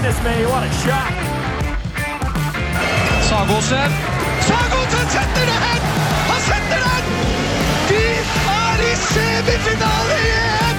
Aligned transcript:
goodness 0.00 0.24
me, 0.24 0.46
what 0.46 0.62
a 0.64 0.70
shot. 0.80 1.12
Sagosen. 3.28 3.90
Sagosen 4.48 5.06
setter 5.14 5.44
det 5.50 5.58
hen! 5.64 5.82
Han 6.30 6.40
setter 6.40 6.80
den! 6.86 7.04
De 7.88 8.04
er 8.48 8.80
i 8.80 8.94
semifinale 8.96 10.16
igjen! 10.22 10.76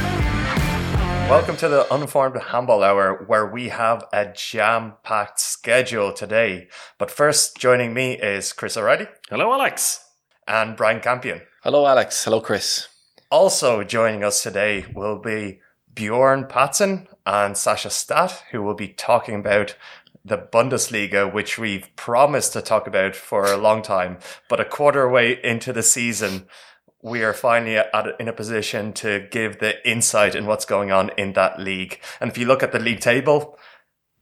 Welcome 1.30 1.58
to 1.58 1.68
the 1.70 1.86
Uninformed 1.94 2.42
Handball 2.42 2.84
Hour, 2.84 3.26
where 3.28 3.46
we 3.46 3.70
have 3.70 4.04
a 4.12 4.26
jam 4.34 4.94
packed 5.04 5.40
schedule 5.40 6.14
today. 6.14 6.68
But 6.98 7.12
first, 7.12 7.58
joining 7.58 7.94
me 7.94 8.14
is 8.14 8.54
Chris 8.54 8.76
O'Reilly 8.76 9.08
Hello, 9.30 9.54
Alex. 9.54 10.00
and 10.48 10.76
Brian 10.76 11.00
Campion. 11.00 11.42
Hello, 11.64 11.86
Alex. 11.86 12.24
Hello, 12.24 12.42
Chris. 12.42 12.88
Also 13.30 13.84
joining 13.84 14.24
us 14.24 14.42
today 14.42 14.86
will 14.96 15.20
be 15.20 15.60
Bjorn 15.94 16.46
Pazen 16.46 17.08
and 17.26 17.58
Sasha 17.58 17.90
Staat, 17.90 18.42
who 18.52 18.62
will 18.62 18.74
be 18.74 18.88
talking 18.88 19.36
about 19.36 19.76
the 20.24 20.38
Bundesliga, 20.38 21.32
which 21.32 21.58
we've 21.58 21.94
promised 21.96 22.54
to 22.54 22.62
talk 22.62 22.88
about 22.88 23.16
for 23.16 23.46
a 23.46 23.58
long 23.58 23.82
time. 23.82 24.18
But 24.50 24.60
a 24.60 24.66
quarter 24.66 25.10
way 25.10 25.40
into 25.44 25.74
the 25.74 25.84
season, 25.84 26.48
we 27.02 27.24
are 27.24 27.34
finally 27.34 27.78
at, 27.78 27.92
in 28.20 28.28
a 28.28 28.34
position 28.34 28.94
to 28.94 29.28
give 29.32 29.60
the 29.60 29.88
insight 29.90 30.36
in 30.36 30.46
what's 30.46 30.66
going 30.66 30.92
on 30.92 31.10
in 31.18 31.34
that 31.34 31.60
league. 31.60 32.00
And 32.20 32.30
if 32.30 32.38
you 32.38 32.46
look 32.46 32.62
at 32.62 32.72
the 32.72 32.80
league 32.80 33.00
table, 33.00 33.58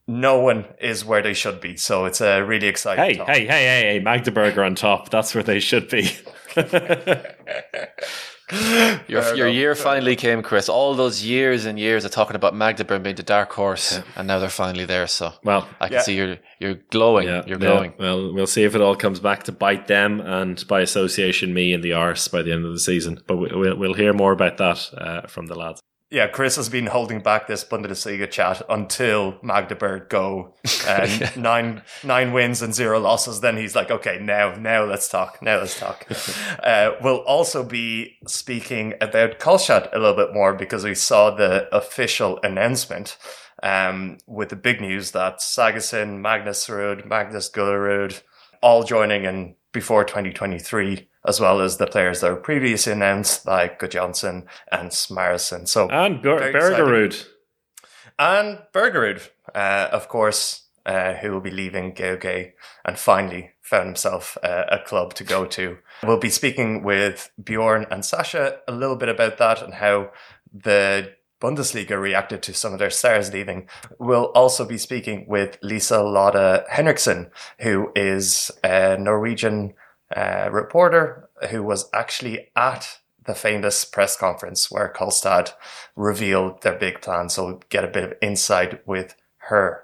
no 0.07 0.39
one 0.39 0.65
is 0.79 1.03
where 1.05 1.21
they 1.21 1.33
should 1.33 1.59
be. 1.59 1.75
So 1.75 2.05
it's 2.05 2.21
a 2.21 2.41
really 2.41 2.67
exciting 2.67 3.03
Hey, 3.03 3.13
hey, 3.25 3.45
hey, 3.45 3.65
hey, 3.65 3.81
hey, 3.93 3.99
Magdeburg 3.99 4.57
are 4.57 4.63
on 4.63 4.75
top. 4.75 5.09
That's 5.09 5.35
where 5.35 5.43
they 5.43 5.59
should 5.59 5.89
be. 5.89 6.11
Your, 9.07 9.21
Fair 9.21 9.35
your 9.35 9.47
enough, 9.47 9.55
year 9.55 9.75
fair 9.75 9.83
finally 9.83 10.15
came, 10.15 10.41
Chris. 10.41 10.69
All 10.69 10.95
those 10.95 11.23
years 11.23 11.65
and 11.65 11.79
years 11.79 12.03
of 12.05 12.11
talking 12.11 12.35
about 12.35 12.55
Magdeburg 12.55 13.03
being 13.03 13.15
the 13.15 13.23
dark 13.23 13.51
horse, 13.53 13.99
and 14.15 14.27
now 14.27 14.39
they're 14.39 14.49
finally 14.49 14.85
there. 14.85 15.05
So 15.07 15.33
well, 15.43 15.67
I 15.79 15.87
can 15.87 15.95
Yeah. 15.97 16.01
see 16.01 16.15
you're 16.15 16.37
you're 16.59 16.79
glowing. 16.89 17.27
yeah, 17.27 17.43
you're 17.45 17.59
glowing. 17.59 17.93
Well, 17.99 18.33
we'll 18.33 18.47
see 18.47 18.63
if 18.63 18.73
it 18.75 18.81
all 18.81 18.95
comes 18.95 19.19
back 19.19 19.43
to 19.43 19.51
bite 19.51 19.87
them 19.87 20.19
and 20.21 20.65
by 20.67 20.81
association 20.81 21.53
me 21.53 21.73
in 21.73 21.81
the 21.81 21.93
arse 21.93 22.27
by 22.27 22.41
the 22.41 22.51
end 22.51 22.65
of 22.65 22.71
the 22.71 22.79
season. 22.79 23.21
But 23.27 23.37
we- 23.37 23.51
we'll, 23.53 23.75
we'll 23.77 23.93
hear 23.93 24.13
more 24.13 24.31
about 24.31 24.57
that 24.57 24.89
uh, 24.97 25.27
from 25.27 25.45
the 25.47 25.55
lads. 25.55 25.79
Yeah, 26.11 26.25
Chris 26.25 26.55
has 26.55 26.69
been 26.69 26.87
holding 26.87 27.19
back 27.19 27.45
this 27.45 27.63
Bundesliga 27.63 28.29
chat 28.29 28.63
until 28.67 29.37
Magdeburg 29.43 30.09
go 30.09 30.55
uh, 30.87 31.29
nine 31.37 31.83
nine 32.03 32.33
wins 32.33 32.63
and 32.63 32.73
zero 32.73 32.99
losses. 32.99 33.41
Then 33.41 33.57
he's 33.57 33.75
like, 33.75 33.91
okay, 33.91 34.17
now 34.19 34.55
now 34.55 34.85
let's 34.85 35.07
talk. 35.07 35.39
Now 35.43 35.59
let's 35.59 35.79
talk. 35.79 36.07
uh, 36.63 36.93
we'll 37.03 37.23
also 37.25 37.63
be 37.63 38.17
speaking 38.25 38.95
about 39.01 39.37
Kolstad 39.37 39.93
a 39.93 39.99
little 39.99 40.15
bit 40.15 40.33
more 40.33 40.55
because 40.55 40.83
we 40.83 40.95
saw 40.95 41.29
the 41.29 41.73
official 41.75 42.39
announcement 42.41 43.15
um, 43.61 44.17
with 44.25 44.49
the 44.49 44.55
big 44.55 44.81
news 44.81 45.11
that 45.11 45.39
Sagosen, 45.41 46.21
Magnus 46.21 46.67
Rød, 46.67 47.05
Magnus 47.05 47.51
Gullerud, 47.51 48.23
all 48.63 48.83
joining 48.83 49.25
in 49.25 49.55
before 49.71 50.03
2023, 50.03 51.07
as 51.29 51.39
well 51.39 51.61
as 51.61 51.77
the 51.77 51.85
players 51.87 52.21
that 52.21 52.31
were 52.31 52.37
previously 52.51 52.91
announced, 52.91 53.45
like 53.45 53.87
Johnson 53.89 54.47
and 54.71 54.89
Smarason. 54.89 55.67
So 55.67 55.87
And 55.89 56.21
Ber- 56.23 56.51
Bergerud. 56.51 57.25
and 58.17 58.59
Bergerud, 58.73 59.29
uh, 59.53 59.87
of 59.91 60.07
course, 60.09 60.63
uh, 60.85 61.13
who 61.13 61.31
will 61.31 61.41
be 61.49 61.51
leaving 61.51 61.93
Gauge 61.93 62.53
and 62.85 62.97
finally 62.97 63.51
found 63.61 63.85
himself 63.85 64.37
uh, 64.43 64.63
a 64.71 64.79
club 64.79 65.13
to 65.15 65.23
go 65.23 65.45
to. 65.45 65.77
We'll 66.03 66.17
be 66.17 66.31
speaking 66.31 66.83
with 66.83 67.29
Bjorn 67.41 67.85
and 67.91 68.03
Sasha 68.03 68.57
a 68.67 68.71
little 68.71 68.95
bit 68.95 69.09
about 69.09 69.37
that 69.37 69.61
and 69.61 69.75
how 69.75 70.09
the 70.51 71.13
Bundesliga 71.39 72.01
reacted 72.01 72.41
to 72.43 72.53
some 72.53 72.73
of 72.73 72.79
their 72.79 72.89
stars 72.89 73.31
leaving. 73.31 73.69
We'll 73.99 74.31
also 74.33 74.65
be 74.65 74.77
speaking 74.79 75.25
with 75.27 75.57
Lisa 75.61 76.01
Lotte 76.01 76.65
Henriksen, 76.69 77.29
who 77.59 77.91
is 77.95 78.49
a 78.63 78.97
Norwegian 78.97 79.73
uh, 80.15 80.49
reporter 80.51 81.29
who 81.49 81.63
was 81.63 81.89
actually 81.93 82.49
at 82.55 82.99
the 83.25 83.35
famous 83.35 83.85
press 83.85 84.17
conference 84.17 84.71
where 84.71 84.91
Kolstad 84.91 85.51
revealed 85.95 86.61
their 86.61 86.77
big 86.77 87.01
plan. 87.01 87.29
So 87.29 87.45
we'll 87.45 87.63
get 87.69 87.83
a 87.83 87.89
bit 87.89 88.03
of 88.03 88.13
insight 88.21 88.87
with 88.87 89.15
her. 89.49 89.83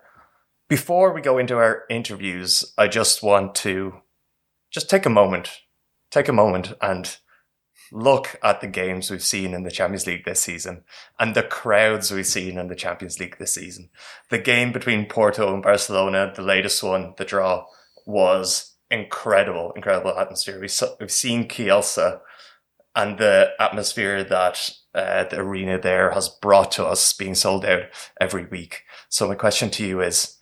Before 0.68 1.14
we 1.14 1.22
go 1.22 1.38
into 1.38 1.58
our 1.58 1.84
interviews, 1.90 2.74
I 2.78 2.88
just 2.88 3.22
want 3.22 3.54
to 3.56 4.02
just 4.72 4.90
take 4.90 5.06
a 5.06 5.12
moment, 5.12 5.62
take 6.10 6.28
a 6.28 6.34
moment 6.34 6.74
and 6.82 7.18
look 7.92 8.36
at 8.44 8.62
the 8.62 8.68
games 8.68 9.12
we've 9.12 9.24
seen 9.24 9.54
in 9.54 9.64
the 9.64 9.72
Champions 9.72 10.08
League 10.08 10.26
this 10.26 10.42
season 10.42 10.84
and 11.20 11.36
the 11.36 11.44
crowds 11.44 12.12
we've 12.12 12.26
seen 12.26 12.58
in 12.58 12.68
the 12.68 12.76
Champions 12.76 13.20
League 13.20 13.38
this 13.38 13.54
season. 13.54 13.90
The 14.30 14.40
game 14.40 14.72
between 14.72 15.06
Porto 15.06 15.54
and 15.54 15.62
Barcelona, 15.62 16.34
the 16.36 16.42
latest 16.42 16.82
one, 16.82 17.14
the 17.18 17.26
draw, 17.26 17.66
was 18.08 18.75
incredible, 18.92 19.72
incredible 19.76 20.18
atmosphere. 20.18 20.60
We 20.60 20.68
saw, 20.68 20.96
we've 21.00 21.12
seen 21.12 21.48
Kielce 21.48 22.20
and 22.96 23.18
the 23.18 23.52
atmosphere 23.60 24.24
that 24.24 24.72
uh, 24.94 25.26
the 25.26 25.40
arena 25.40 25.80
there 25.80 26.12
has 26.12 26.30
brought 26.30 26.72
to 26.72 26.86
us 26.86 27.12
being 27.14 27.36
sold 27.36 27.66
out 27.66 27.84
every 28.20 28.46
week. 28.46 28.84
So 29.10 29.28
my 29.28 29.36
question 29.36 29.70
to 29.72 29.86
you 29.86 30.02
is, 30.02 30.38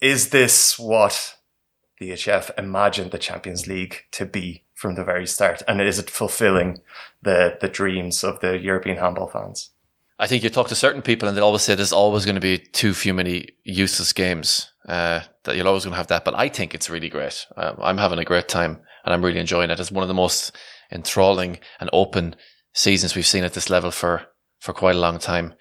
is 0.00 0.30
this 0.30 0.78
what 0.78 1.36
the 1.98 2.10
EHF 2.10 2.56
imagined 2.56 3.10
the 3.10 3.18
Champions 3.18 3.66
League 3.66 4.04
to 4.12 4.24
be 4.24 4.64
from 4.74 4.94
the 4.94 5.04
very 5.04 5.26
start? 5.26 5.62
And 5.66 5.80
is 5.80 5.98
it 5.98 6.08
fulfilling 6.08 6.78
the, 7.20 7.58
the 7.60 7.68
dreams 7.68 8.22
of 8.24 8.40
the 8.40 8.58
European 8.58 8.96
handball 8.96 9.28
fans? 9.28 9.70
I 10.18 10.26
think 10.26 10.44
you 10.44 10.50
talk 10.50 10.68
to 10.68 10.74
certain 10.74 11.02
people, 11.02 11.28
and 11.28 11.36
they 11.36 11.40
always 11.40 11.62
say 11.62 11.74
there's 11.74 11.92
always 11.92 12.24
going 12.24 12.34
to 12.34 12.40
be 12.42 12.58
too 12.58 12.92
few 12.92 13.14
many 13.14 13.48
useless 13.64 14.12
games. 14.12 14.70
Uh, 14.86 15.20
that 15.44 15.56
you're 15.56 15.66
always 15.66 15.84
going 15.84 15.92
to 15.92 15.98
have 15.98 16.08
that, 16.08 16.24
but 16.24 16.34
I 16.34 16.48
think 16.48 16.74
it's 16.74 16.90
really 16.90 17.08
great. 17.08 17.46
Um, 17.56 17.76
I'm 17.80 17.98
having 17.98 18.18
a 18.18 18.24
great 18.24 18.48
time, 18.48 18.80
and 19.04 19.14
I'm 19.14 19.24
really 19.24 19.40
enjoying 19.40 19.70
it. 19.70 19.80
It's 19.80 19.90
one 19.90 20.02
of 20.02 20.08
the 20.08 20.14
most 20.14 20.56
enthralling 20.92 21.58
and 21.78 21.88
open 21.92 22.36
seasons 22.74 23.14
we've 23.14 23.26
seen 23.26 23.44
at 23.44 23.54
this 23.54 23.70
level 23.70 23.90
for 23.90 24.22
for 24.58 24.72
quite 24.72 24.96
a 24.96 25.00
long 25.00 25.18
time. 25.18 25.54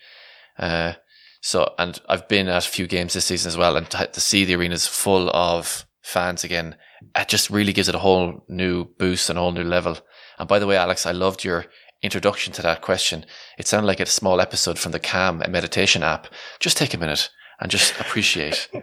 Uh, 0.57 0.94
so, 1.41 1.73
and 1.79 2.00
I've 2.09 2.28
been 2.28 2.50
at 2.50 2.66
a 2.66 2.69
few 2.69 2.85
games 2.85 3.13
this 3.13 3.25
season 3.25 3.47
as 3.47 3.57
well, 3.57 3.78
and 3.78 3.89
to, 3.91 4.07
to 4.07 4.19
see 4.22 4.44
the 4.44 4.56
arenas 4.56 4.88
full 4.88 5.29
of 5.29 5.85
fans 6.01 6.44
again, 6.44 6.75
it 7.16 7.29
just 7.29 7.50
really 7.50 7.72
gives 7.72 7.88
it 7.88 7.95
a 7.95 8.00
whole 8.00 8.44
new 8.50 8.85
boost 8.97 9.29
and 9.29 9.39
a 9.39 9.41
whole 9.41 9.53
new 9.53 9.63
level. 9.63 9.97
And 10.38 10.50
by 10.50 10.59
the 10.59 10.68
way, 10.68 10.75
Alex, 10.75 11.06
I 11.06 11.12
loved 11.12 11.44
your 11.45 11.66
introduction 12.01 12.51
to 12.53 12.62
that 12.62 12.81
question. 12.81 13.25
It 13.57 13.68
sounded 13.68 13.88
like 13.88 14.00
a 14.00 14.06
small 14.06 14.41
episode 14.41 14.79
from 14.79 14.91
the 14.91 15.00
Calm 15.00 15.41
meditation 15.50 16.03
app. 16.03 16.28
Just 16.59 16.78
take 16.78 16.94
a 16.94 16.97
minute 16.97 17.29
and 17.59 17.70
just 17.70 18.00
appreciate. 18.00 18.70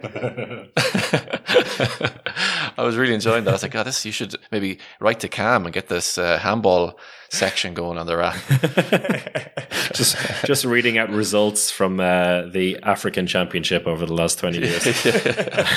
I 2.77 2.83
was 2.83 2.95
really 2.95 3.13
enjoying 3.13 3.43
that. 3.45 3.49
I 3.49 3.53
was 3.53 3.63
like, 3.63 3.71
God, 3.71 3.87
this 3.87 4.05
you 4.05 4.11
should 4.11 4.35
maybe 4.51 4.77
write 4.99 5.19
to 5.21 5.27
Calm 5.27 5.65
and 5.65 5.73
get 5.73 5.87
this 5.87 6.17
uh, 6.17 6.37
handball 6.37 6.99
section 7.29 7.73
going 7.73 7.97
on 7.97 8.05
their 8.05 8.21
app. 8.21 8.37
just 9.93 10.15
just 10.45 10.63
reading 10.63 10.97
out 10.97 11.09
results 11.09 11.71
from 11.71 11.99
uh, 11.99 12.43
the 12.43 12.77
African 12.83 13.25
Championship 13.25 13.87
over 13.87 14.05
the 14.05 14.13
last 14.13 14.37
20 14.39 14.59
years. 14.59 14.83
The 14.83 15.67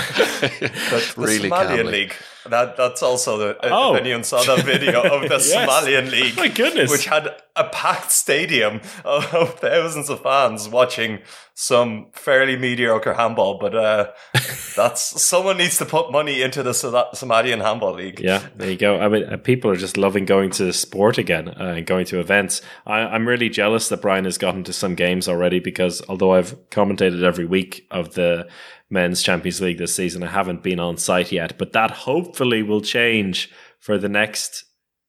really 1.17 1.49
Somalian. 1.49 1.91
League. 1.91 2.15
That 2.49 2.77
that's 2.77 3.03
also 3.03 3.37
the 3.39 3.57
Oh. 3.63 3.95
if 3.95 4.01
anyone 4.01 4.25
saw 4.25 4.43
that 4.43 4.65
video 4.65 5.03
of 5.03 5.23
the 5.29 5.37
Somalian 5.39 6.11
League. 6.11 6.37
My 6.37 6.49
goodness. 6.49 6.91
Which 6.91 7.07
had 7.07 7.29
a 7.57 7.65
packed 7.69 8.11
stadium 8.11 8.81
of, 9.05 9.35
of 9.35 9.59
thousands 9.59 10.09
of 10.09 10.23
fans 10.23 10.69
watching 10.69 11.19
some 11.55 12.07
fairly 12.15 12.57
mediocre 12.57 13.13
handball, 13.13 13.59
but 13.59 13.75
uh, 13.75 14.11
that's 14.77 15.21
someone 15.23 15.59
needs 15.59 15.77
to 15.77 15.85
put 15.85 16.11
money 16.11 16.41
into 16.41 16.63
the 16.63 16.71
Somalian 16.71 17.61
handball 17.63 17.93
league. 17.95 18.19
Yeah, 18.21 18.47
there 18.57 18.71
you 18.71 18.79
go. 18.79 18.99
I 18.99 19.09
mean, 19.09 19.25
uh, 19.25 19.37
people 19.37 19.71
are 19.71 19.77
just 19.77 19.99
loving 19.99 20.25
going 20.25 20.51
to 20.53 20.73
sport 20.73 21.19
again 21.19 21.49
uh, 21.49 21.75
and 21.77 21.87
going 21.87 22.07
to 22.07 22.19
events. 22.21 22.63
I, 22.87 23.01
I'm 23.01 23.29
really 23.29 23.51
jealous 23.51 23.91
that 23.91 24.01
Brian 24.01 24.25
has 24.25 24.39
gotten 24.39 24.65
to 24.65 24.73
some 24.73 24.95
games 24.95 25.29
already 25.29 25.61
because 25.61 26.01
although 26.09 26.33
I've 26.33 26.57
commentated 26.71 27.23
every 27.23 27.45
week 27.45 27.87
of 27.91 28.15
the 28.15 28.49
men's 28.91 29.23
Champions 29.23 29.61
League 29.61 29.79
this 29.79 29.95
season, 29.95 30.23
I 30.23 30.29
haven't 30.29 30.63
been 30.63 30.81
on 30.81 30.97
site 30.97 31.33
yet. 31.33 31.57
But 31.57 31.73
that 31.73 31.91
hopefully 31.91 32.63
will 32.63 32.81
change 32.81 33.51
for 33.79 33.97
the 33.97 34.09
next 34.09 34.65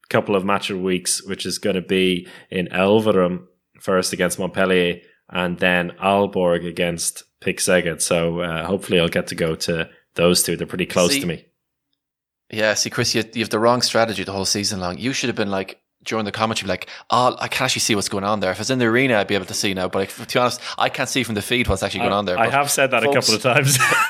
couple 0.10 0.36
of 0.36 0.45
match 0.45 0.69
of 0.69 0.80
weeks, 0.80 1.24
which 1.24 1.45
is 1.45 1.57
going 1.57 1.75
to 1.75 1.81
be 1.81 2.28
in 2.50 2.68
Elverum 2.68 3.45
first 3.80 4.13
against 4.13 4.39
Montpellier 4.39 5.00
and 5.30 5.57
then 5.57 5.92
Aalborg 6.01 6.68
against 6.68 7.24
Pick 7.39 7.57
Szeged. 7.57 8.01
So 8.01 8.42
uh, 8.42 8.66
hopefully 8.66 9.00
I'll 9.00 9.07
get 9.07 9.28
to 9.28 9.36
go 9.36 9.56
to 9.56 9.89
those 10.16 10.44
two. 10.44 10.56
They're 10.56 10.68
pretty 10.68 10.86
close 10.86 11.13
See, 11.13 11.22
to 11.22 11.25
me. 11.25 11.45
Yeah, 12.51 12.74
see, 12.74 12.89
Chris, 12.89 13.16
you, 13.16 13.24
you 13.34 13.42
have 13.42 13.50
the 13.50 13.60
wrong 13.60 13.81
strategy 13.81 14.24
the 14.24 14.34
whole 14.34 14.45
season 14.45 14.81
long. 14.81 14.98
You 14.98 15.13
should 15.13 15.30
have 15.30 15.38
been 15.38 15.51
like 15.51 15.80
during 16.03 16.25
the 16.25 16.31
commentary, 16.31 16.68
like, 16.68 16.88
oh, 17.09 17.36
I 17.39 17.48
can 17.48 17.65
actually 17.65 17.81
see 17.81 17.95
what's 17.95 18.09
going 18.09 18.24
on 18.24 18.39
there. 18.39 18.51
If 18.51 18.59
it's 18.59 18.69
in 18.69 18.80
the 18.80 18.86
arena, 18.86 19.18
I'd 19.18 19.27
be 19.27 19.36
able 19.36 19.45
to 19.45 19.53
see 19.53 19.74
now. 19.74 19.88
But 19.88 20.00
like, 20.00 20.15
to 20.15 20.25
be 20.33 20.39
honest, 20.39 20.59
I 20.77 20.89
can't 20.89 21.07
see 21.09 21.24
from 21.24 21.36
the 21.36 21.42
feed 21.42 21.68
what's 21.68 21.83
actually 21.83 22.01
going 22.01 22.13
on 22.13 22.25
there. 22.25 22.38
I 22.39 22.45
But 22.45 22.53
have 22.53 22.71
said 22.71 22.92
that 22.92 23.03
folks- 23.03 23.30
a 23.30 23.31
couple 23.31 23.36
of 23.36 23.42
times. 23.56 23.77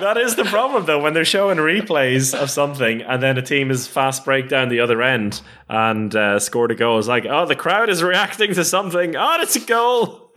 that 0.00 0.16
is 0.18 0.36
the 0.36 0.44
problem, 0.44 0.84
though, 0.86 1.00
when 1.00 1.14
they're 1.14 1.24
showing 1.24 1.58
replays 1.58 2.34
of 2.38 2.50
something 2.50 3.02
and 3.02 3.22
then 3.22 3.38
a 3.38 3.42
team 3.42 3.70
is 3.70 3.86
fast 3.86 4.24
break 4.24 4.48
down 4.48 4.68
the 4.68 4.80
other 4.80 5.02
end 5.02 5.40
and 5.68 6.14
uh, 6.14 6.38
scored 6.38 6.70
a 6.70 6.74
goal. 6.74 6.98
It's 6.98 7.08
like, 7.08 7.24
oh, 7.26 7.46
the 7.46 7.56
crowd 7.56 7.88
is 7.88 8.02
reacting 8.02 8.54
to 8.54 8.64
something. 8.64 9.14
Oh, 9.16 9.36
it's 9.40 9.56
a 9.56 9.60
goal. 9.60 10.30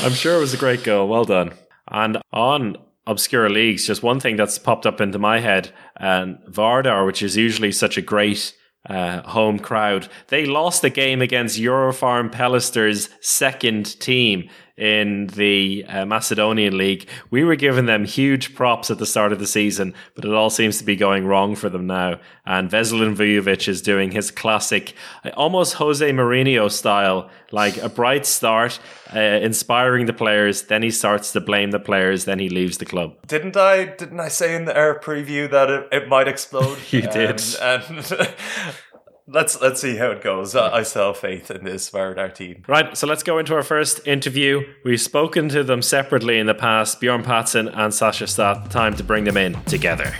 I'm 0.00 0.12
sure 0.14 0.36
it 0.36 0.40
was 0.40 0.54
a 0.54 0.58
great 0.58 0.82
goal. 0.84 1.08
Well 1.08 1.24
done. 1.24 1.52
And 1.88 2.18
on 2.32 2.76
obscure 3.06 3.50
leagues, 3.50 3.86
just 3.86 4.02
one 4.02 4.20
thing 4.20 4.36
that's 4.36 4.58
popped 4.58 4.86
up 4.86 5.00
into 5.00 5.18
my 5.18 5.40
head, 5.40 5.70
and 5.96 6.38
Vardar, 6.48 7.06
which 7.06 7.22
is 7.22 7.36
usually 7.36 7.72
such 7.72 7.96
a 7.96 8.02
great 8.02 8.54
uh, 8.88 9.22
home 9.22 9.58
crowd, 9.58 10.08
they 10.28 10.44
lost 10.44 10.82
the 10.82 10.90
game 10.90 11.22
against 11.22 11.58
Eurofarm 11.58 12.30
Pelister's 12.30 13.08
second 13.20 13.98
team 14.00 14.48
in 14.76 15.28
the 15.28 15.84
uh, 15.88 16.04
Macedonian 16.04 16.76
League. 16.76 17.08
We 17.30 17.44
were 17.44 17.56
giving 17.56 17.86
them 17.86 18.04
huge 18.04 18.54
props 18.54 18.90
at 18.90 18.98
the 18.98 19.06
start 19.06 19.32
of 19.32 19.38
the 19.38 19.46
season, 19.46 19.94
but 20.14 20.24
it 20.24 20.32
all 20.32 20.50
seems 20.50 20.78
to 20.78 20.84
be 20.84 20.96
going 20.96 21.26
wrong 21.26 21.54
for 21.54 21.68
them 21.68 21.86
now. 21.86 22.18
And 22.44 22.68
Veselin 22.68 23.14
Vujovic 23.14 23.68
is 23.68 23.80
doing 23.80 24.10
his 24.10 24.30
classic, 24.30 24.94
almost 25.36 25.74
Jose 25.74 26.08
Mourinho 26.10 26.70
style, 26.70 27.30
like 27.52 27.76
a 27.76 27.88
bright 27.88 28.26
start, 28.26 28.80
uh, 29.14 29.18
inspiring 29.20 30.06
the 30.06 30.12
players. 30.12 30.62
Then 30.62 30.82
he 30.82 30.90
starts 30.90 31.32
to 31.32 31.40
blame 31.40 31.70
the 31.70 31.78
players. 31.78 32.24
Then 32.24 32.40
he 32.40 32.48
leaves 32.48 32.78
the 32.78 32.84
club. 32.84 33.14
Didn't 33.26 33.56
I? 33.56 33.84
Didn't 33.84 34.20
I 34.20 34.28
say 34.28 34.56
in 34.56 34.64
the 34.64 34.76
air 34.76 34.98
preview 34.98 35.48
that 35.50 35.70
it, 35.70 35.88
it 35.92 36.08
might 36.08 36.26
explode? 36.26 36.78
you 36.90 37.02
did. 37.02 37.40
And 37.60 38.04
let's 39.26 39.60
let's 39.60 39.80
see 39.80 39.96
how 39.96 40.10
it 40.10 40.22
goes. 40.22 40.54
Uh, 40.54 40.64
I, 40.64 40.78
I 40.78 40.82
still 40.82 41.08
have 41.08 41.16
faith 41.16 41.50
in 41.50 41.64
this 41.64 41.90
Vardar 41.90 42.34
team. 42.34 42.62
Right, 42.66 42.96
so 42.96 43.06
let's 43.06 43.22
go 43.22 43.38
into 43.38 43.54
our 43.54 43.62
first 43.62 44.06
interview. 44.06 44.62
We've 44.84 45.00
spoken 45.00 45.48
to 45.50 45.64
them 45.64 45.82
separately 45.82 46.38
in 46.38 46.46
the 46.46 46.54
past, 46.54 47.00
Bjorn 47.00 47.22
Pazen 47.22 47.68
and 47.74 47.92
Sasha 47.92 48.24
Staat. 48.24 48.70
Time 48.70 48.94
to 48.96 49.04
bring 49.04 49.24
them 49.24 49.36
in 49.36 49.54
together. 49.64 50.14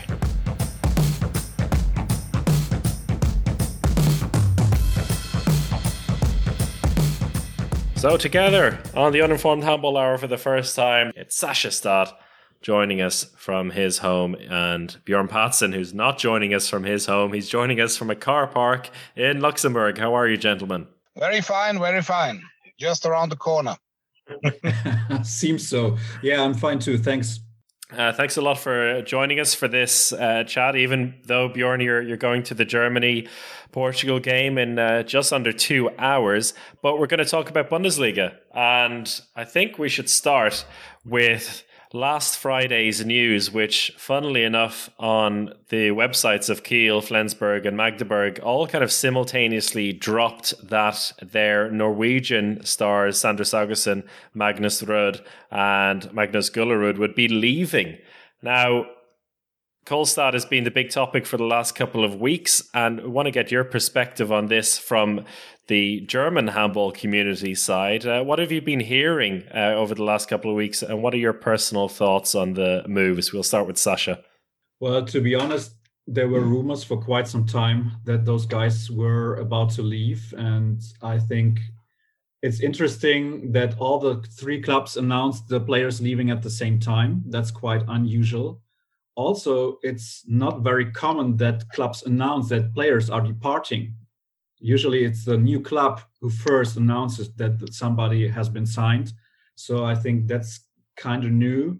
So 7.96 8.18
together 8.18 8.78
on 8.94 9.12
the 9.12 9.22
Uninformed 9.22 9.64
Handball 9.64 9.96
Hour 9.96 10.18
for 10.18 10.26
the 10.26 10.36
first 10.36 10.76
time, 10.76 11.10
it's 11.16 11.34
Sasha 11.34 11.68
Staat 11.68 12.12
joining 12.64 13.02
us 13.02 13.24
from 13.36 13.70
his 13.70 13.98
home, 13.98 14.34
and 14.48 14.96
Bjorn 15.04 15.28
Pazen, 15.28 15.74
who's 15.74 15.92
not 15.92 16.16
joining 16.16 16.54
us 16.54 16.66
from 16.66 16.82
his 16.82 17.04
home. 17.04 17.34
He's 17.34 17.46
joining 17.46 17.78
us 17.78 17.94
from 17.94 18.08
a 18.08 18.16
car 18.16 18.46
park 18.46 18.88
in 19.14 19.40
Luxembourg. 19.40 19.98
How 19.98 20.14
are 20.14 20.26
you, 20.26 20.38
gentlemen? 20.38 20.86
Very 21.14 21.42
fine, 21.42 21.78
very 21.78 22.00
fine. 22.00 22.42
Just 22.80 23.04
around 23.04 23.28
the 23.28 23.36
corner. 23.36 23.76
Seems 25.22 25.68
so. 25.68 25.98
Yeah, 26.22 26.42
I'm 26.42 26.54
fine 26.54 26.78
too. 26.78 26.96
Thanks. 26.96 27.40
Uh, 27.92 28.14
thanks 28.14 28.38
a 28.38 28.40
lot 28.40 28.58
for 28.58 29.02
joining 29.02 29.38
us 29.38 29.54
for 29.54 29.68
this 29.68 30.14
uh, 30.14 30.42
chat. 30.44 30.74
Even 30.74 31.16
though 31.26 31.50
Bjorn, 31.50 31.82
you're 31.82 32.00
you're 32.00 32.16
going 32.16 32.42
to 32.44 32.54
the 32.54 32.64
Germany 32.64 33.28
Portugal 33.72 34.18
game 34.18 34.56
in 34.56 34.78
uh, 34.78 35.02
just 35.02 35.34
under 35.34 35.52
two 35.52 35.90
hours, 35.98 36.54
but 36.80 36.98
we're 36.98 37.06
going 37.06 37.18
to 37.18 37.26
talk 37.26 37.50
about 37.50 37.68
Bundesliga, 37.68 38.34
and 38.54 39.20
I 39.36 39.44
think 39.44 39.78
we 39.78 39.90
should 39.90 40.08
start 40.08 40.64
with 41.04 41.62
last 41.92 42.38
Friday's 42.38 43.04
news, 43.04 43.50
which, 43.50 43.92
funnily 43.96 44.42
enough, 44.42 44.90
on 44.98 45.52
the 45.68 45.88
websites 45.90 46.48
of 46.48 46.64
Kiel, 46.64 47.00
Flensburg, 47.00 47.66
and 47.66 47.76
Magdeburg, 47.76 48.40
all 48.40 48.66
kind 48.66 48.82
of 48.82 48.90
simultaneously 48.90 49.92
dropped 49.92 50.54
that 50.68 51.12
their 51.22 51.70
Norwegian 51.70 52.64
stars, 52.64 53.18
Sander 53.18 53.44
Sagosen, 53.44 54.06
Magnus 54.32 54.82
Rød, 54.82 55.20
and 55.50 56.12
Magnus 56.12 56.50
Gullerud, 56.50 56.98
would 56.98 57.14
be 57.14 57.28
leaving. 57.28 57.98
Now, 58.42 58.86
Kolstad 59.86 60.32
has 60.32 60.46
been 60.46 60.64
the 60.64 60.70
big 60.70 60.88
topic 60.88 61.26
for 61.26 61.36
the 61.36 61.44
last 61.44 61.74
couple 61.74 62.04
of 62.04 62.16
weeks, 62.16 62.70
and 62.72 63.00
I 63.00 63.06
want 63.06 63.26
to 63.26 63.30
get 63.30 63.50
your 63.50 63.64
perspective 63.64 64.32
on 64.32 64.46
this 64.46 64.78
from 64.78 65.26
the 65.66 66.00
German 66.00 66.48
handball 66.48 66.92
community 66.92 67.54
side. 67.54 68.06
Uh, 68.06 68.22
what 68.22 68.38
have 68.38 68.52
you 68.52 68.60
been 68.60 68.80
hearing 68.80 69.44
uh, 69.54 69.74
over 69.74 69.94
the 69.94 70.04
last 70.04 70.28
couple 70.28 70.50
of 70.50 70.56
weeks, 70.56 70.82
and 70.82 71.02
what 71.02 71.14
are 71.14 71.18
your 71.18 71.32
personal 71.32 71.88
thoughts 71.88 72.34
on 72.34 72.54
the 72.54 72.84
moves? 72.86 73.32
We'll 73.32 73.42
start 73.42 73.66
with 73.66 73.78
Sasha. 73.78 74.22
Well, 74.80 75.04
to 75.06 75.20
be 75.20 75.34
honest, 75.34 75.74
there 76.06 76.28
were 76.28 76.40
rumors 76.40 76.84
for 76.84 77.00
quite 77.00 77.26
some 77.28 77.46
time 77.46 77.92
that 78.04 78.24
those 78.24 78.46
guys 78.46 78.90
were 78.90 79.36
about 79.36 79.70
to 79.70 79.82
leave, 79.82 80.34
and 80.36 80.82
I 81.02 81.18
think 81.18 81.60
it's 82.42 82.60
interesting 82.60 83.52
that 83.52 83.78
all 83.78 83.98
the 83.98 84.22
three 84.38 84.60
clubs 84.60 84.98
announced 84.98 85.48
the 85.48 85.60
players 85.60 86.00
leaving 86.00 86.30
at 86.30 86.42
the 86.42 86.50
same 86.50 86.78
time. 86.78 87.22
That's 87.26 87.50
quite 87.50 87.82
unusual 87.88 88.60
also 89.16 89.78
it's 89.82 90.24
not 90.26 90.62
very 90.62 90.90
common 90.90 91.36
that 91.36 91.68
clubs 91.70 92.02
announce 92.02 92.48
that 92.48 92.74
players 92.74 93.10
are 93.10 93.20
departing 93.20 93.94
usually 94.64 95.04
it's 95.04 95.24
the 95.26 95.36
new 95.36 95.60
club 95.60 96.00
who 96.20 96.30
first 96.30 96.76
announces 96.76 97.30
that 97.34 97.52
somebody 97.72 98.26
has 98.26 98.48
been 98.48 98.66
signed. 98.66 99.12
So 99.56 99.84
i 99.84 99.94
think 99.94 100.26
that's 100.26 100.60
kind 100.96 101.24
of 101.24 101.30
new 101.30 101.78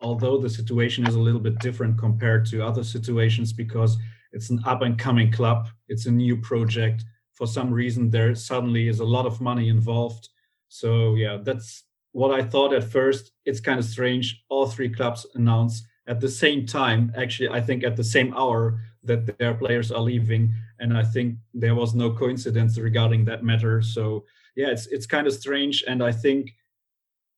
although 0.00 0.38
the 0.38 0.50
situation 0.50 1.06
is 1.06 1.14
a 1.14 1.20
little 1.26 1.44
bit 1.48 1.58
different 1.60 1.96
compared 1.96 2.44
to 2.44 2.66
other 2.66 2.82
situations 2.82 3.52
because 3.52 3.96
it's 4.32 4.50
an 4.50 4.60
up 4.64 4.82
and 4.82 4.98
coming 4.98 5.30
club. 5.30 5.68
It's 5.88 6.06
a 6.06 6.10
new 6.10 6.36
project. 6.36 7.04
For 7.34 7.46
some 7.46 7.70
reason 7.70 8.10
there 8.10 8.34
suddenly 8.34 8.88
is 8.88 9.00
a 9.00 9.12
lot 9.16 9.26
of 9.26 9.40
money 9.40 9.68
involved. 9.68 10.28
So 10.68 11.14
yeah 11.14 11.36
that's 11.48 11.84
what 12.12 12.30
i 12.38 12.42
thought 12.42 12.72
at 12.74 12.92
first. 12.98 13.24
It's 13.48 13.60
kind 13.68 13.78
of 13.78 13.84
strange. 13.84 14.26
All 14.48 14.66
three 14.66 14.90
clubs 14.98 15.26
announce 15.34 15.74
at 16.06 16.20
the 16.20 16.28
same 16.28 16.66
time, 16.66 17.12
actually, 17.16 17.48
I 17.48 17.60
think 17.60 17.84
at 17.84 17.96
the 17.96 18.04
same 18.04 18.34
hour 18.34 18.80
that 19.04 19.38
their 19.38 19.54
players 19.54 19.90
are 19.90 20.00
leaving. 20.00 20.54
And 20.78 20.96
I 20.96 21.02
think 21.02 21.36
there 21.54 21.74
was 21.74 21.94
no 21.94 22.12
coincidence 22.12 22.78
regarding 22.78 23.24
that 23.26 23.44
matter. 23.44 23.82
So 23.82 24.24
yeah, 24.56 24.68
it's 24.68 24.86
it's 24.86 25.06
kind 25.06 25.26
of 25.26 25.32
strange. 25.32 25.84
And 25.86 26.02
I 26.02 26.12
think 26.12 26.54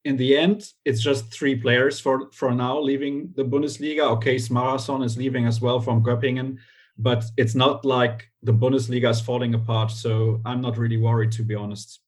in 0.04 0.16
the 0.16 0.36
end, 0.36 0.72
it's 0.84 1.00
just 1.00 1.32
three 1.32 1.54
players 1.54 2.00
for 2.00 2.30
for 2.32 2.52
now 2.52 2.78
leaving 2.80 3.32
the 3.36 3.44
Bundesliga. 3.44 4.04
Okay, 4.16 4.36
Smarason 4.36 5.04
is 5.04 5.16
leaving 5.16 5.46
as 5.46 5.60
well 5.60 5.80
from 5.80 6.02
Göppingen, 6.02 6.58
but 6.98 7.24
it's 7.36 7.54
not 7.54 7.84
like 7.84 8.30
the 8.42 8.52
Bundesliga 8.52 9.10
is 9.10 9.20
falling 9.20 9.54
apart. 9.54 9.90
So 9.90 10.40
I'm 10.44 10.60
not 10.60 10.76
really 10.76 10.98
worried, 10.98 11.32
to 11.32 11.42
be 11.42 11.54
honest. 11.54 12.00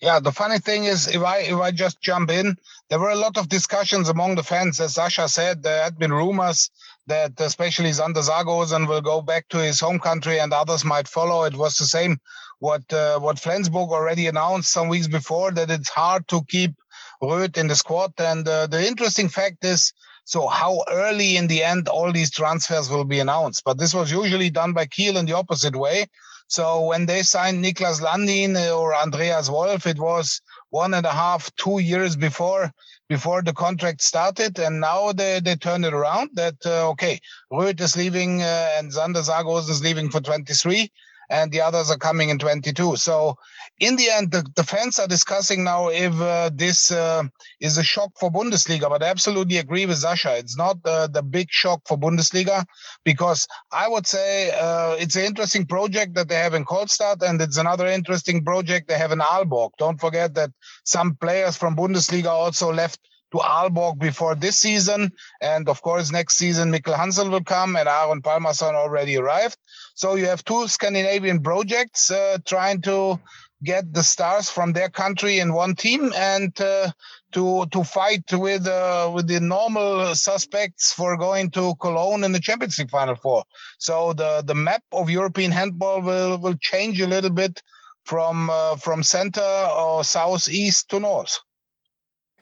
Yeah, 0.00 0.20
the 0.20 0.32
funny 0.32 0.58
thing 0.58 0.84
is, 0.84 1.08
if 1.08 1.22
I 1.22 1.38
if 1.38 1.58
I 1.58 1.70
just 1.70 2.02
jump 2.02 2.30
in, 2.30 2.56
there 2.90 2.98
were 2.98 3.10
a 3.10 3.16
lot 3.16 3.38
of 3.38 3.48
discussions 3.48 4.08
among 4.08 4.34
the 4.34 4.42
fans. 4.42 4.80
As 4.80 4.94
Sasha 4.94 5.28
said, 5.28 5.62
there 5.62 5.84
had 5.84 5.98
been 5.98 6.12
rumors 6.12 6.70
that 7.06 7.40
especially 7.40 7.92
Sander 7.92 8.20
Sagosen 8.20 8.88
will 8.88 9.00
go 9.00 9.20
back 9.20 9.48
to 9.48 9.58
his 9.58 9.80
home 9.80 9.98
country 9.98 10.38
and 10.38 10.52
others 10.52 10.84
might 10.84 11.08
follow. 11.08 11.44
It 11.44 11.54
was 11.54 11.78
the 11.78 11.86
same 11.86 12.18
what 12.58 12.90
uh, 12.92 13.18
what 13.18 13.38
Flensburg 13.38 13.90
already 13.90 14.26
announced 14.26 14.72
some 14.72 14.88
weeks 14.88 15.06
before 15.08 15.52
that 15.52 15.70
it's 15.70 15.90
hard 15.90 16.26
to 16.28 16.42
keep 16.48 16.74
Rød 17.22 17.56
in 17.56 17.68
the 17.68 17.76
squad. 17.76 18.12
And 18.18 18.46
uh, 18.48 18.66
the 18.66 18.86
interesting 18.86 19.28
fact 19.28 19.64
is, 19.64 19.92
so 20.24 20.46
how 20.46 20.82
early 20.90 21.36
in 21.36 21.46
the 21.46 21.62
end 21.62 21.88
all 21.88 22.12
these 22.12 22.30
transfers 22.30 22.90
will 22.90 23.04
be 23.04 23.20
announced? 23.20 23.62
But 23.64 23.78
this 23.78 23.94
was 23.94 24.10
usually 24.10 24.50
done 24.50 24.72
by 24.72 24.86
Kiel 24.86 25.16
in 25.16 25.26
the 25.26 25.34
opposite 25.34 25.76
way 25.76 26.06
so 26.48 26.82
when 26.82 27.06
they 27.06 27.22
signed 27.22 27.64
Niklas 27.64 28.00
Landin 28.00 28.56
or 28.56 28.94
Andreas 28.94 29.50
Wolff, 29.50 29.86
it 29.86 29.98
was 29.98 30.40
one 30.70 30.94
and 30.94 31.04
a 31.04 31.12
half, 31.12 31.54
two 31.56 31.80
years 31.80 32.14
before 32.14 32.72
before 33.08 33.42
the 33.42 33.52
contract 33.52 34.02
started, 34.02 34.58
and 34.58 34.80
now 34.80 35.12
they 35.12 35.40
they 35.40 35.56
turned 35.56 35.84
it 35.84 35.94
around. 35.94 36.30
That 36.34 36.56
uh, 36.64 36.90
okay, 36.90 37.20
Rød 37.52 37.80
is 37.80 37.96
leaving 37.96 38.42
uh, 38.42 38.70
and 38.78 38.92
Sander 38.92 39.20
Sagosen 39.20 39.70
is 39.70 39.82
leaving 39.82 40.10
for 40.10 40.20
23 40.20 40.90
and 41.30 41.50
the 41.52 41.60
others 41.60 41.90
are 41.90 41.98
coming 41.98 42.28
in 42.28 42.38
22. 42.38 42.96
So 42.96 43.36
in 43.78 43.96
the 43.96 44.10
end, 44.10 44.30
the, 44.30 44.46
the 44.54 44.64
fans 44.64 44.98
are 44.98 45.06
discussing 45.06 45.64
now 45.64 45.88
if 45.88 46.18
uh, 46.20 46.50
this 46.52 46.90
uh, 46.90 47.24
is 47.60 47.78
a 47.78 47.82
shock 47.82 48.12
for 48.18 48.30
Bundesliga. 48.30 48.88
But 48.88 49.02
I 49.02 49.08
absolutely 49.08 49.58
agree 49.58 49.86
with 49.86 49.98
Sasha. 49.98 50.36
It's 50.36 50.56
not 50.56 50.78
uh, 50.84 51.08
the 51.08 51.22
big 51.22 51.48
shock 51.50 51.82
for 51.86 51.98
Bundesliga 51.98 52.64
because 53.04 53.46
I 53.72 53.88
would 53.88 54.06
say 54.06 54.50
uh, 54.50 54.96
it's 54.98 55.16
an 55.16 55.24
interesting 55.24 55.66
project 55.66 56.14
that 56.14 56.28
they 56.28 56.36
have 56.36 56.54
in 56.54 56.64
Kolstad 56.64 57.22
and 57.22 57.40
it's 57.40 57.58
another 57.58 57.86
interesting 57.86 58.44
project 58.44 58.88
they 58.88 58.98
have 58.98 59.12
in 59.12 59.18
Aalborg. 59.18 59.70
Don't 59.78 60.00
forget 60.00 60.34
that 60.34 60.50
some 60.84 61.16
players 61.16 61.56
from 61.56 61.76
Bundesliga 61.76 62.30
also 62.30 62.72
left 62.72 63.00
to 63.32 63.38
Aalborg 63.38 63.98
before 63.98 64.34
this 64.34 64.58
season. 64.58 65.12
And 65.40 65.68
of 65.68 65.82
course, 65.82 66.10
next 66.10 66.36
season, 66.36 66.72
Mikkel 66.72 66.96
Hansen 66.96 67.30
will 67.30 67.42
come 67.44 67.76
and 67.76 67.88
Aron 67.88 68.22
Pálmarsson 68.22 68.74
already 68.74 69.16
arrived. 69.16 69.58
So 69.96 70.14
you 70.14 70.26
have 70.26 70.44
two 70.44 70.68
Scandinavian 70.68 71.42
projects 71.42 72.10
uh, 72.10 72.36
trying 72.44 72.82
to 72.82 73.18
get 73.64 73.94
the 73.94 74.02
stars 74.02 74.50
from 74.50 74.74
their 74.74 74.90
country 74.90 75.38
in 75.38 75.54
one 75.54 75.74
team 75.74 76.12
and 76.14 76.52
uh, 76.60 76.90
to 77.32 77.64
to 77.72 77.82
fight 77.82 78.30
with 78.30 78.66
uh, 78.66 79.10
with 79.14 79.26
the 79.26 79.40
normal 79.40 80.14
suspects 80.14 80.92
for 80.92 81.16
going 81.16 81.50
to 81.52 81.74
Cologne 81.80 82.24
in 82.24 82.32
the 82.32 82.44
Champions 82.48 82.78
League 82.78 82.90
Final 82.90 83.16
Four. 83.16 83.44
So 83.78 84.12
the 84.12 84.42
the 84.46 84.54
map 84.54 84.84
of 84.92 85.08
European 85.08 85.50
handball 85.50 86.02
will 86.02 86.36
will 86.38 86.58
change 86.60 87.00
a 87.00 87.06
little 87.14 87.34
bit 87.42 87.62
from 88.04 88.50
uh, 88.50 88.76
from 88.76 89.02
center 89.02 89.50
or 89.76 90.04
southeast 90.04 90.90
to 90.90 91.00
north. 91.00 91.38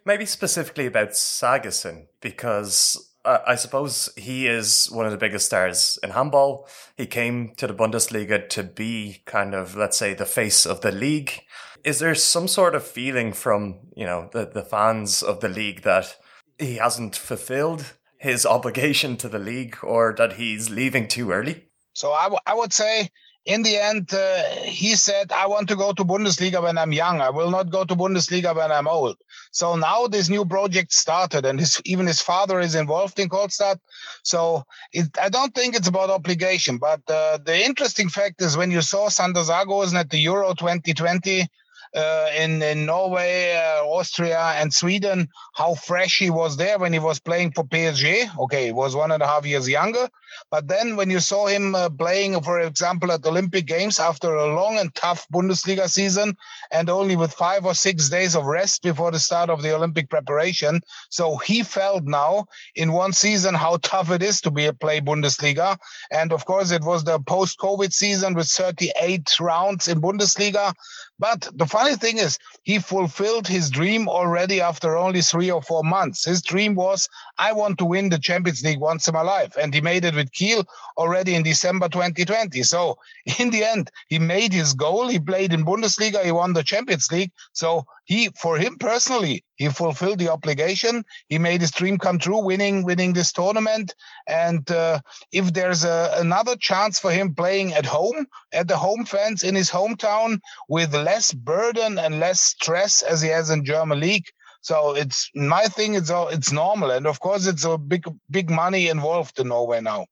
maybe 0.04 0.26
specifically 0.26 0.86
about 0.86 1.10
Sagosen, 1.10 2.06
because 2.20 3.13
I 3.24 3.54
suppose 3.54 4.10
he 4.16 4.46
is 4.46 4.86
one 4.90 5.06
of 5.06 5.12
the 5.12 5.18
biggest 5.18 5.46
stars 5.46 5.98
in 6.02 6.10
handball. 6.10 6.68
He 6.96 7.06
came 7.06 7.54
to 7.56 7.66
the 7.66 7.74
Bundesliga 7.74 8.48
to 8.50 8.62
be 8.62 9.22
kind 9.24 9.54
of, 9.54 9.76
let's 9.76 9.96
say, 9.96 10.14
the 10.14 10.26
face 10.26 10.66
of 10.66 10.82
the 10.82 10.92
league. 10.92 11.42
Is 11.84 11.98
there 11.98 12.14
some 12.14 12.48
sort 12.48 12.74
of 12.74 12.86
feeling 12.86 13.32
from, 13.32 13.80
you 13.96 14.04
know, 14.04 14.28
the, 14.32 14.46
the 14.46 14.62
fans 14.62 15.22
of 15.22 15.40
the 15.40 15.48
league 15.48 15.82
that 15.82 16.16
he 16.58 16.76
hasn't 16.76 17.16
fulfilled 17.16 17.94
his 18.18 18.44
obligation 18.56 19.16
to 19.18 19.28
the 19.28 19.38
league 19.38 19.76
or 19.82 20.14
that 20.18 20.34
he's 20.34 20.70
leaving 20.70 21.08
too 21.08 21.30
early? 21.30 21.68
So 21.94 22.12
I, 22.12 22.24
w- 22.24 22.40
I 22.46 22.54
would 22.54 22.72
say 22.72 23.10
in 23.44 23.62
the 23.62 23.76
end, 23.76 24.12
uh, 24.14 24.42
he 24.62 24.94
said, 24.94 25.30
I 25.30 25.46
want 25.46 25.68
to 25.68 25.76
go 25.76 25.92
to 25.92 26.04
Bundesliga 26.04 26.62
when 26.62 26.78
I'm 26.78 26.92
young. 26.92 27.20
I 27.20 27.30
will 27.30 27.50
not 27.50 27.70
go 27.70 27.84
to 27.84 27.94
Bundesliga 27.94 28.56
when 28.56 28.72
I'm 28.72 28.88
old. 28.88 29.16
So 29.50 29.76
now 29.76 30.06
this 30.06 30.30
new 30.30 30.46
project 30.46 30.92
started 30.92 31.44
and 31.44 31.60
his, 31.60 31.80
even 31.84 32.06
his 32.06 32.22
father 32.22 32.58
is 32.58 32.74
involved 32.74 33.18
in 33.18 33.28
Kolstad. 33.28 33.78
So 34.22 34.64
it, 34.92 35.06
I 35.20 35.28
don't 35.28 35.54
think 35.54 35.76
it's 35.76 35.88
about 35.88 36.10
obligation, 36.10 36.78
but 36.78 37.02
uh, 37.08 37.38
the 37.44 37.64
interesting 37.64 38.08
fact 38.08 38.40
is 38.40 38.56
when 38.56 38.70
you 38.70 38.80
saw 38.80 39.10
Sander 39.10 39.40
Sagosen 39.40 39.94
at 39.94 40.08
the 40.08 40.18
Euro 40.18 40.54
2020, 40.54 41.46
uh, 41.94 42.28
in 42.36 42.62
in 42.62 42.86
Norway, 42.86 43.54
uh, 43.54 43.84
Austria, 43.84 44.54
and 44.56 44.72
Sweden, 44.72 45.28
how 45.54 45.74
fresh 45.74 46.18
he 46.18 46.30
was 46.30 46.56
there 46.56 46.78
when 46.78 46.92
he 46.92 46.98
was 46.98 47.20
playing 47.20 47.52
for 47.52 47.64
PSG. 47.64 48.36
Okay, 48.38 48.66
he 48.66 48.72
was 48.72 48.96
one 48.96 49.12
and 49.12 49.22
a 49.22 49.26
half 49.26 49.46
years 49.46 49.68
younger, 49.68 50.08
but 50.50 50.66
then 50.68 50.96
when 50.96 51.10
you 51.10 51.20
saw 51.20 51.46
him 51.46 51.74
uh, 51.74 51.88
playing, 51.90 52.40
for 52.42 52.60
example, 52.60 53.12
at 53.12 53.24
Olympic 53.26 53.66
Games 53.66 53.98
after 53.98 54.34
a 54.34 54.54
long 54.54 54.78
and 54.78 54.94
tough 54.94 55.26
Bundesliga 55.32 55.88
season, 55.88 56.36
and 56.72 56.90
only 56.90 57.16
with 57.16 57.32
five 57.32 57.64
or 57.64 57.74
six 57.74 58.08
days 58.08 58.34
of 58.34 58.44
rest 58.44 58.82
before 58.82 59.10
the 59.10 59.18
start 59.18 59.48
of 59.50 59.62
the 59.62 59.74
Olympic 59.74 60.10
preparation, 60.10 60.80
so 61.10 61.36
he 61.36 61.62
felt 61.62 62.04
now 62.04 62.46
in 62.74 62.92
one 62.92 63.12
season 63.12 63.54
how 63.54 63.76
tough 63.82 64.10
it 64.10 64.22
is 64.22 64.40
to 64.40 64.50
be 64.50 64.66
a 64.66 64.72
play 64.72 65.00
Bundesliga, 65.00 65.78
and 66.10 66.32
of 66.32 66.44
course 66.44 66.70
it 66.72 66.82
was 66.82 67.04
the 67.04 67.20
post-COVID 67.20 67.92
season 67.92 68.34
with 68.34 68.48
38 68.48 69.40
rounds 69.40 69.88
in 69.88 70.00
Bundesliga. 70.00 70.74
But 71.18 71.48
the 71.54 71.66
funny 71.66 71.94
thing 71.94 72.18
is, 72.18 72.38
he 72.64 72.80
fulfilled 72.80 73.46
his 73.46 73.70
dream 73.70 74.08
already 74.08 74.60
after 74.60 74.96
only 74.96 75.22
three 75.22 75.50
or 75.50 75.62
four 75.62 75.84
months. 75.84 76.24
His 76.24 76.42
dream 76.42 76.74
was, 76.74 77.08
I 77.38 77.52
want 77.52 77.78
to 77.78 77.84
win 77.84 78.08
the 78.08 78.18
Champions 78.18 78.64
League 78.64 78.80
once 78.80 79.06
in 79.06 79.14
my 79.14 79.22
life. 79.22 79.56
And 79.56 79.72
he 79.72 79.80
made 79.80 80.04
it 80.04 80.14
with 80.14 80.32
Kiel 80.32 80.64
already 80.98 81.34
in 81.34 81.44
December 81.44 81.88
2020. 81.88 82.62
So 82.64 82.98
in 83.38 83.50
the 83.50 83.64
end, 83.64 83.90
he 84.08 84.18
made 84.18 84.52
his 84.52 84.74
goal. 84.74 85.06
He 85.08 85.20
played 85.20 85.52
in 85.52 85.64
Bundesliga. 85.64 86.24
He 86.24 86.32
won 86.32 86.52
the 86.52 86.64
Champions 86.64 87.10
League. 87.12 87.32
So 87.52 87.86
he, 88.04 88.28
for 88.40 88.58
him 88.58 88.76
personally, 88.78 89.44
he 89.56 89.68
fulfilled 89.68 90.18
the 90.18 90.30
obligation. 90.30 91.04
He 91.28 91.38
made 91.38 91.60
his 91.60 91.70
dream 91.70 91.98
come 91.98 92.18
true, 92.18 92.44
winning, 92.44 92.84
winning 92.84 93.12
this 93.12 93.32
tournament. 93.32 93.94
And 94.26 94.70
uh, 94.70 95.00
if 95.32 95.52
there's 95.52 95.84
a, 95.84 96.14
another 96.16 96.56
chance 96.56 96.98
for 96.98 97.10
him 97.10 97.34
playing 97.34 97.72
at 97.72 97.86
home, 97.86 98.26
at 98.52 98.68
the 98.68 98.76
home 98.76 99.04
fans 99.04 99.42
in 99.42 99.54
his 99.54 99.70
hometown, 99.70 100.40
with 100.68 100.94
less 100.94 101.32
burden 101.32 101.98
and 101.98 102.20
less 102.20 102.40
stress 102.40 103.02
as 103.02 103.22
he 103.22 103.28
has 103.28 103.50
in 103.50 103.64
German 103.64 104.00
league, 104.00 104.26
so 104.64 104.96
it's 104.96 105.30
my 105.34 105.64
thing. 105.64 105.94
It's 105.94 106.08
all 106.08 106.28
it's 106.28 106.50
normal, 106.50 106.90
and 106.90 107.06
of 107.06 107.20
course, 107.20 107.46
it's 107.46 107.66
a 107.66 107.76
big, 107.76 108.04
big 108.30 108.48
money 108.50 108.88
involved 108.88 109.38
in 109.38 109.48
Norway 109.48 109.82
now. 109.82 110.06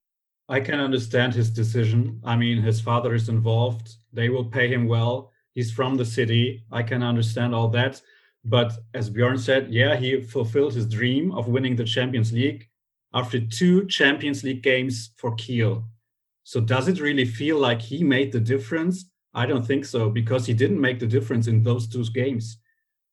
I 0.46 0.60
can 0.60 0.78
understand 0.78 1.32
his 1.32 1.48
decision. 1.48 2.20
I 2.22 2.36
mean, 2.36 2.60
his 2.60 2.78
father 2.78 3.14
is 3.14 3.30
involved. 3.30 3.94
They 4.12 4.28
will 4.28 4.44
pay 4.44 4.68
him 4.68 4.86
well. 4.86 5.31
He's 5.54 5.70
from 5.72 5.96
the 5.96 6.04
city. 6.04 6.64
I 6.70 6.82
can 6.82 7.02
understand 7.02 7.54
all 7.54 7.68
that. 7.68 8.00
But 8.44 8.72
as 8.94 9.10
Bjorn 9.10 9.38
said, 9.38 9.72
yeah, 9.72 9.96
he 9.96 10.20
fulfilled 10.22 10.74
his 10.74 10.86
dream 10.86 11.32
of 11.32 11.48
winning 11.48 11.76
the 11.76 11.84
Champions 11.84 12.32
League 12.32 12.68
after 13.14 13.40
two 13.40 13.86
Champions 13.86 14.42
League 14.42 14.62
games 14.62 15.10
for 15.16 15.34
Kiel. 15.36 15.84
So 16.44 16.60
does 16.60 16.88
it 16.88 17.00
really 17.00 17.24
feel 17.24 17.58
like 17.58 17.80
he 17.80 18.02
made 18.02 18.32
the 18.32 18.40
difference? 18.40 19.04
I 19.34 19.46
don't 19.46 19.66
think 19.66 19.84
so, 19.84 20.10
because 20.10 20.46
he 20.46 20.54
didn't 20.54 20.80
make 20.80 20.98
the 20.98 21.06
difference 21.06 21.46
in 21.46 21.62
those 21.62 21.86
two 21.86 22.04
games. 22.12 22.58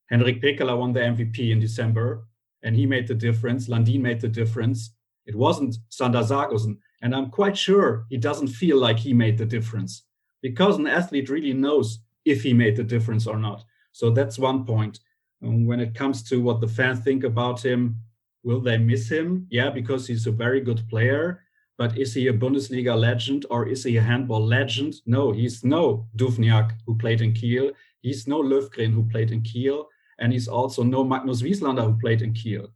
Hendrik 0.10 0.42
Pekeler 0.42 0.78
won 0.78 0.94
the 0.94 1.02
MVP 1.02 1.52
in 1.52 1.60
December, 1.60 2.26
and 2.64 2.76
he 2.76 2.86
made 2.86 3.08
the 3.08 3.14
difference. 3.14 3.70
Landin 3.70 4.02
made 4.02 4.20
the 4.20 4.28
difference. 4.28 4.96
It 5.26 5.36
wasn't 5.36 5.78
Sander 5.90 6.20
Sagosen. 6.24 6.78
And 7.02 7.16
I'm 7.16 7.30
quite 7.30 7.58
sure 7.58 8.06
he 8.10 8.18
doesn't 8.18 8.48
feel 8.48 8.78
like 8.78 8.98
he 8.98 9.14
made 9.14 9.38
the 9.38 9.46
difference 9.46 10.04
because 10.42 10.78
an 10.78 10.88
athlete 10.88 11.30
really 11.30 11.54
knows 11.54 12.00
if 12.30 12.44
he 12.44 12.54
made 12.54 12.76
the 12.76 12.84
difference 12.84 13.28
or 13.28 13.38
not. 13.38 13.64
So 13.92 14.10
that's 14.10 14.40
one 14.40 14.66
point. 14.66 15.00
And 15.42 15.68
when 15.68 15.80
it 15.80 15.96
comes 15.96 16.24
to 16.30 16.42
what 16.42 16.62
the 16.62 16.68
fans 16.68 17.00
think 17.00 17.24
about 17.24 17.64
him, 17.64 17.96
will 18.44 18.62
they 18.62 18.78
miss 18.78 19.10
him? 19.10 19.48
Yeah, 19.50 19.70
because 19.70 20.08
he's 20.08 20.28
a 20.28 20.32
very 20.32 20.62
good 20.62 20.88
player. 20.90 21.44
But 21.78 21.98
is 21.98 22.14
he 22.14 22.28
a 22.28 22.34
Bundesliga 22.34 22.98
legend 22.98 23.46
or 23.50 23.68
is 23.68 23.86
he 23.86 23.98
a 23.98 24.02
handball 24.02 24.46
legend? 24.46 24.96
No, 25.06 25.32
he's 25.32 25.64
no 25.64 26.08
Duvnjak 26.18 26.72
who 26.86 26.98
played 26.98 27.22
in 27.22 27.34
Kiel. 27.34 27.72
He's 28.02 28.28
no 28.28 28.42
Lövgren 28.42 28.92
who 28.92 29.08
played 29.10 29.32
in 29.32 29.42
Kiel. 29.42 29.88
And 30.20 30.34
he's 30.34 30.50
also 30.50 30.84
no 30.84 31.06
Magnus 31.06 31.42
Wislander 31.42 31.84
who 31.84 31.98
played 31.98 32.22
in 32.22 32.34
Kiel. 32.34 32.68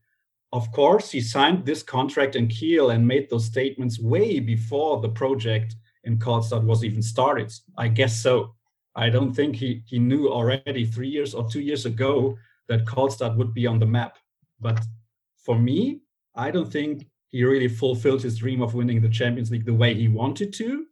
Of 0.54 0.72
course, 0.72 1.12
he 1.12 1.20
signed 1.20 1.66
this 1.66 1.84
contract 1.84 2.36
in 2.36 2.48
Kiel 2.48 2.92
and 2.92 3.06
made 3.06 3.30
those 3.30 3.46
statements 3.46 4.00
way 4.00 4.40
before 4.40 5.02
the 5.02 5.10
project 5.10 5.76
in 6.06 6.18
Kolstad 6.18 6.64
was 6.64 6.84
even 6.84 7.02
started. 7.02 7.52
I 7.78 7.88
guess 7.90 8.22
so. 8.22 8.56
I 8.96 9.10
don't 9.10 9.34
think 9.34 9.56
he, 9.56 9.84
he 9.88 10.00
knew 10.00 10.30
already 10.30 10.86
three 10.86 11.10
years 11.10 11.34
or 11.34 11.50
two 11.50 11.62
years 11.62 11.86
ago 11.86 12.38
that 12.68 12.86
Kolstad 12.86 13.36
would 13.38 13.54
be 13.54 13.68
on 13.68 13.80
the 13.80 13.86
map. 13.86 14.18
But 14.60 14.80
for 15.38 15.58
me, 15.58 16.02
I 16.36 16.52
don't 16.52 16.72
think 16.72 17.08
he 17.30 17.44
really 17.44 17.68
fulfilled 17.68 18.22
his 18.22 18.38
dream 18.38 18.62
of 18.62 18.76
winning 18.76 19.02
the 19.02 19.10
Champions 19.10 19.52
League 19.52 19.66
the 19.66 19.74
way 19.74 19.94
he 19.94 20.08
wanted 20.08 20.54
to. 20.54 20.86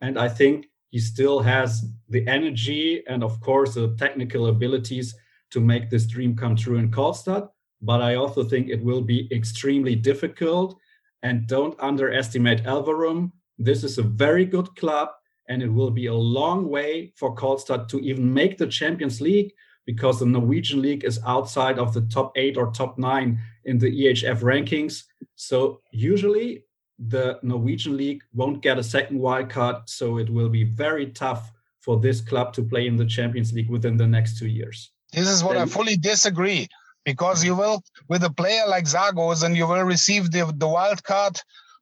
And 0.00 0.18
I 0.18 0.28
think 0.28 0.66
he 0.90 0.98
still 0.98 1.40
has 1.40 1.84
the 2.08 2.26
energy 2.26 3.02
and, 3.08 3.24
of 3.24 3.40
course, 3.40 3.74
the 3.74 3.96
technical 3.96 4.46
abilities 4.46 5.14
to 5.50 5.60
make 5.60 5.88
this 5.88 6.06
dream 6.06 6.36
come 6.36 6.56
true 6.56 6.76
in 6.76 6.90
Kolstad. 6.90 7.48
But 7.82 8.02
I 8.02 8.16
also 8.16 8.44
think 8.44 8.68
it 8.68 8.82
will 8.82 9.00
be 9.00 9.28
extremely 9.32 9.94
difficult. 9.94 10.76
And 11.22 11.46
don't 11.46 11.78
underestimate 11.80 12.64
Elverum. 12.64 13.32
This 13.58 13.84
is 13.84 13.98
a 13.98 14.02
very 14.02 14.44
good 14.44 14.74
club, 14.76 15.10
and 15.50 15.62
it 15.62 15.68
will 15.68 15.90
be 15.90 16.06
a 16.06 16.14
long 16.14 16.68
way 16.68 17.12
for 17.16 17.34
Kolstad 17.34 17.88
to 17.88 17.98
even 17.98 18.32
make 18.32 18.56
the 18.56 18.68
Champions 18.68 19.20
League 19.20 19.52
because 19.84 20.20
the 20.20 20.26
Norwegian 20.26 20.80
league 20.80 21.04
is 21.04 21.18
outside 21.26 21.76
of 21.78 21.92
the 21.92 22.02
top 22.02 22.32
eight 22.36 22.56
or 22.56 22.70
top 22.70 22.96
nine 22.98 23.38
in 23.64 23.76
the 23.76 23.90
EHF 23.90 24.40
rankings. 24.42 25.02
So 25.34 25.80
usually 25.90 26.62
the 27.00 27.40
Norwegian 27.42 27.96
league 27.96 28.22
won't 28.32 28.62
get 28.62 28.78
a 28.78 28.82
second 28.84 29.18
wild 29.18 29.50
card. 29.50 29.76
So 29.86 30.18
it 30.18 30.30
will 30.30 30.48
be 30.48 30.62
very 30.62 31.06
tough 31.06 31.50
for 31.80 31.98
this 31.98 32.20
club 32.20 32.52
to 32.52 32.62
play 32.62 32.86
in 32.86 32.96
the 32.96 33.06
Champions 33.06 33.52
League 33.52 33.70
within 33.70 33.96
the 33.96 34.06
next 34.06 34.38
two 34.38 34.48
years. 34.48 34.92
This 35.12 35.28
is 35.28 35.42
what 35.42 35.56
I 35.56 35.66
fully 35.66 35.96
disagree 35.96 36.68
because 37.04 37.42
you 37.42 37.56
will, 37.56 37.82
with 38.08 38.22
a 38.22 38.30
player 38.30 38.66
like 38.68 38.84
Sagosen 38.84 39.56
you 39.56 39.66
will 39.66 39.82
receive 39.82 40.30
the, 40.30 40.52
the 40.56 40.68
wild 40.68 41.02
card 41.02 41.40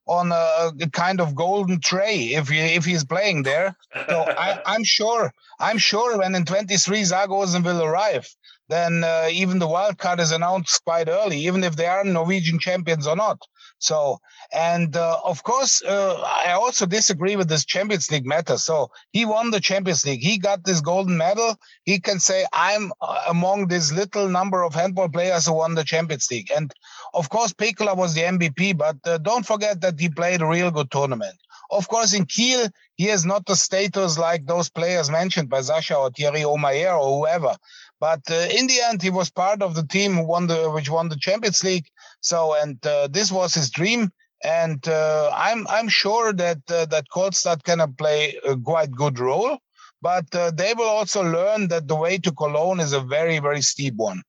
on 0.08 0.32
a, 0.32 0.72
kind 0.92 1.20
of 1.20 1.34
golden 1.34 1.80
tray 1.80 2.34
if 2.34 2.48
he 2.48 2.58
if 2.58 2.84
he's 2.84 3.04
playing 3.04 3.42
there. 3.42 3.76
So 4.08 4.24
I, 4.26 4.74
am 4.74 4.84
sure 4.84 5.32
I'm 5.60 5.78
sure 5.78 6.18
when 6.18 6.34
in 6.34 6.44
23 6.44 7.02
Sagosen 7.02 7.64
will 7.64 7.82
arrive, 7.82 8.28
then 8.68 9.04
uh, 9.04 9.28
even 9.30 9.58
the 9.58 9.68
wild 9.68 9.98
card 9.98 10.20
is 10.20 10.32
announced 10.32 10.82
quite 10.84 11.08
early, 11.08 11.38
even 11.40 11.62
if 11.62 11.76
they 11.76 11.86
are 11.86 12.04
Norwegian 12.04 12.58
champions 12.58 13.06
or 13.06 13.16
not. 13.16 13.40
So, 13.78 14.18
and 14.52 14.96
uh, 14.96 15.20
of 15.24 15.42
course, 15.44 15.82
uh, 15.82 16.20
I 16.20 16.52
also 16.52 16.84
disagree 16.84 17.36
with 17.36 17.48
this 17.48 17.64
Champions 17.64 18.10
League 18.10 18.26
matter. 18.26 18.58
So 18.58 18.90
he 19.12 19.24
won 19.24 19.50
the 19.50 19.60
Champions 19.60 20.04
League. 20.04 20.20
He 20.20 20.38
got 20.38 20.64
this 20.64 20.80
golden 20.80 21.16
medal. 21.16 21.56
He 21.84 22.00
can 22.00 22.18
say, 22.18 22.44
I'm 22.52 22.92
uh, 23.00 23.24
among 23.28 23.68
this 23.68 23.92
little 23.92 24.28
number 24.28 24.64
of 24.64 24.74
handball 24.74 25.08
players 25.08 25.46
who 25.46 25.54
won 25.54 25.74
the 25.74 25.84
Champions 25.84 26.28
League. 26.30 26.50
And 26.54 26.72
of 27.14 27.30
course, 27.30 27.52
Pekeler 27.52 27.96
was 27.96 28.14
the 28.14 28.22
MVP, 28.22 28.76
but 28.76 28.96
uh, 29.04 29.18
don't 29.18 29.46
forget 29.46 29.80
that 29.80 29.98
he 29.98 30.08
played 30.08 30.42
a 30.42 30.46
real 30.46 30.70
good 30.70 30.90
tournament. 30.90 31.36
Of 31.70 31.88
course, 31.88 32.14
in 32.14 32.24
Kiel, 32.24 32.68
he 32.96 33.04
has 33.04 33.26
not 33.26 33.44
the 33.46 33.54
status 33.54 34.18
like 34.18 34.46
those 34.46 34.70
players 34.70 35.10
mentioned 35.10 35.50
by 35.50 35.60
Sasha 35.60 35.96
or 35.96 36.10
Thierry 36.10 36.40
Omeyer 36.40 36.98
or 36.98 37.18
whoever. 37.18 37.56
But 38.00 38.22
uh, 38.30 38.48
in 38.56 38.66
the 38.68 38.80
end, 38.80 39.02
he 39.02 39.10
was 39.10 39.30
part 39.30 39.60
of 39.60 39.74
the 39.74 39.86
team 39.86 40.14
who 40.14 40.24
won 40.24 40.46
the 40.46 40.70
which 40.70 40.88
won 40.88 41.08
the 41.08 41.16
Champions 41.16 41.62
League. 41.64 41.86
So, 42.20 42.54
and 42.54 42.84
uh, 42.86 43.08
this 43.08 43.30
was 43.30 43.54
his 43.54 43.70
dream. 43.70 44.10
And 44.44 44.86
uh, 44.86 45.30
I'm 45.34 45.66
I'm 45.68 45.88
sure 45.88 46.32
that 46.32 46.58
uh, 46.70 46.86
that 46.86 47.06
Kolstad 47.12 47.64
can 47.64 47.80
play 47.94 48.38
a 48.46 48.56
quite 48.56 48.92
good 48.92 49.18
role. 49.18 49.58
But 50.00 50.32
uh, 50.34 50.52
they 50.52 50.74
will 50.74 50.88
also 50.88 51.22
learn 51.22 51.68
that 51.68 51.88
the 51.88 51.96
way 51.96 52.18
to 52.18 52.32
Cologne 52.32 52.80
is 52.80 52.92
a 52.92 53.00
very 53.00 53.40
very 53.40 53.62
steep 53.62 53.94
one. 53.96 54.22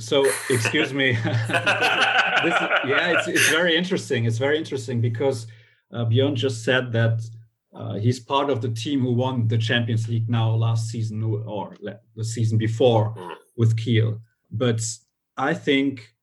So, 0.00 0.26
excuse 0.48 0.92
me. 0.92 1.12
this, 1.22 2.56
yeah, 2.86 3.14
it's 3.14 3.28
it's 3.28 3.48
very 3.50 3.76
interesting. 3.76 4.24
It's 4.24 4.38
very 4.38 4.58
interesting 4.58 5.00
because 5.00 5.46
uh, 5.92 6.04
Bjorn 6.04 6.36
just 6.36 6.64
said 6.64 6.92
that 6.92 7.20
uh, 7.74 7.94
he's 7.94 8.18
part 8.18 8.50
of 8.50 8.60
the 8.60 8.70
team 8.70 9.00
who 9.00 9.12
won 9.12 9.46
the 9.48 9.58
Champions 9.58 10.08
League 10.08 10.28
now 10.28 10.50
last 10.50 10.88
season 10.88 11.22
or 11.22 11.76
the 12.16 12.24
season 12.24 12.58
before 12.58 13.14
with 13.56 13.76
Kiel. 13.76 14.20
But 14.50 14.80
I 15.36 15.54
think 15.54 16.14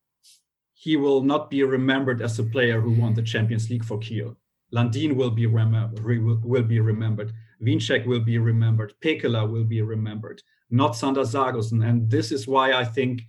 he 0.74 0.98
will 0.98 1.22
not 1.22 1.50
be 1.50 1.63
remembered 1.63 2.22
as 2.22 2.38
a 2.39 2.43
player 2.43 2.81
who 2.81 2.91
won 2.91 3.13
the 3.13 3.22
Champions 3.22 3.69
League 3.69 3.86
for 3.86 3.98
Kiel. 3.98 4.36
Landin 4.72 5.15
will 5.15 5.31
be 5.31 5.46
remembered. 5.46 6.03
Will 6.43 6.63
be 6.63 6.79
remembered. 6.79 7.31
Wiencek 7.62 8.05
will 8.05 8.19
be 8.19 8.38
remembered. 8.38 8.93
Pekeler 9.03 9.50
will 9.50 9.63
be 9.63 9.81
remembered. 9.81 10.41
Not 10.69 10.96
Sander 10.96 11.22
Sagosen. 11.22 11.88
And 11.88 12.12
this 12.12 12.31
is 12.31 12.48
why 12.48 12.74
I 12.74 12.84
think 12.84 13.22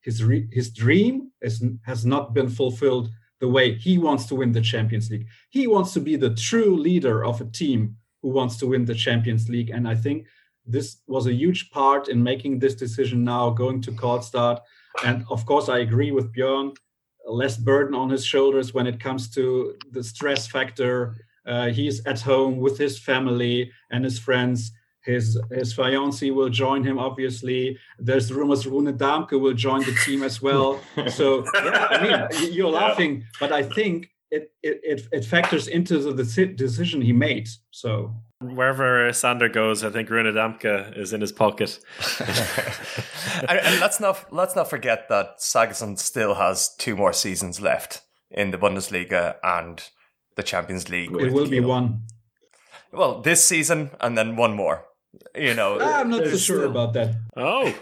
his 0.00 0.24
re- 0.24 0.48
his 0.52 0.70
dream 0.70 1.30
is, 1.40 1.62
has 1.82 2.04
not 2.06 2.34
been 2.34 2.48
fulfilled 2.48 3.10
the 3.40 3.48
way 3.48 3.74
he 3.74 3.98
wants 3.98 4.26
to 4.26 4.34
win 4.34 4.52
the 4.52 4.60
Champions 4.60 5.10
League. 5.10 5.26
He 5.50 5.66
wants 5.66 5.92
to 5.94 6.00
be 6.00 6.16
the 6.16 6.34
true 6.34 6.76
leader 6.76 7.24
of 7.24 7.40
a 7.40 7.46
team 7.46 7.96
who 8.22 8.28
wants 8.28 8.56
to 8.58 8.66
win 8.66 8.84
the 8.84 8.94
Champions 8.94 9.48
League. 9.48 9.70
And 9.70 9.88
I 9.88 9.94
think 9.94 10.26
this 10.66 10.98
was 11.06 11.26
a 11.26 11.32
huge 11.32 11.70
part 11.70 12.08
in 12.08 12.22
making 12.22 12.58
this 12.58 12.74
decision 12.74 13.24
now, 13.24 13.50
going 13.50 13.80
to 13.82 13.92
Kolstad. 13.92 14.60
And 15.04 15.24
of 15.30 15.46
course, 15.46 15.68
I 15.68 15.78
agree 15.78 16.12
with 16.12 16.34
Björn, 16.34 16.76
less 17.26 17.56
burden 17.56 17.94
on 17.94 18.10
his 18.10 18.24
shoulders 18.24 18.74
when 18.74 18.86
it 18.86 19.00
comes 19.00 19.30
to 19.30 19.74
the 19.90 20.04
stress 20.04 20.46
factor. 20.46 21.16
Uh, 21.46 21.68
he's 21.68 22.04
at 22.06 22.20
home 22.20 22.58
with 22.58 22.76
his 22.76 22.98
family 22.98 23.70
and 23.90 24.04
his 24.04 24.18
friends. 24.18 24.72
His 25.02 25.40
his 25.50 25.74
fiancée 25.74 26.34
will 26.34 26.50
join 26.50 26.84
him. 26.84 26.98
Obviously, 26.98 27.78
there's 27.98 28.32
rumors 28.32 28.66
Rune 28.66 28.92
Dahmke 28.98 29.40
will 29.40 29.54
join 29.54 29.80
the 29.80 29.96
team 30.04 30.22
as 30.22 30.42
well. 30.42 30.80
So 31.10 31.44
yeah, 31.54 31.88
I 31.90 32.02
mean, 32.02 32.52
you're 32.52 32.70
laughing, 32.70 33.24
but 33.40 33.52
I 33.52 33.62
think 33.62 34.10
it 34.30 34.52
it 34.62 35.08
it 35.10 35.24
factors 35.24 35.68
into 35.68 35.98
the 35.98 36.46
decision 36.56 37.00
he 37.00 37.12
made. 37.12 37.48
So 37.70 38.14
wherever 38.40 39.12
Sander 39.12 39.48
goes, 39.48 39.84
I 39.84 39.90
think 39.90 40.10
Rune 40.10 40.34
Dahmke 40.34 40.96
is 40.96 41.12
in 41.12 41.20
his 41.20 41.32
pocket. 41.32 41.78
and, 43.48 43.58
and, 43.58 43.80
let's 43.80 44.00
not 44.00 44.32
let's 44.32 44.56
not 44.56 44.68
forget 44.68 45.08
that 45.08 45.38
Sagosen 45.38 45.98
still 45.98 46.34
has 46.34 46.74
two 46.76 46.96
more 46.96 47.12
seasons 47.12 47.60
left 47.60 48.02
in 48.30 48.50
the 48.50 48.58
Bundesliga 48.58 49.36
and 49.42 49.82
the 50.36 50.42
Champions 50.42 50.88
League. 50.88 51.10
It 51.12 51.32
will 51.32 51.44
Kiel. 51.44 51.50
be 51.50 51.60
one. 51.60 52.02
Well, 52.92 53.20
this 53.20 53.44
season 53.44 53.90
and 54.00 54.16
then 54.16 54.36
one 54.36 54.54
more. 54.54 54.84
You 55.34 55.54
know, 55.54 55.80
I'm 55.80 56.10
not 56.10 56.24
so 56.26 56.36
sure 56.36 56.64
about 56.64 56.92
that. 56.94 57.16
Oh. 57.36 57.74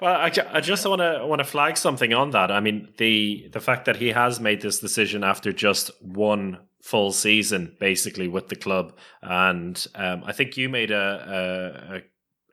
Well, 0.00 0.14
I, 0.14 0.32
I 0.52 0.60
just 0.60 0.86
want 0.86 1.00
to 1.00 1.24
want 1.26 1.40
to 1.40 1.44
flag 1.44 1.76
something 1.76 2.12
on 2.12 2.30
that. 2.30 2.50
I 2.50 2.60
mean, 2.60 2.88
the 2.96 3.48
the 3.52 3.60
fact 3.60 3.84
that 3.84 3.96
he 3.96 4.08
has 4.08 4.40
made 4.40 4.62
this 4.62 4.80
decision 4.80 5.22
after 5.22 5.52
just 5.52 5.90
one 6.02 6.58
full 6.82 7.12
season, 7.12 7.76
basically 7.78 8.26
with 8.26 8.48
the 8.48 8.56
club, 8.56 8.96
and 9.22 9.86
um, 9.94 10.22
I 10.24 10.32
think 10.32 10.56
you 10.56 10.68
made 10.68 10.90
a, 10.90 12.02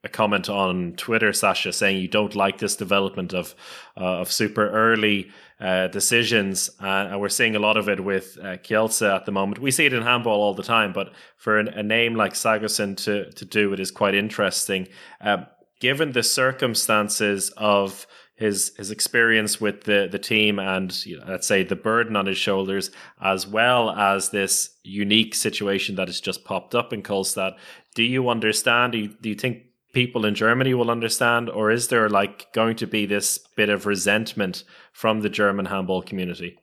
a, 0.04 0.06
a 0.06 0.10
comment 0.10 0.50
on 0.50 0.94
Twitter, 0.98 1.34
Sasha, 1.34 1.72
saying 1.72 2.02
you 2.02 2.08
don't 2.08 2.36
like 2.36 2.58
this 2.60 2.76
development 2.76 3.34
of 3.34 3.56
uh, 3.96 4.20
of 4.20 4.32
super 4.32 4.70
early 4.70 5.32
uh, 5.60 5.88
decisions, 5.88 6.70
uh, 6.82 7.08
and 7.10 7.20
we're 7.20 7.30
seeing 7.30 7.56
a 7.56 7.60
lot 7.60 7.78
of 7.78 7.90
it 7.90 8.04
with 8.04 8.38
uh, 8.40 8.58
Kielce 8.58 9.02
at 9.02 9.26
the 9.26 9.32
moment. 9.32 9.60
We 9.60 9.72
see 9.72 9.86
it 9.86 9.94
in 9.94 10.04
handball 10.04 10.42
all 10.42 10.54
the 10.54 10.64
time, 10.64 10.94
but 10.94 11.12
for 11.36 11.58
an, 11.58 11.68
a 11.70 11.82
name 11.82 12.16
like 12.16 12.34
Sagosen 12.34 12.96
to 12.98 13.32
to 13.32 13.46
do 13.46 13.74
it 13.74 13.80
is 13.80 13.92
quite 13.92 14.14
interesting. 14.16 14.88
Um, 15.22 15.48
given 15.80 16.12
the 16.12 16.24
circumstances 16.24 17.50
of 17.58 18.06
his 18.36 18.74
his 18.78 18.92
experience 18.92 19.60
with 19.60 19.86
the 19.86 20.08
the 20.12 20.20
team 20.20 20.60
and 20.60 21.06
you 21.06 21.20
know, 21.20 21.26
let's 21.28 21.48
say 21.48 21.64
the 21.64 21.76
burden 21.76 22.16
on 22.16 22.28
his 22.28 22.38
shoulders, 22.38 22.92
as 23.20 23.48
well 23.48 23.90
as 23.90 24.30
this 24.30 24.76
unique 24.84 25.34
situation 25.34 25.96
that 25.96 26.08
has 26.08 26.22
just 26.22 26.46
popped 26.46 26.76
up 26.76 26.94
in 26.94 27.02
Kolstad. 27.02 27.58
Do 27.96 28.04
you 28.04 28.30
understand? 28.30 28.92
Do 28.92 29.00
you, 29.00 29.08
do 29.08 29.30
you 29.30 29.36
think 29.36 29.64
people 29.98 30.28
in 30.28 30.36
Germany 30.36 30.76
will 30.76 30.92
understand, 30.92 31.50
or 31.50 31.72
is 31.72 31.88
there 31.88 32.08
like 32.08 32.54
going 32.54 32.76
to 32.76 32.86
be 32.86 33.08
this 33.08 33.40
bit 33.56 33.68
of 33.68 33.88
resentment 33.88 34.64
from 34.94 35.22
the 35.22 35.30
German 35.30 35.66
handball 35.66 36.04
community? 36.04 36.56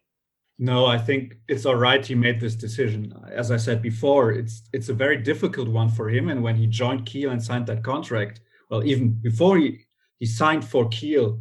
No, 0.57 0.87
I 0.87 0.99
think 0.99 1.35
it's 1.49 1.66
all 1.66 1.75
right. 1.75 2.07
He 2.07 2.14
made 2.14 2.38
this 2.38 2.55
decision. 2.55 3.12
As 3.33 3.51
I 3.51 3.57
said 3.57 3.83
before, 3.83 4.31
it's 4.31 4.62
it's 4.73 4.88
a 4.88 5.01
very 5.05 5.16
difficult 5.16 5.68
one 5.68 5.88
for 5.88 6.09
him. 6.09 6.29
And 6.29 6.44
when 6.44 6.55
he 6.55 6.68
joined 6.68 7.07
Kiel 7.07 7.33
and 7.33 7.42
signed 7.42 7.66
that 7.66 7.83
contract, 7.83 8.40
well, 8.70 8.85
even 8.85 9.18
before 9.29 9.59
he, 9.59 9.81
he 10.20 10.27
signed 10.27 10.64
for 10.64 10.88
Kiel, 10.90 11.40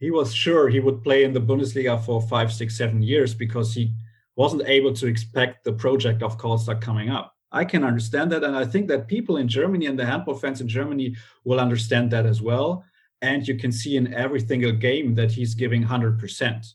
he 0.00 0.10
was 0.10 0.34
sure 0.34 0.68
he 0.68 0.80
would 0.80 1.04
play 1.04 1.22
in 1.22 1.32
the 1.32 1.46
Bundesliga 1.48 2.04
for 2.04 2.20
five, 2.20 2.52
six, 2.52 2.76
seven 2.76 3.00
years 3.00 3.32
because 3.32 3.72
he 3.72 3.94
wasn't 4.34 4.66
able 4.66 4.92
to 4.94 5.06
expect 5.06 5.62
the 5.62 5.72
project 5.84 6.24
of 6.24 6.36
Kolstad 6.36 6.80
coming 6.80 7.10
up. 7.10 7.37
I 7.50 7.64
can 7.64 7.84
understand 7.84 8.32
that. 8.32 8.44
And 8.44 8.56
I 8.56 8.64
think 8.64 8.88
that 8.88 9.08
people 9.08 9.38
in 9.38 9.48
Germany 9.48 9.86
and 9.86 9.98
the 9.98 10.06
handball 10.06 10.34
fans 10.34 10.60
in 10.60 10.68
Germany 10.68 11.16
will 11.44 11.60
understand 11.60 12.10
that 12.10 12.26
as 12.26 12.42
well. 12.42 12.84
And 13.22 13.46
you 13.46 13.56
can 13.56 13.72
see 13.72 13.96
in 13.96 14.12
every 14.14 14.40
single 14.40 14.72
game 14.72 15.14
that 15.14 15.32
he's 15.32 15.54
giving 15.54 15.84
100%. 15.84 16.66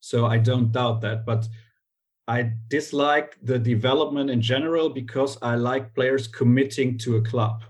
So 0.00 0.26
I 0.26 0.38
don't 0.38 0.72
doubt 0.72 1.00
that. 1.02 1.24
But 1.24 1.46
I 2.28 2.52
dislike 2.68 3.38
the 3.42 3.58
development 3.58 4.30
in 4.30 4.40
general 4.40 4.88
because 4.90 5.38
I 5.42 5.54
like 5.54 5.94
players 5.94 6.26
committing 6.26 6.98
to 6.98 7.16
a 7.16 7.22
club. 7.22 7.62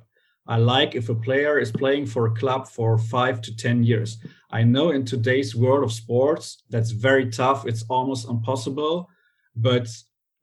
I 0.48 0.56
like 0.56 0.94
if 0.94 1.08
a 1.08 1.14
player 1.14 1.58
is 1.58 1.72
playing 1.72 2.06
for 2.06 2.26
a 2.26 2.34
club 2.34 2.68
for 2.68 2.96
five 2.96 3.40
to 3.42 3.56
10 3.56 3.82
years. 3.82 4.18
I 4.50 4.62
know 4.62 4.90
in 4.90 5.04
today's 5.04 5.56
world 5.56 5.84
of 5.84 5.92
sports, 5.92 6.62
that's 6.70 6.92
very 6.92 7.30
tough. 7.30 7.66
It's 7.66 7.84
almost 7.88 8.28
impossible. 8.28 9.10
But 9.56 9.88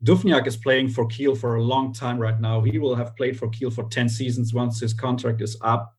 Duvnjak 0.03 0.47
is 0.47 0.57
playing 0.57 0.89
for 0.89 1.07
Kiel 1.07 1.33
for 1.33 1.55
a 1.55 1.63
long 1.63 1.93
time 1.93 2.19
right 2.19 2.39
now. 2.39 2.61
He 2.61 2.77
will 2.77 2.95
have 2.95 3.15
played 3.15 3.39
for 3.39 3.47
Kiel 3.49 3.71
for 3.71 3.85
10 3.85 4.09
seasons 4.09 4.53
once 4.53 4.79
his 4.79 4.93
contract 4.93 5.41
is 5.41 5.55
up. 5.61 5.95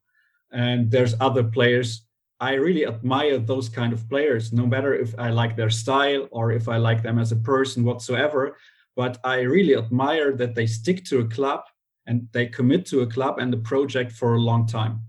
And 0.52 0.90
there's 0.90 1.14
other 1.20 1.42
players. 1.42 2.04
I 2.38 2.54
really 2.54 2.86
admire 2.86 3.38
those 3.38 3.68
kind 3.68 3.92
of 3.92 4.06
players, 4.10 4.52
no 4.52 4.66
matter 4.66 4.94
if 4.94 5.18
I 5.18 5.30
like 5.30 5.56
their 5.56 5.70
style 5.70 6.28
or 6.30 6.52
if 6.52 6.68
I 6.68 6.76
like 6.76 7.02
them 7.02 7.18
as 7.18 7.32
a 7.32 7.36
person 7.36 7.82
whatsoever. 7.82 8.58
But 8.94 9.18
I 9.24 9.40
really 9.40 9.74
admire 9.74 10.36
that 10.36 10.54
they 10.54 10.66
stick 10.66 11.04
to 11.06 11.20
a 11.20 11.28
club 11.28 11.62
and 12.06 12.28
they 12.32 12.46
commit 12.46 12.84
to 12.86 13.00
a 13.00 13.06
club 13.06 13.38
and 13.38 13.54
a 13.54 13.58
project 13.58 14.12
for 14.12 14.34
a 14.34 14.40
long 14.40 14.66
time. 14.66 15.00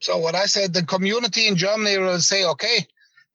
So 0.00 0.18
what 0.18 0.34
I 0.34 0.46
said, 0.46 0.72
the 0.72 0.82
community 0.82 1.46
in 1.46 1.56
Germany 1.56 1.98
will 1.98 2.18
say, 2.18 2.44
okay, 2.44 2.86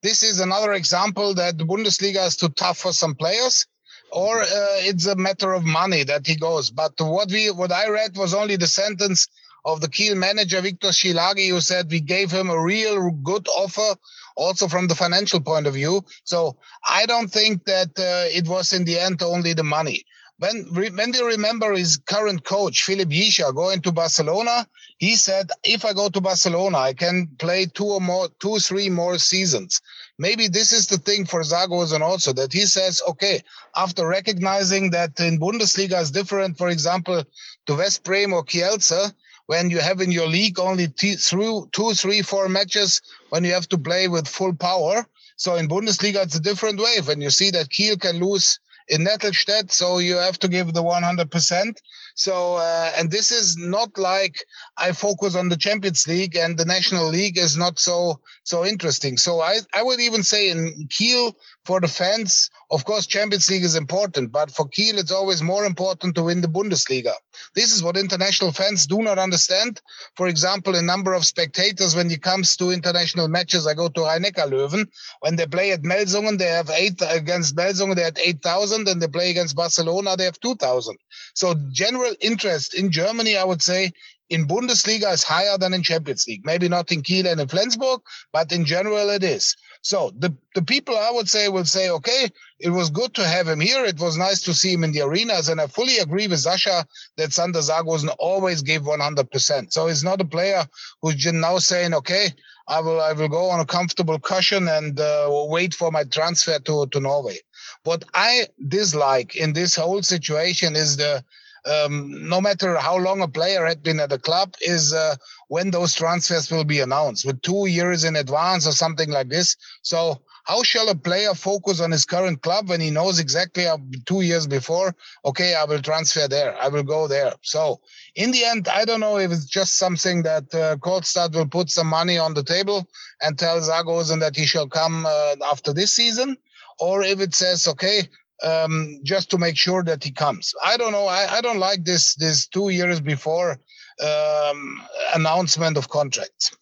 this 0.02 0.22
is 0.22 0.40
another 0.40 0.74
example 0.74 1.32
that 1.34 1.56
the 1.56 1.64
Bundesliga 1.64 2.26
is 2.26 2.36
too 2.36 2.50
tough 2.50 2.78
for 2.78 2.92
some 2.92 3.14
players, 3.14 3.66
or 4.16 4.40
uh, 4.40 4.78
it's 4.88 5.06
a 5.06 5.14
matter 5.14 5.52
of 5.52 5.62
money 5.64 6.02
that 6.02 6.26
he 6.26 6.36
goes. 6.36 6.70
But 6.70 6.94
what 6.98 7.30
we, 7.30 7.50
what 7.50 7.70
I 7.70 7.90
read 7.90 8.16
was 8.16 8.32
only 8.32 8.56
the 8.56 8.66
sentence 8.66 9.28
of 9.66 9.82
the 9.82 9.90
Kiel 9.90 10.14
manager 10.14 10.62
Viktor 10.62 10.88
Szilágyi, 10.88 11.50
who 11.50 11.60
said 11.60 11.90
we 11.90 12.00
gave 12.00 12.30
him 12.30 12.48
a 12.48 12.58
real 12.58 13.10
good 13.10 13.46
offer, 13.48 13.94
also 14.34 14.68
from 14.68 14.88
the 14.88 14.94
financial 14.94 15.40
point 15.40 15.66
of 15.66 15.74
view. 15.74 16.02
So 16.24 16.56
I 16.88 17.04
don't 17.04 17.28
think 17.28 17.66
that 17.66 17.90
uh, 17.98 18.34
it 18.38 18.48
was 18.48 18.72
in 18.72 18.86
the 18.86 18.98
end 18.98 19.22
only 19.22 19.52
the 19.52 19.64
money 19.64 20.06
when 20.38 20.64
when 20.74 21.12
you 21.14 21.26
remember 21.26 21.72
his 21.72 21.96
current 21.96 22.44
coach 22.44 22.82
Filip 22.82 23.08
Jicha 23.08 23.54
going 23.54 23.80
to 23.82 23.92
Barcelona, 23.92 24.66
he 24.98 25.16
said, 25.16 25.50
"If 25.64 25.84
I 25.84 25.92
go 25.94 26.08
to 26.10 26.20
Barcelona, 26.20 26.78
I 26.78 26.92
can 26.92 27.28
play 27.38 27.66
two 27.66 27.86
or 27.86 28.00
more, 28.00 28.28
two 28.40 28.58
three 28.58 28.90
more 28.90 29.18
seasons." 29.18 29.80
Maybe 30.18 30.48
this 30.48 30.72
is 30.72 30.86
the 30.86 30.98
thing 30.98 31.26
for 31.26 31.42
Sagosen 31.42 32.00
also 32.00 32.32
that 32.34 32.52
he 32.52 32.64
says, 32.66 33.02
"Okay, 33.06 33.42
after 33.74 34.06
recognizing 34.06 34.90
that 34.90 35.20
in 35.20 35.38
Bundesliga 35.38 36.00
is 36.00 36.10
different, 36.10 36.56
for 36.56 36.68
example, 36.70 37.24
to 37.66 37.72
Veszprém 37.72 38.32
or 38.32 38.44
Kielce." 38.44 39.12
When 39.46 39.70
you 39.70 39.78
have 39.78 40.00
in 40.00 40.10
your 40.10 40.26
league 40.26 40.58
only 40.58 40.88
t- 40.88 41.14
through 41.14 41.68
two, 41.70 41.94
three, 41.94 42.22
four 42.22 42.48
matches 42.48 43.00
when 43.28 43.44
you 43.44 43.52
have 43.52 43.68
to 43.68 43.78
play 43.78 44.08
with 44.08 44.26
full 44.26 44.54
power. 44.54 45.06
So 45.36 45.54
in 45.54 45.68
Bundesliga, 45.68 46.24
it's 46.24 46.34
a 46.34 46.40
different 46.40 46.80
way. 46.80 47.00
When 47.04 47.20
you 47.20 47.30
see 47.30 47.50
that 47.50 47.70
Kiel 47.70 47.96
can 47.96 48.18
lose 48.18 48.58
in 48.88 49.04
Nettelstedt, 49.04 49.70
so 49.70 49.98
you 49.98 50.16
have 50.16 50.38
to 50.40 50.48
give 50.48 50.72
the 50.72 50.82
100%. 50.82 51.78
So, 52.16 52.54
uh, 52.54 52.92
and 52.96 53.10
this 53.10 53.30
is 53.30 53.58
not 53.58 53.98
like 53.98 54.42
I 54.78 54.92
focus 54.92 55.36
on 55.36 55.50
the 55.50 55.56
Champions 55.56 56.08
League 56.08 56.34
and 56.34 56.56
the 56.56 56.64
National 56.64 57.06
League 57.08 57.36
is 57.36 57.58
not 57.58 57.78
so 57.78 58.20
so 58.42 58.64
interesting. 58.64 59.18
So 59.18 59.40
I 59.40 59.58
I 59.74 59.82
would 59.82 60.00
even 60.00 60.22
say 60.22 60.48
in 60.48 60.88
Kiel 60.88 61.36
for 61.66 61.80
the 61.80 61.88
fans, 61.88 62.48
of 62.70 62.84
course, 62.84 63.06
Champions 63.06 63.50
League 63.50 63.64
is 63.64 63.74
important, 63.74 64.30
but 64.30 64.50
for 64.50 64.68
Kiel, 64.68 64.98
it's 64.98 65.10
always 65.10 65.42
more 65.42 65.64
important 65.64 66.14
to 66.14 66.22
win 66.22 66.40
the 66.40 66.48
Bundesliga. 66.48 67.12
This 67.54 67.72
is 67.72 67.82
what 67.82 67.96
international 67.96 68.52
fans 68.52 68.86
do 68.86 69.02
not 69.02 69.18
understand. 69.18 69.80
For 70.16 70.28
example, 70.28 70.76
a 70.76 70.82
number 70.82 71.12
of 71.12 71.26
spectators 71.26 71.96
when 71.96 72.10
it 72.10 72.22
comes 72.22 72.56
to 72.58 72.70
international 72.70 73.26
matches, 73.26 73.66
I 73.66 73.74
go 73.74 73.88
to 73.88 74.00
rhein 74.02 74.22
Löwen. 74.22 74.86
When 75.20 75.34
they 75.34 75.46
play 75.46 75.72
at 75.72 75.82
Melsungen, 75.82 76.38
they 76.38 76.46
have 76.46 76.70
eight 76.70 77.02
against 77.08 77.56
Melsungen, 77.56 77.96
they 77.96 78.02
had 78.02 78.18
8,000, 78.24 78.86
and 78.86 79.02
they 79.02 79.08
play 79.08 79.30
against 79.30 79.56
Barcelona, 79.56 80.16
they 80.16 80.24
have 80.24 80.38
2,000. 80.40 80.96
So 81.34 81.54
general 81.72 82.14
interest 82.20 82.74
in 82.74 82.92
Germany, 82.92 83.36
I 83.36 83.44
would 83.44 83.62
say, 83.62 83.92
in 84.28 84.46
Bundesliga 84.46 85.12
is 85.12 85.22
higher 85.22 85.56
than 85.58 85.72
in 85.74 85.82
Champions 85.82 86.26
League. 86.26 86.44
Maybe 86.44 86.68
not 86.68 86.90
in 86.90 87.02
Kiel 87.02 87.26
and 87.26 87.40
in 87.40 87.48
Flensburg, 87.48 88.00
but 88.32 88.50
in 88.52 88.64
general 88.64 89.08
it 89.10 89.22
is. 89.22 89.56
So 89.82 90.12
the, 90.18 90.34
the 90.54 90.62
people 90.62 90.96
I 90.96 91.10
would 91.10 91.28
say 91.28 91.48
will 91.48 91.64
say, 91.64 91.90
okay, 91.90 92.28
it 92.58 92.70
was 92.70 92.90
good 92.90 93.14
to 93.14 93.26
have 93.26 93.48
him 93.48 93.60
here. 93.60 93.84
It 93.84 94.00
was 94.00 94.16
nice 94.16 94.40
to 94.42 94.54
see 94.54 94.72
him 94.72 94.84
in 94.84 94.92
the 94.92 95.02
arenas. 95.02 95.48
And 95.48 95.60
I 95.60 95.66
fully 95.66 95.98
agree 95.98 96.26
with 96.26 96.40
Sasha 96.40 96.86
that 97.16 97.32
Sander 97.32 97.60
Sagosen 97.60 98.14
always 98.18 98.62
gave 98.62 98.82
100%. 98.82 99.72
So 99.72 99.86
he's 99.86 100.04
not 100.04 100.20
a 100.20 100.24
player 100.24 100.66
who's 101.02 101.24
now 101.32 101.58
saying, 101.58 101.94
okay, 101.94 102.28
I 102.68 102.80
will, 102.80 103.00
I 103.00 103.12
will 103.12 103.28
go 103.28 103.50
on 103.50 103.60
a 103.60 103.66
comfortable 103.66 104.18
cushion 104.18 104.66
and 104.68 104.98
uh, 104.98 105.28
wait 105.30 105.74
for 105.74 105.92
my 105.92 106.04
transfer 106.04 106.58
to, 106.58 106.86
to 106.86 107.00
Norway. 107.00 107.38
What 107.84 108.04
I 108.14 108.46
dislike 108.66 109.36
in 109.36 109.52
this 109.52 109.76
whole 109.76 110.02
situation 110.02 110.74
is 110.74 110.96
the, 110.96 111.24
um, 111.66 112.28
no 112.28 112.40
matter 112.40 112.76
how 112.76 112.96
long 112.96 113.20
a 113.20 113.28
player 113.28 113.66
had 113.66 113.82
been 113.82 114.00
at 114.00 114.10
the 114.10 114.18
club, 114.18 114.54
is 114.60 114.94
uh, 114.94 115.16
when 115.48 115.70
those 115.70 115.94
transfers 115.94 116.50
will 116.50 116.64
be 116.64 116.80
announced 116.80 117.26
with 117.26 117.42
two 117.42 117.66
years 117.66 118.04
in 118.04 118.16
advance 118.16 118.66
or 118.66 118.72
something 118.72 119.10
like 119.10 119.28
this. 119.28 119.56
So 119.82 120.22
how 120.44 120.62
shall 120.62 120.88
a 120.88 120.94
player 120.94 121.34
focus 121.34 121.80
on 121.80 121.90
his 121.90 122.04
current 122.04 122.40
club 122.40 122.68
when 122.68 122.80
he 122.80 122.90
knows 122.90 123.18
exactly 123.18 123.66
two 124.04 124.20
years 124.20 124.46
before, 124.46 124.94
okay, 125.24 125.56
I 125.56 125.64
will 125.64 125.82
transfer 125.82 126.28
there, 126.28 126.56
I 126.62 126.68
will 126.68 126.84
go 126.84 127.08
there. 127.08 127.32
So 127.42 127.80
in 128.14 128.30
the 128.30 128.44
end, 128.44 128.68
I 128.68 128.84
don't 128.84 129.00
know 129.00 129.18
if 129.18 129.32
it's 129.32 129.46
just 129.46 129.76
something 129.76 130.22
that 130.22 130.54
uh, 130.54 130.76
Kolstad 130.76 131.34
will 131.34 131.48
put 131.48 131.70
some 131.70 131.88
money 131.88 132.16
on 132.16 132.34
the 132.34 132.44
table 132.44 132.86
and 133.20 133.36
tell 133.36 133.60
Sagosen 133.60 134.20
that 134.20 134.36
he 134.36 134.46
shall 134.46 134.68
come 134.68 135.04
uh, 135.04 135.34
after 135.50 135.72
this 135.72 135.92
season, 135.96 136.36
or 136.78 137.02
if 137.02 137.18
it 137.18 137.34
says, 137.34 137.66
okay, 137.66 138.08
um, 138.42 139.00
just 139.02 139.30
to 139.30 139.38
make 139.38 139.56
sure 139.56 139.82
that 139.84 140.04
he 140.04 140.10
comes. 140.10 140.54
I 140.64 140.76
don't 140.76 140.92
know. 140.92 141.06
I, 141.06 141.36
I 141.36 141.40
don't 141.40 141.58
like 141.58 141.84
this 141.84 142.14
this 142.16 142.46
two 142.46 142.68
years 142.68 143.00
before 143.00 143.58
um, 144.02 144.82
announcement 145.14 145.76
of 145.76 145.88
contracts. 145.88 146.56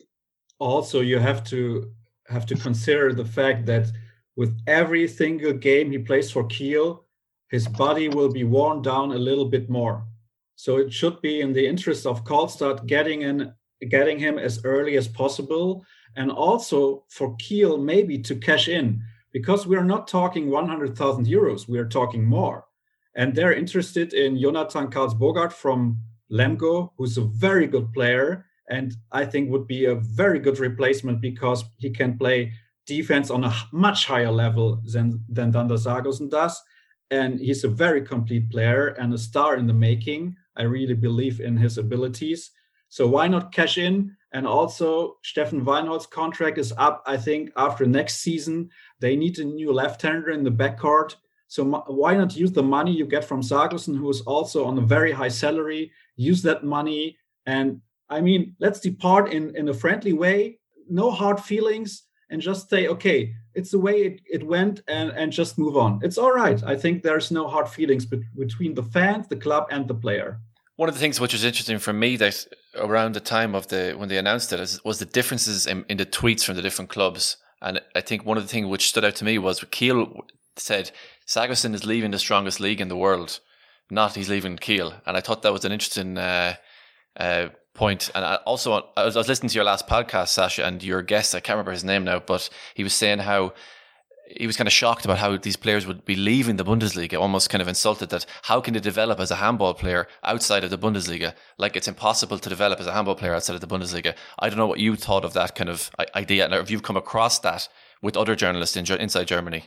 Also, 0.59 1.01
you 1.01 1.19
have 1.19 1.45
to 1.45 1.91
have 2.29 2.47
to 2.47 2.55
consider 2.57 3.13
the 3.13 3.25
fact 3.25 3.67
that 3.67 3.91
with 4.37 4.57
every 4.67 5.07
single 5.07 5.53
game 5.53 5.91
he 5.91 5.99
plays 5.99 6.31
for 6.31 6.45
Kiel, 6.47 7.05
his 7.49 7.69
body 7.69 8.09
will 8.09 8.33
be 8.33 8.45
worn 8.45 8.83
down 8.83 9.13
a 9.13 9.19
little 9.19 9.45
bit 9.45 9.69
more. 9.69 10.07
So 10.57 10.79
it 10.79 10.93
should 10.93 11.21
be 11.21 11.41
in 11.41 11.53
the 11.53 11.67
interest 11.67 12.07
of 12.07 12.25
Kolstad 12.25 12.87
getting 12.87 13.23
in, 13.23 13.53
getting 13.89 14.19
him 14.19 14.39
as 14.39 14.65
early 14.65 14.97
as 14.97 15.09
possible, 15.09 15.85
and 16.17 16.31
also 16.31 17.05
for 17.11 17.37
Kiel 17.37 17.77
maybe 17.77 18.19
to 18.19 18.37
cash 18.37 18.69
in 18.69 19.03
because 19.35 19.67
we 19.67 19.77
are 19.77 19.85
not 19.85 20.09
talking 20.09 20.49
100,000 20.49 21.27
euros, 21.27 21.69
we 21.69 21.79
are 21.79 21.89
talking 21.89 22.25
more. 22.25 22.65
And 23.15 23.35
they're 23.35 23.53
interested 23.53 24.15
in 24.15 24.41
Jonathan 24.41 24.89
Carlsbogård 24.89 25.53
from 25.53 25.99
Lemgo, 26.33 26.91
who's 26.97 27.19
a 27.19 27.25
very 27.25 27.67
good 27.67 27.93
player 27.93 28.47
and 28.69 28.95
I 29.13 29.25
think 29.25 29.51
would 29.51 29.67
be 29.67 29.85
a 29.85 29.95
very 29.95 30.39
good 30.39 30.59
replacement 30.59 31.21
because 31.21 31.65
he 31.79 31.91
can 31.91 32.19
play 32.19 32.53
defense 32.87 33.31
on 33.31 33.45
a 33.45 33.55
much 33.73 34.07
higher 34.07 34.31
level 34.31 34.81
than 34.85 35.25
than 35.29 35.53
Sander 35.53 35.75
Sagosen 35.75 36.31
does. 36.31 36.61
And 37.11 37.41
he's 37.41 37.65
a 37.65 37.69
very 37.69 38.03
complete 38.03 38.51
player 38.51 38.89
and 38.89 39.13
a 39.13 39.19
star 39.19 39.57
in 39.57 39.67
the 39.67 39.75
making. 39.75 40.37
I 40.57 40.63
really 40.63 40.95
believe 40.95 41.41
in 41.41 41.57
his 41.57 41.79
abilities. 41.79 42.51
So 42.89 43.07
why 43.07 43.29
not 43.29 43.53
cash 43.53 43.77
in? 43.77 44.17
And 44.33 44.47
also, 44.47 45.17
Steffen 45.25 45.65
Weinhold's 45.65 46.07
contract 46.07 46.59
is 46.59 46.73
up, 46.77 47.03
I 47.07 47.17
think, 47.17 47.51
after 47.57 47.87
next 47.87 48.17
season. 48.17 48.71
They 49.01 49.17
need 49.17 49.39
a 49.39 49.45
new 49.45 49.73
left-hander 49.73 50.31
in 50.31 50.45
the 50.45 50.51
backcourt. 50.51 51.17
So 51.49 51.65
why 51.65 52.17
not 52.17 52.37
use 52.37 52.53
the 52.53 52.63
money 52.63 52.93
you 52.93 53.07
get 53.07 53.25
from 53.25 53.43
Sagosen, 53.43 53.97
who 53.97 54.11
is 54.11 54.23
also 54.23 54.65
on 54.65 54.79
a 54.79 54.83
very 54.83 55.13
high 55.13 55.29
salary? 55.29 55.93
Use 56.17 56.43
that 56.43 56.65
money. 56.65 57.17
And 57.47 57.81
I 58.09 58.21
mean, 58.21 58.57
let's 58.61 58.81
depart 58.81 59.33
in, 59.33 59.55
in 59.57 59.69
a 59.69 59.75
friendly 59.75 60.13
way, 60.13 60.59
no 60.89 61.11
hard 61.11 61.41
feelings, 61.41 62.05
and 62.31 62.41
just 62.41 62.69
say, 62.71 62.89
okay, 62.89 63.33
it's 63.55 63.71
the 63.71 63.79
way 63.79 64.03
it, 64.03 64.21
it 64.27 64.47
went 64.47 64.83
and, 64.89 65.11
and 65.11 65.31
just 65.31 65.59
move 65.59 65.77
on. 65.77 66.01
It's 66.03 66.19
all 66.19 66.33
right. 66.33 66.63
I 66.65 66.77
think 66.77 67.03
there's 67.03 67.31
no 67.31 67.47
hard 67.47 67.69
feelings 67.69 68.07
be- 68.07 68.25
between 68.37 68.75
the 68.75 68.83
fans, 68.83 69.29
the 69.29 69.37
club, 69.37 69.67
and 69.71 69.87
the 69.87 69.95
player. 69.95 70.41
One 70.77 70.89
of 70.89 70.95
the 70.95 71.01
things 71.01 71.21
which 71.21 71.33
was 71.33 71.45
interesting 71.45 71.79
for 71.79 71.93
me 71.93 72.17
that 72.17 72.47
around 72.77 73.15
the 73.15 73.21
time 73.21 73.55
of 73.55 73.69
the 73.69 73.95
when 73.97 74.09
they 74.09 74.19
announced 74.19 74.53
it 74.53 74.81
was 74.85 74.99
the 74.99 75.05
differences 75.05 75.67
in, 75.67 75.85
in 75.89 75.99
the 75.99 76.07
tweets 76.07 76.45
from 76.45 76.57
the 76.57 76.63
different 76.63 76.91
clubs. 76.91 77.37
And 77.65 77.81
I 77.97 78.03
think 78.03 78.25
one 78.25 78.37
of 78.37 78.45
the 78.45 78.49
things 78.49 78.67
which 78.67 78.89
stood 78.89 79.07
out 79.07 79.17
to 79.17 79.25
me 79.25 79.39
was 79.39 79.65
Kiel 79.71 80.27
said 80.57 80.91
Sagosen 81.27 81.75
is 81.75 81.87
leaving 81.87 82.11
the 82.11 82.19
strongest 82.19 82.61
league 82.61 82.81
in 82.81 82.89
the 82.89 82.97
world, 82.97 83.41
not 83.91 84.15
he's 84.15 84.29
leaving 84.29 84.59
Kiel. 84.59 84.93
And 85.07 85.17
I 85.17 85.21
thought 85.21 85.43
that 85.43 85.53
was 85.53 85.65
an 85.65 85.73
interesting 85.73 86.19
uh, 86.19 86.57
uh, 87.17 87.49
point. 87.73 88.11
And 88.15 88.23
I 88.23 88.35
also, 88.47 88.91
I 88.97 89.05
was, 89.05 89.17
I 89.17 89.21
was 89.21 89.29
listening 89.29 89.49
to 89.49 89.55
your 89.55 89.65
last 89.65 89.89
podcast, 89.89 90.29
Sasha, 90.29 90.65
and 90.65 90.83
your 90.83 91.01
guest, 91.01 91.35
I 91.35 91.41
can't 91.41 91.57
remember 91.57 91.73
his 91.73 91.85
name 91.85 92.05
now, 92.05 92.21
but 92.21 92.51
he 92.75 92.85
was 92.85 92.93
saying 92.93 93.21
how 93.21 93.55
he 94.27 94.47
was 94.47 94.57
kind 94.57 94.67
of 94.67 94.73
shocked 94.73 95.05
about 95.05 95.19
how 95.19 95.37
these 95.37 95.57
players 95.57 95.87
would 95.87 96.05
be 96.05 96.17
leaving 96.17 96.57
the 96.57 96.65
Bundesliga, 96.65 97.21
almost 97.21 97.51
kind 97.51 97.61
of 97.61 97.69
insulted 97.69 98.11
that 98.11 98.27
how 98.43 98.61
can 98.61 98.75
they 98.75 98.81
develop 98.81 99.21
as 99.21 99.31
a 99.31 99.37
handball 99.37 99.75
player 99.75 100.09
outside 100.23 100.65
of 100.65 100.71
the 100.71 100.79
Bundesliga? 100.79 101.35
Like 101.59 101.77
it's 101.77 101.89
impossible 101.89 102.39
to 102.39 102.49
develop 102.49 102.81
as 102.81 102.87
a 102.87 102.93
handball 102.93 103.17
player 103.17 103.35
outside 103.35 103.55
of 103.55 103.61
the 103.61 103.67
Bundesliga. 103.67 104.15
I 104.39 104.49
don't 104.49 104.59
know 104.59 104.67
what 104.67 104.81
you 104.81 104.97
thought 104.97 105.25
of 105.25 105.35
that 105.35 105.55
kind 105.55 105.71
of 105.71 105.91
idea, 106.15 106.45
and 106.45 106.55
if 106.55 106.71
you've 106.71 106.83
come 106.83 106.97
across 106.97 107.39
that 107.41 107.69
with 108.03 108.17
other 108.17 108.35
journalists 108.35 108.77
in, 108.77 109.01
inside 109.01 109.29
Germany. 109.29 109.65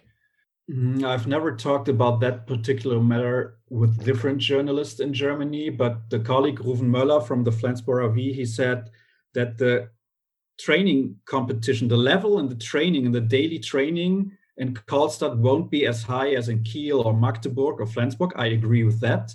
Mm, 0.71 1.03
I've 1.03 1.27
never 1.27 1.55
talked 1.55 1.87
about 1.87 2.19
that 2.19 2.45
particular 2.45 2.99
matter 2.99 3.57
with 3.69 4.03
different 4.03 4.39
journalists 4.39 4.99
in 4.99 5.13
Germany, 5.13 5.69
but 5.69 6.09
the 6.09 6.19
colleague 6.19 6.59
Ruven 6.59 6.89
Möller 6.89 7.25
from 7.25 7.43
the 7.43 7.51
Flensburg 7.51 8.11
AV, 8.11 8.15
he 8.15 8.45
said 8.45 8.89
that 9.33 9.57
the 9.57 9.89
training 10.59 11.17
competition, 11.25 11.87
the 11.87 11.97
level 11.97 12.37
and 12.37 12.49
the 12.49 12.55
training 12.55 13.05
and 13.05 13.15
the 13.15 13.21
daily 13.21 13.59
training 13.59 14.36
in 14.57 14.73
Kolstad 14.73 15.37
won't 15.37 15.69
be 15.69 15.85
as 15.85 16.03
high 16.03 16.31
as 16.31 16.49
in 16.49 16.63
Kiel 16.63 17.01
or 17.01 17.15
Magdeburg 17.15 17.79
or 17.79 17.85
Flensburg. 17.85 18.31
I 18.35 18.47
agree 18.47 18.83
with 18.83 18.99
that 19.01 19.31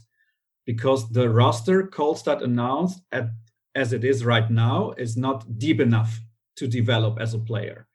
because 0.67 1.09
the 1.11 1.29
roster 1.29 1.85
Kolstad 1.85 2.43
announced 2.43 3.01
at, 3.13 3.31
as 3.75 3.93
it 3.93 4.05
is 4.05 4.25
right 4.25 4.51
now 4.51 4.93
is 4.99 5.17
not 5.17 5.59
deep 5.59 5.81
enough 5.81 6.21
to 6.57 6.67
develop 6.67 7.19
as 7.21 7.35
a 7.35 7.39
player 7.39 7.87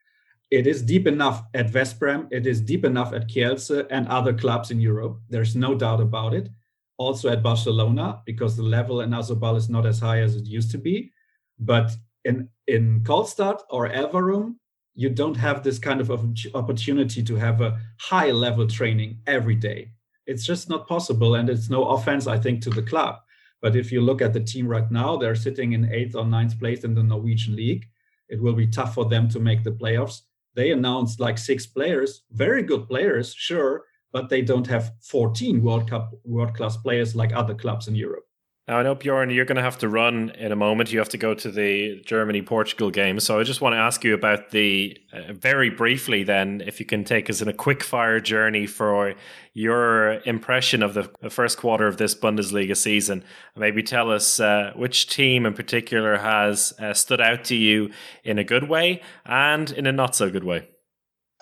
it 0.49 0.65
is 0.65 0.81
deep 0.81 1.07
enough 1.07 1.43
at 1.53 1.71
Veszprém, 1.71 2.27
it 2.31 2.47
is 2.47 2.61
deep 2.61 2.85
enough 2.85 3.13
at 3.13 3.27
Kielce 3.27 3.85
and 3.89 4.07
other 4.07 4.33
clubs 4.33 4.71
in 4.71 4.79
Europe. 4.79 5.19
There's 5.29 5.55
no 5.55 5.75
doubt 5.75 5.99
about 5.99 6.33
it. 6.33 6.49
Also 6.97 7.29
at 7.29 7.43
Barcelona, 7.43 8.21
because 8.25 8.55
the 8.55 8.63
level 8.63 9.01
in 9.01 9.11
Asobal 9.11 9.57
is 9.57 9.69
not 9.69 9.85
as 9.85 9.99
high 9.99 10.21
as 10.21 10.35
it 10.35 10.45
used 10.45 10.71
to 10.71 10.77
be. 10.77 11.11
But 11.59 11.91
in, 12.23 12.49
in 12.67 13.01
Kolstad 13.01 13.59
or 13.69 13.89
Elverum, 13.89 14.55
you 14.97 15.09
don't 15.09 15.37
have 15.37 15.63
this 15.63 15.79
kind 15.79 16.01
of 16.01 16.11
opportunity 16.53 17.23
to 17.23 17.35
have 17.35 17.61
a 17.61 17.79
high 17.99 18.31
level 18.31 18.67
training 18.67 19.19
every 19.25 19.55
day. 19.55 19.91
It's 20.25 20.45
just 20.45 20.69
not 20.69 20.87
possible. 20.87 21.35
And 21.35 21.49
it's 21.49 21.69
no 21.69 21.85
offense, 21.85 22.27
I 22.27 22.37
think, 22.37 22.61
to 22.63 22.69
the 22.69 22.81
club. 22.81 23.15
But 23.61 23.77
if 23.77 23.93
you 23.93 24.01
look 24.01 24.21
at 24.21 24.33
the 24.33 24.41
team 24.41 24.67
right 24.67 24.91
now, 24.91 25.15
they're 25.15 25.35
sitting 25.35 25.71
in 25.71 25.89
eighth 25.93 26.15
or 26.15 26.25
ninth 26.25 26.59
place 26.59 26.83
in 26.83 26.93
the 26.93 27.03
Norwegian 27.03 27.55
league. 27.55 27.85
It 28.27 28.41
will 28.41 28.53
be 28.53 28.67
tough 28.67 28.93
for 28.93 29.05
them 29.05 29.29
to 29.29 29.39
make 29.39 29.63
the 29.63 29.71
playoffs 29.71 30.23
they 30.57 30.71
announced 30.71 31.19
like 31.19 31.37
six 31.37 31.67
players, 31.67 32.23
very 32.31 32.63
good 32.63 32.87
players, 32.87 33.31
sure, 33.31 33.83
but 34.11 34.27
they 34.27 34.41
don't 34.41 34.65
have 34.65 34.91
14 35.03 35.61
World 35.61 35.87
Cup 35.87 36.15
world 36.23 36.55
class 36.55 36.75
players 36.75 37.15
like 37.15 37.31
other 37.31 37.53
clubs 37.53 37.87
in 37.87 37.93
Europe. 37.93 38.26
Now, 38.67 38.79
I 38.79 38.83
know, 38.83 38.95
Bjorn, 38.95 39.29
you're 39.29 39.45
going 39.45 39.55
to 39.55 39.61
have 39.61 39.77
to 39.77 39.87
run 39.87 40.31
in 40.31 40.51
a 40.51 40.55
moment. 40.57 40.91
You 40.91 40.99
have 40.99 41.07
to 41.09 41.17
go 41.17 41.33
to 41.33 41.49
the 41.49 42.01
Germany 42.05 42.41
Portugal 42.41 42.91
game. 42.91 43.17
So 43.21 43.39
I 43.39 43.43
just 43.43 43.61
want 43.61 43.73
to 43.73 43.77
ask 43.77 44.03
you 44.03 44.13
about 44.13 44.51
the, 44.51 44.97
uh, 45.13 45.31
very 45.31 45.69
briefly, 45.69 46.23
then, 46.23 46.61
if 46.67 46.77
you 46.81 46.85
can 46.85 47.05
take 47.05 47.29
us 47.29 47.41
in 47.41 47.47
a 47.47 47.53
quick 47.53 47.81
fire 47.81 48.19
journey 48.19 48.67
for 48.67 49.15
your 49.53 50.19
impression 50.25 50.83
of 50.83 50.95
the, 50.95 51.09
the 51.21 51.29
first 51.29 51.57
quarter 51.57 51.87
of 51.87 51.95
this 51.95 52.13
Bundesliga 52.13 52.75
season. 52.75 53.23
Maybe 53.55 53.83
tell 53.83 54.11
us 54.11 54.37
uh, 54.41 54.73
which 54.75 55.07
team 55.07 55.45
in 55.45 55.53
particular 55.53 56.17
has 56.17 56.73
uh, 56.77 56.93
stood 56.93 57.21
out 57.21 57.45
to 57.45 57.55
you 57.55 57.91
in 58.25 58.37
a 58.37 58.43
good 58.43 58.67
way 58.67 59.01
and 59.25 59.71
in 59.71 59.87
a 59.87 59.93
not 59.93 60.13
so 60.13 60.29
good 60.29 60.43
way. 60.43 60.67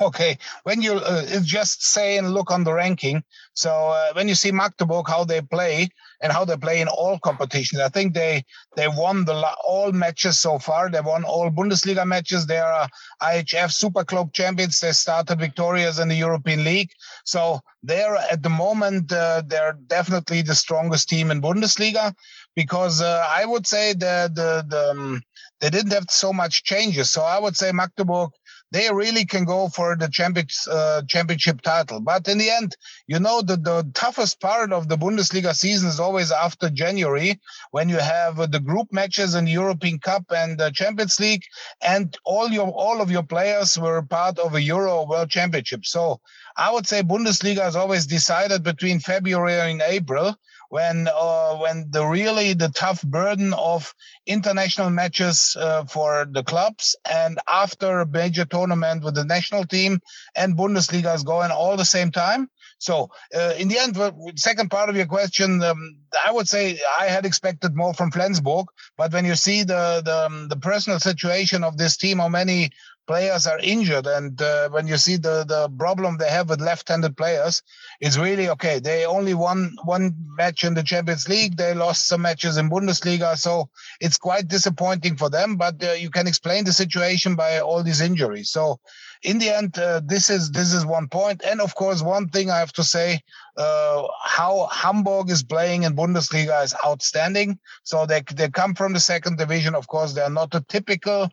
Okay, 0.02 0.38
when 0.64 0.82
you 0.82 0.96
uh, 0.96 1.40
just 1.42 1.82
say 1.84 2.18
and 2.18 2.34
look 2.34 2.52
on 2.52 2.66
the 2.66 2.74
ranking, 2.74 3.24
so 3.54 3.72
uh, 3.72 4.12
when 4.12 4.28
you 4.28 4.36
see 4.36 4.52
Magdeburg 4.52 5.08
how 5.08 5.24
they 5.24 5.40
play 5.40 5.88
and 6.22 6.34
how 6.34 6.44
they 6.44 6.58
play 6.58 6.82
in 6.82 6.90
all 6.90 7.18
competitions, 7.20 7.80
I 7.82 7.88
think 7.88 8.14
they 8.14 8.44
they 8.76 8.90
won 8.90 9.24
the 9.24 9.34
all 9.66 9.94
matches 9.94 10.38
so 10.42 10.60
far. 10.60 10.90
They 10.90 11.00
won 11.00 11.24
all 11.24 11.50
Bundesliga 11.50 12.06
matches. 12.06 12.46
They 12.46 12.58
are 12.58 12.90
IHF 13.22 13.72
Super 13.72 14.04
Globe 14.04 14.34
champions. 14.34 14.82
They 14.82 14.92
started 14.92 15.40
victorious 15.40 15.98
in 15.98 16.10
the 16.10 16.16
European 16.16 16.66
League. 16.66 16.92
So 17.24 17.62
they're 17.82 18.18
at 18.18 18.44
the 18.44 18.50
moment 18.50 19.14
uh, 19.14 19.44
they're 19.48 19.78
definitely 19.88 20.42
the 20.42 20.56
strongest 20.56 21.08
team 21.08 21.32
in 21.32 21.42
Bundesliga 21.42 22.14
because 22.54 23.02
uh, 23.02 23.26
I 23.30 23.46
would 23.46 23.66
say 23.66 23.94
the 23.94 24.30
the, 24.34 24.66
the 24.68 24.92
um, 24.92 25.22
they 25.62 25.70
didn't 25.70 25.94
have 25.94 26.08
so 26.10 26.34
much 26.34 26.64
changes. 26.64 27.10
So 27.10 27.22
I 27.22 27.40
would 27.40 27.56
say 27.56 27.72
Magdeburg 27.72 28.32
they 28.76 28.92
really 28.92 29.26
can 29.26 29.46
go 29.46 29.70
for 29.70 29.96
the 29.96 30.10
champions, 30.10 30.68
uh, 30.70 31.02
championship 31.08 31.62
title. 31.62 32.02
But 32.02 32.28
in 32.28 32.38
the 32.38 32.50
end, 32.50 32.76
you 33.08 33.20
know, 33.22 33.42
the, 33.42 33.56
the 33.56 33.90
toughest 33.94 34.42
part 34.42 34.74
of 34.74 34.90
the 34.90 34.98
Bundesliga 34.98 35.56
season 35.56 35.88
is 35.88 35.98
always 35.98 36.30
after 36.30 36.70
January 36.70 37.40
when 37.72 37.88
you 37.88 38.00
have 38.00 38.38
uh, 38.38 38.48
the 38.48 38.60
group 38.60 38.92
matches 38.92 39.34
in 39.34 39.48
European 39.48 39.98
Cup 40.00 40.26
and 40.36 40.58
the 40.58 40.72
Champions 40.72 41.22
League, 41.22 41.44
and 41.82 42.18
all 42.26 42.50
your 42.50 42.68
all 42.68 43.02
of 43.02 43.10
your 43.10 43.24
players 43.24 43.80
were 43.80 44.02
part 44.02 44.38
of 44.40 44.56
a 44.56 44.62
Euro 44.62 45.06
World 45.06 45.30
Championship. 45.30 45.86
So 45.86 46.20
I 46.58 46.70
would 46.74 46.86
say 46.86 47.02
Bundesliga 47.02 47.66
is 47.70 47.78
always 47.78 48.06
decided 48.06 48.62
between 48.64 49.00
February 49.00 49.72
and 49.72 49.82
April 49.82 50.36
when 50.70 51.08
uh, 51.08 51.56
when 51.56 51.86
the 51.90 52.06
really 52.06 52.54
the 52.54 52.70
tough 52.70 53.02
burden 53.04 53.54
of 53.54 53.94
international 54.26 54.90
matches 54.90 55.56
uh, 55.60 55.86
for 55.86 56.26
the 56.30 56.44
clubs 56.44 56.96
and 57.10 57.40
after 57.48 58.00
a 58.00 58.08
major 58.08 58.46
tournament 58.46 59.04
with 59.04 59.16
the 59.16 59.26
national 59.26 59.66
team 59.66 60.00
and 60.36 60.58
Bundesliga 60.58 61.16
is 61.16 61.24
going 61.24 61.52
all 61.52 61.78
the 61.78 61.86
same 61.86 62.12
time. 62.12 62.50
So 62.78 63.10
uh, 63.34 63.54
in 63.58 63.70
the 63.70 63.80
end, 63.80 63.98
second 64.38 64.70
part 64.70 64.90
of 64.90 64.96
your 64.96 65.06
question, 65.06 65.64
um, 65.64 65.98
I 66.26 66.32
would 66.32 66.48
say 66.48 66.80
I 67.00 67.06
had 67.06 67.26
expected 67.26 67.76
more 67.76 67.94
from 67.94 68.12
Flensburg, 68.12 68.68
but 68.98 69.14
when 69.14 69.26
you 69.26 69.36
see 69.36 69.64
the 69.64 70.02
the, 70.04 70.26
um, 70.26 70.48
the 70.50 70.58
personal 70.58 71.00
situation 71.00 71.64
of 71.64 71.78
this 71.78 71.98
team, 71.98 72.20
how 72.20 72.30
many 72.30 72.72
players 73.08 73.48
are 73.48 73.60
injured 73.60 74.08
and 74.08 74.42
uh, 74.42 74.70
when 74.70 74.88
you 74.88 74.98
see 74.98 75.18
the 75.18 75.44
the 75.46 75.70
problem 75.78 76.18
they 76.18 76.30
have 76.30 76.50
with 76.50 76.62
left-handed 76.62 77.16
players 77.16 77.62
it's 78.02 78.18
really 78.18 78.50
okay. 78.50 78.80
They 78.80 79.06
only 79.06 79.34
won 79.34 79.76
one 79.84 80.16
match 80.38 80.64
in 80.64 80.74
the 80.74 80.84
champions 80.84 81.30
league. 81.30 81.58
They 81.58 81.74
lost 81.74 82.08
some 82.08 82.22
matches 82.22 82.58
in 82.58 82.70
bundesliga 82.70 83.38
so 83.38 83.70
it's 84.00 84.18
quite 84.18 84.48
disappointing 84.48 85.16
for 85.18 85.30
them 85.30 85.56
but 85.56 85.84
uh, 85.84 85.92
you 85.94 86.10
can 86.10 86.28
explain 86.28 86.66
the 86.66 86.74
situation 86.74 87.36
by 87.36 87.60
all 87.60 87.84
these 87.84 88.02
injuries. 88.02 88.50
So 88.50 88.80
in 89.24 89.40
the 89.40 89.50
end 89.50 89.78
uh, 89.80 90.02
this 90.04 90.30
is 90.30 90.52
this 90.52 90.74
is 90.74 90.86
one 90.86 91.08
point. 91.08 91.42
And 91.46 91.62
of 91.62 91.76
course 91.76 92.02
one 92.02 92.28
thing 92.30 92.50
i 92.52 92.60
have 92.60 92.74
to 92.74 92.84
say 92.84 93.22
uh, 93.58 94.04
how 94.24 94.68
hamburg 94.72 95.30
is 95.30 95.44
playing 95.44 95.84
in 95.84 95.96
bundesliga 95.96 96.64
is 96.64 96.76
outstanding. 96.86 97.60
So 97.84 98.06
they 98.06 98.22
they 98.34 98.50
come 98.50 98.76
from 98.76 98.94
the 98.94 99.00
second 99.00 99.38
division. 99.38 99.76
Of 99.76 99.88
course 99.88 100.14
they're 100.14 100.30
not 100.30 100.56
a 100.56 100.62
typical 100.62 101.30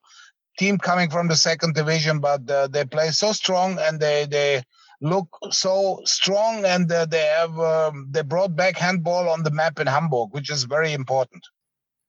team 0.59 0.79
coming 0.79 1.11
from 1.11 1.29
the 1.29 1.37
second 1.37 1.75
division, 1.75 2.21
but 2.21 2.49
uh, 2.51 2.67
they 2.69 2.85
play 2.85 3.11
so 3.11 3.33
strong 3.33 3.79
and 3.79 4.01
they 4.01 4.27
they 4.27 4.63
look 5.01 5.27
so 5.51 6.01
strong 6.05 6.65
and 6.65 6.91
uh, 6.91 7.05
they 7.07 7.25
have 7.25 7.59
um, 7.59 8.09
they 8.11 8.23
brought 8.23 8.55
back 8.55 8.77
handball 8.77 9.29
on 9.29 9.43
the 9.43 9.51
map 9.51 9.81
in 9.81 9.87
Hamburg, 9.87 10.29
which 10.33 10.51
is 10.51 10.65
very 10.65 10.93
important. 10.93 11.45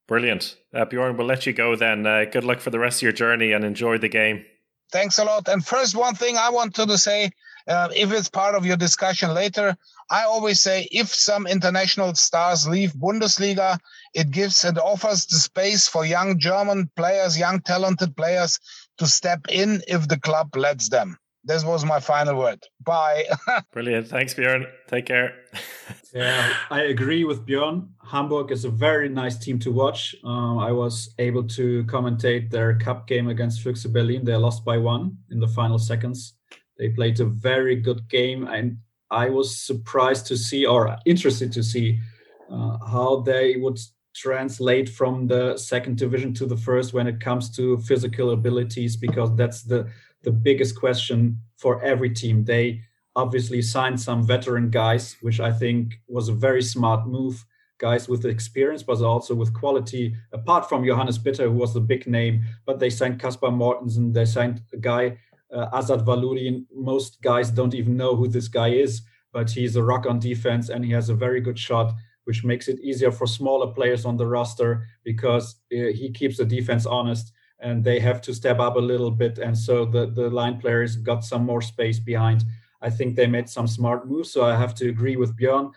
Brilliant, 0.08 0.58
uh, 0.74 0.86
Bjorn. 0.86 1.18
We'll 1.18 1.28
let 1.28 1.46
you 1.46 1.54
go 1.54 1.76
then. 1.76 2.06
Uh, 2.06 2.26
good 2.26 2.44
luck 2.44 2.60
for 2.60 2.70
the 2.70 2.80
rest 2.80 3.00
of 3.00 3.04
your 3.04 3.14
journey 3.14 3.54
and 3.54 3.64
enjoy 3.64 3.98
the 3.98 4.10
game. 4.10 4.46
Thanks 4.92 5.18
a 5.18 5.24
lot. 5.24 5.48
And 5.48 5.66
first, 5.66 5.96
one 5.96 6.14
thing 6.14 6.38
I 6.38 6.50
wanted 6.50 6.88
to 6.88 6.98
say, 6.98 7.32
uh, 7.68 7.90
if 7.96 8.12
it's 8.12 8.30
part 8.30 8.56
of 8.56 8.66
your 8.66 8.78
discussion 8.78 9.34
later, 9.34 9.76
I 10.10 10.24
always 10.24 10.62
say 10.62 10.88
if 10.92 11.08
some 11.14 11.48
international 11.48 12.14
stars 12.16 12.68
leave 12.68 12.94
Bundesliga, 12.94 13.80
it 14.14 14.32
gives 14.32 14.64
and 14.64 14.78
offers 14.78 15.26
the 15.26 15.38
space 15.38 15.88
for 15.88 16.06
young 16.06 16.40
German 16.40 16.90
players, 16.96 17.38
young 17.38 17.62
talented 17.62 18.16
players 18.16 18.60
to 18.98 19.08
step 19.08 19.42
in 19.50 19.82
if 19.88 20.08
the 20.08 20.20
club 20.20 20.56
lets 20.56 20.90
them. 20.90 21.18
This 21.46 21.66
was 21.66 21.84
my 21.84 22.00
final 22.00 22.38
word. 22.38 22.64
Bye. 22.86 23.26
Brilliant. 23.74 24.08
Thanks, 24.08 24.34
Bjorn. 24.34 24.66
Take 24.88 25.08
care. 25.08 25.34
yeah, 26.14 26.54
I 26.70 26.84
agree 26.84 27.26
with 27.26 27.46
Bjorn. 27.46 27.90
Hamburg 28.10 28.52
is 28.52 28.64
a 28.64 28.70
very 28.70 29.10
nice 29.10 29.38
team 29.38 29.60
to 29.60 29.72
watch. 29.72 30.16
Uh, 30.24 30.58
I 30.58 30.72
was 30.72 31.14
able 31.20 31.44
to 31.50 31.84
commentate 31.84 32.50
their 32.50 32.78
cup 32.78 33.08
game 33.08 33.28
against 33.28 33.64
Füchse 33.64 33.92
Berlin. 33.92 34.24
They 34.24 34.36
lost 34.38 34.64
by 34.64 34.78
one 34.78 35.18
in 35.32 35.40
the 35.42 35.48
final 35.50 35.80
seconds. 35.80 36.34
They 36.84 36.90
played 36.90 37.18
a 37.22 37.26
very 37.26 37.78
good 37.78 38.10
game, 38.10 38.46
and 38.46 38.80
I 39.10 39.30
was 39.30 39.56
surprised 39.56 40.28
to 40.28 40.36
see 40.36 40.66
or 40.66 40.98
interested 41.06 41.50
to 41.54 41.64
see 41.64 41.98
uh, 42.52 42.78
how 42.86 43.22
they 43.22 43.56
would 43.56 43.80
translate 44.14 44.90
from 44.90 45.28
the 45.28 45.56
second 45.56 45.98
division 45.98 46.34
to 46.34 46.46
the 46.46 46.58
first 46.58 46.94
when 46.94 47.08
it 47.08 47.22
comes 47.22 47.50
to 47.52 47.78
physical 47.78 48.32
abilities 48.32 48.98
because 48.98 49.34
that's 49.38 49.64
the 49.64 49.90
the 50.24 50.32
biggest 50.32 50.78
question 50.78 51.40
for 51.56 51.82
every 51.82 52.10
team. 52.10 52.44
They 52.44 52.82
obviously 53.16 53.62
signed 53.62 54.02
some 54.02 54.28
veteran 54.28 54.70
guys 54.70 55.16
which 55.22 55.40
i 55.40 55.52
think 55.52 55.94
was 56.08 56.28
a 56.28 56.34
very 56.34 56.62
smart 56.62 57.08
move. 57.08 57.46
Guys 57.80 58.10
with 58.10 58.26
experience 58.26 58.84
but 58.84 59.02
also 59.02 59.36
with 59.36 59.54
quality 59.54 60.16
apart 60.32 60.70
from 60.70 60.86
johannes 60.86 61.18
bitter 61.18 61.46
who 61.50 61.58
was 61.64 61.74
the 61.74 61.82
big 61.82 62.08
name 62.08 62.46
but 62.66 62.80
they 62.80 62.90
signed 62.90 63.20
kaspar 63.20 63.50
mortensen 63.50 64.14
they 64.14 64.26
signed 64.26 64.62
a 64.72 64.78
guy 64.78 65.18
uh, 65.54 65.70
azat 65.80 66.06
valiullin 66.06 66.66
most 66.76 67.22
guys 67.22 67.52
don't 67.52 67.74
even 67.74 67.96
know 67.96 68.16
who 68.16 68.28
this 68.28 68.48
guy 68.48 68.70
is 68.70 69.02
but 69.32 69.50
he's 69.50 69.76
a 69.76 69.84
rock 69.84 70.06
on 70.06 70.20
defense 70.20 70.70
and 70.70 70.86
he 70.86 70.92
has 70.92 71.10
a 71.10 71.16
very 71.16 71.42
good 71.42 71.58
shot 71.58 71.94
which 72.26 72.44
makes 72.44 72.68
it 72.68 72.80
easier 72.80 73.12
for 73.12 73.28
smaller 73.28 73.68
players 73.74 74.06
on 74.06 74.18
the 74.18 74.26
roster 74.26 74.88
because 75.04 75.56
uh, 75.74 75.92
he 76.00 76.12
keeps 76.12 76.38
the 76.38 76.46
defense 76.46 76.86
honest 76.86 77.32
and 77.60 77.84
they 77.84 78.00
have 78.00 78.22
to 78.22 78.34
step 78.34 78.60
up 78.60 78.76
a 78.76 78.80
little 78.80 79.12
bit. 79.12 79.40
And 79.40 79.58
so 79.58 79.86
the, 79.86 80.06
the 80.06 80.30
line 80.30 80.60
players 80.60 80.98
got 80.98 81.24
some 81.24 81.46
more 81.46 81.62
space 81.62 82.00
behind. 82.00 82.44
I 82.82 82.90
think 82.90 83.16
they 83.16 83.28
made 83.28 83.50
some 83.50 83.68
smart 83.68 84.08
moves. 84.08 84.32
So 84.32 84.46
I 84.46 84.56
have 84.56 84.76
to 84.76 84.90
agree 84.90 85.16
with 85.16 85.38
Björn. 85.38 85.72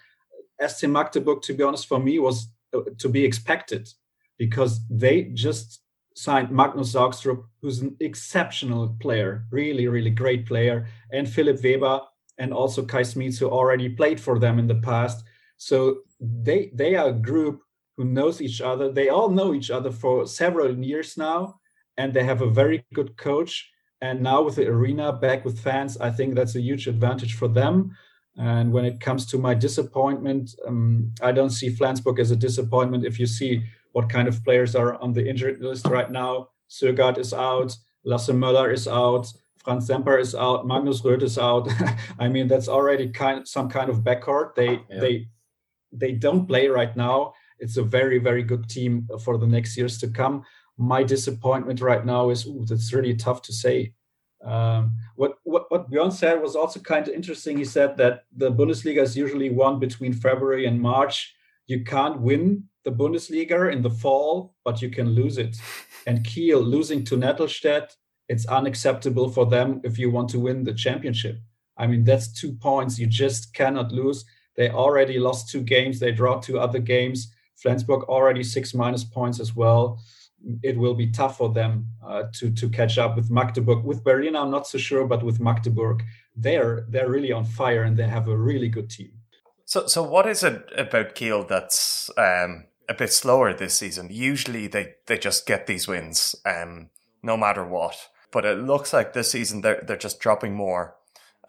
SC 0.67 0.89
Magdeburg, 0.89 1.43
to 1.43 1.55
be 1.55 1.63
honest, 1.63 1.87
for 1.87 2.01
me 2.01 2.19
was 2.19 2.49
uh, 2.75 2.81
to 2.99 3.09
be 3.09 3.25
expected 3.25 3.89
because 4.37 4.81
they 4.89 5.23
just 5.35 5.81
signed 6.17 6.51
Magnus 6.51 6.95
Saugstrup, 6.95 7.45
who's 7.61 7.81
an 7.81 7.95
exceptional 8.01 8.97
player, 9.01 9.45
really, 9.51 9.87
really 9.87 10.11
great 10.11 10.47
player, 10.47 10.89
and 11.13 11.29
Philipp 11.29 11.63
Weber 11.63 12.01
and 12.39 12.53
also 12.53 12.85
Kay 12.85 13.03
Smits, 13.03 13.39
who 13.39 13.49
already 13.49 13.89
played 13.91 14.19
for 14.21 14.39
them 14.39 14.59
in 14.59 14.67
the 14.67 14.77
past. 14.77 15.25
So 15.59 15.99
they 16.21 16.71
they 16.75 16.95
are 16.97 17.09
a 17.09 17.13
group 17.31 17.61
who 17.97 18.05
knows 18.05 18.41
each 18.41 18.61
other. 18.61 18.91
They 18.91 19.09
all 19.09 19.31
know 19.31 19.55
each 19.55 19.71
other 19.71 19.91
for 19.91 20.27
several 20.27 20.77
years 20.85 21.17
now, 21.17 21.61
and 21.97 22.13
they 22.13 22.25
have 22.25 22.43
a 22.43 22.51
very 22.51 22.85
good 22.95 23.17
coach. 23.17 23.71
And 24.01 24.23
now 24.23 24.43
with 24.43 24.57
the 24.57 24.67
arena 24.67 25.13
back 25.13 25.45
with 25.45 25.59
fans, 25.59 25.99
I 25.99 26.11
think 26.11 26.35
that's 26.35 26.57
a 26.57 26.61
huge 26.61 26.87
advantage 26.87 27.35
for 27.35 27.49
them. 27.49 27.97
And 28.39 28.71
when 28.73 28.85
it 28.85 29.01
comes 29.01 29.25
to 29.27 29.39
my 29.39 29.55
disappointment, 29.55 30.55
um, 30.67 31.13
I 31.23 31.33
don't 31.33 31.51
see 31.51 31.71
Flensburg 31.71 32.21
as 32.21 32.31
a 32.31 32.37
disappointment. 32.37 33.07
If 33.07 33.19
you 33.19 33.27
see 33.27 33.65
what 33.97 34.11
kind 34.11 34.29
of 34.29 34.45
players 34.45 34.77
are 34.77 35.01
on 35.01 35.15
the 35.15 35.27
injured 35.27 35.59
list 35.63 35.87
right 35.87 36.11
now, 36.11 36.49
Søgaard 36.69 37.17
is 37.17 37.33
out, 37.33 37.75
Lasse 38.05 38.29
Møller 38.29 38.71
is 38.71 38.87
out, 38.87 39.27
Franz 39.65 39.87
Semper 39.87 40.19
is 40.19 40.35
out, 40.35 40.67
Magnus 40.67 41.01
Rød 41.01 41.23
is 41.23 41.39
out. 41.39 41.67
I 42.19 42.29
mean, 42.29 42.47
that's 42.47 42.69
already 42.69 43.09
kind 43.09 43.49
some 43.49 43.71
kind 43.71 43.89
of 43.89 44.05
backcourt. 44.05 44.55
They 44.55 44.73
yeah. 44.91 45.01
they 45.01 45.29
they 45.93 46.13
don't 46.13 46.47
play 46.47 46.69
right 46.69 46.95
now. 46.95 47.33
It's 47.59 47.79
a 47.79 47.83
very, 47.83 48.19
very 48.19 48.43
good 48.43 48.69
team 48.69 49.09
for 49.25 49.39
the 49.39 49.47
next 49.47 49.79
years 49.79 49.97
to 50.01 50.09
come. 50.09 50.45
My 50.77 51.03
disappointment 51.03 51.81
right 51.81 52.05
now 52.05 52.29
is 52.29 52.47
ooh, 52.47 52.67
that's 52.69 52.93
really 52.93 53.17
tough 53.17 53.41
to 53.49 53.53
say. 53.53 53.95
Um, 54.45 54.93
what, 55.15 55.33
what 55.45 55.65
what 55.71 55.91
Björn 55.91 56.13
said 56.13 56.43
was 56.43 56.55
also 56.55 56.81
kind 56.81 57.09
of 57.09 57.15
interesting. 57.15 57.57
He 57.57 57.65
said 57.65 57.97
that 57.97 58.25
the 58.37 58.51
Bundesliga 58.53 59.03
is 59.09 59.17
usually 59.17 59.49
won 59.49 59.81
between 59.81 60.13
February 60.13 60.67
and 60.67 60.79
March. 60.81 61.35
You 61.67 61.83
can't 61.83 62.21
win 62.21 62.69
the 62.87 62.93
Bundesliga 62.93 63.73
in 63.73 63.83
the 63.83 63.91
fall, 63.91 64.55
but 64.65 64.81
you 64.81 64.89
can 64.89 65.11
lose 65.11 65.37
it. 65.37 65.57
And 66.09 66.25
Kiel 66.25 66.61
losing 66.61 67.03
to 67.07 67.17
Nettelstedt, 67.17 67.89
it's 68.29 68.47
unacceptable 68.47 69.29
for 69.29 69.45
them 69.45 69.81
if 69.83 69.99
you 69.99 70.09
want 70.09 70.29
to 70.31 70.39
win 70.39 70.63
the 70.63 70.73
championship. 70.73 71.37
I 71.77 71.89
mean, 71.89 72.05
that's 72.05 72.33
two 72.33 72.53
points 72.53 72.97
you 72.97 73.09
just 73.09 73.53
cannot 73.55 73.91
lose. 73.91 74.25
They 74.55 74.71
already 74.71 75.19
lost 75.19 75.51
two 75.51 75.63
games. 75.63 75.99
They 75.99 76.13
draw 76.13 76.39
two 76.39 76.61
other 76.61 76.79
games. 76.79 77.35
Flensburg 77.57 78.05
already 78.05 78.45
six 78.45 78.73
minus 78.73 79.03
points 79.03 79.41
as 79.41 79.57
well. 79.57 79.99
It 80.63 80.79
will 80.79 80.95
be 80.95 81.11
tough 81.11 81.39
for 81.39 81.53
them 81.53 81.89
uh, 82.07 82.25
to 82.35 82.53
to 82.53 82.69
catch 82.69 82.99
up 82.99 83.17
with 83.17 83.29
Magdeburg. 83.29 83.83
With 83.83 84.05
Berlin, 84.05 84.37
I'm 84.37 84.51
not 84.51 84.69
so 84.69 84.79
sure, 84.79 85.07
but 85.09 85.25
with 85.25 85.41
Magdeburg, 85.41 86.05
they're 86.37 86.87
they're 86.89 87.11
really 87.11 87.33
on 87.33 87.45
fire 87.45 87.83
and 87.83 87.97
they 87.97 88.07
have 88.07 88.29
a 88.29 88.37
really 88.37 88.69
good 88.69 88.89
team. 88.91 89.11
So, 89.65 89.89
so 89.89 90.05
what 90.05 90.27
is 90.27 90.45
it 90.45 90.63
about 90.77 91.17
Kiel 91.17 91.43
that's 91.43 92.09
um, 92.17 92.67
a 92.89 92.95
bit 92.95 93.13
slower 93.13 93.53
this 93.53 93.79
season? 93.79 94.09
Usually, 94.11 94.67
they 94.67 94.95
they 95.07 95.19
just 95.19 95.47
get 95.47 95.67
these 95.67 95.89
wins, 95.89 96.35
um, 96.45 96.91
no 97.23 97.37
matter 97.37 97.67
what. 97.67 98.09
But 98.33 98.45
it 98.45 98.59
looks 98.59 98.93
like 98.93 99.13
this 99.13 99.31
season 99.31 99.61
they're 99.61 99.83
they're 99.87 99.97
just 99.97 100.21
dropping 100.21 100.55
more 100.55 100.97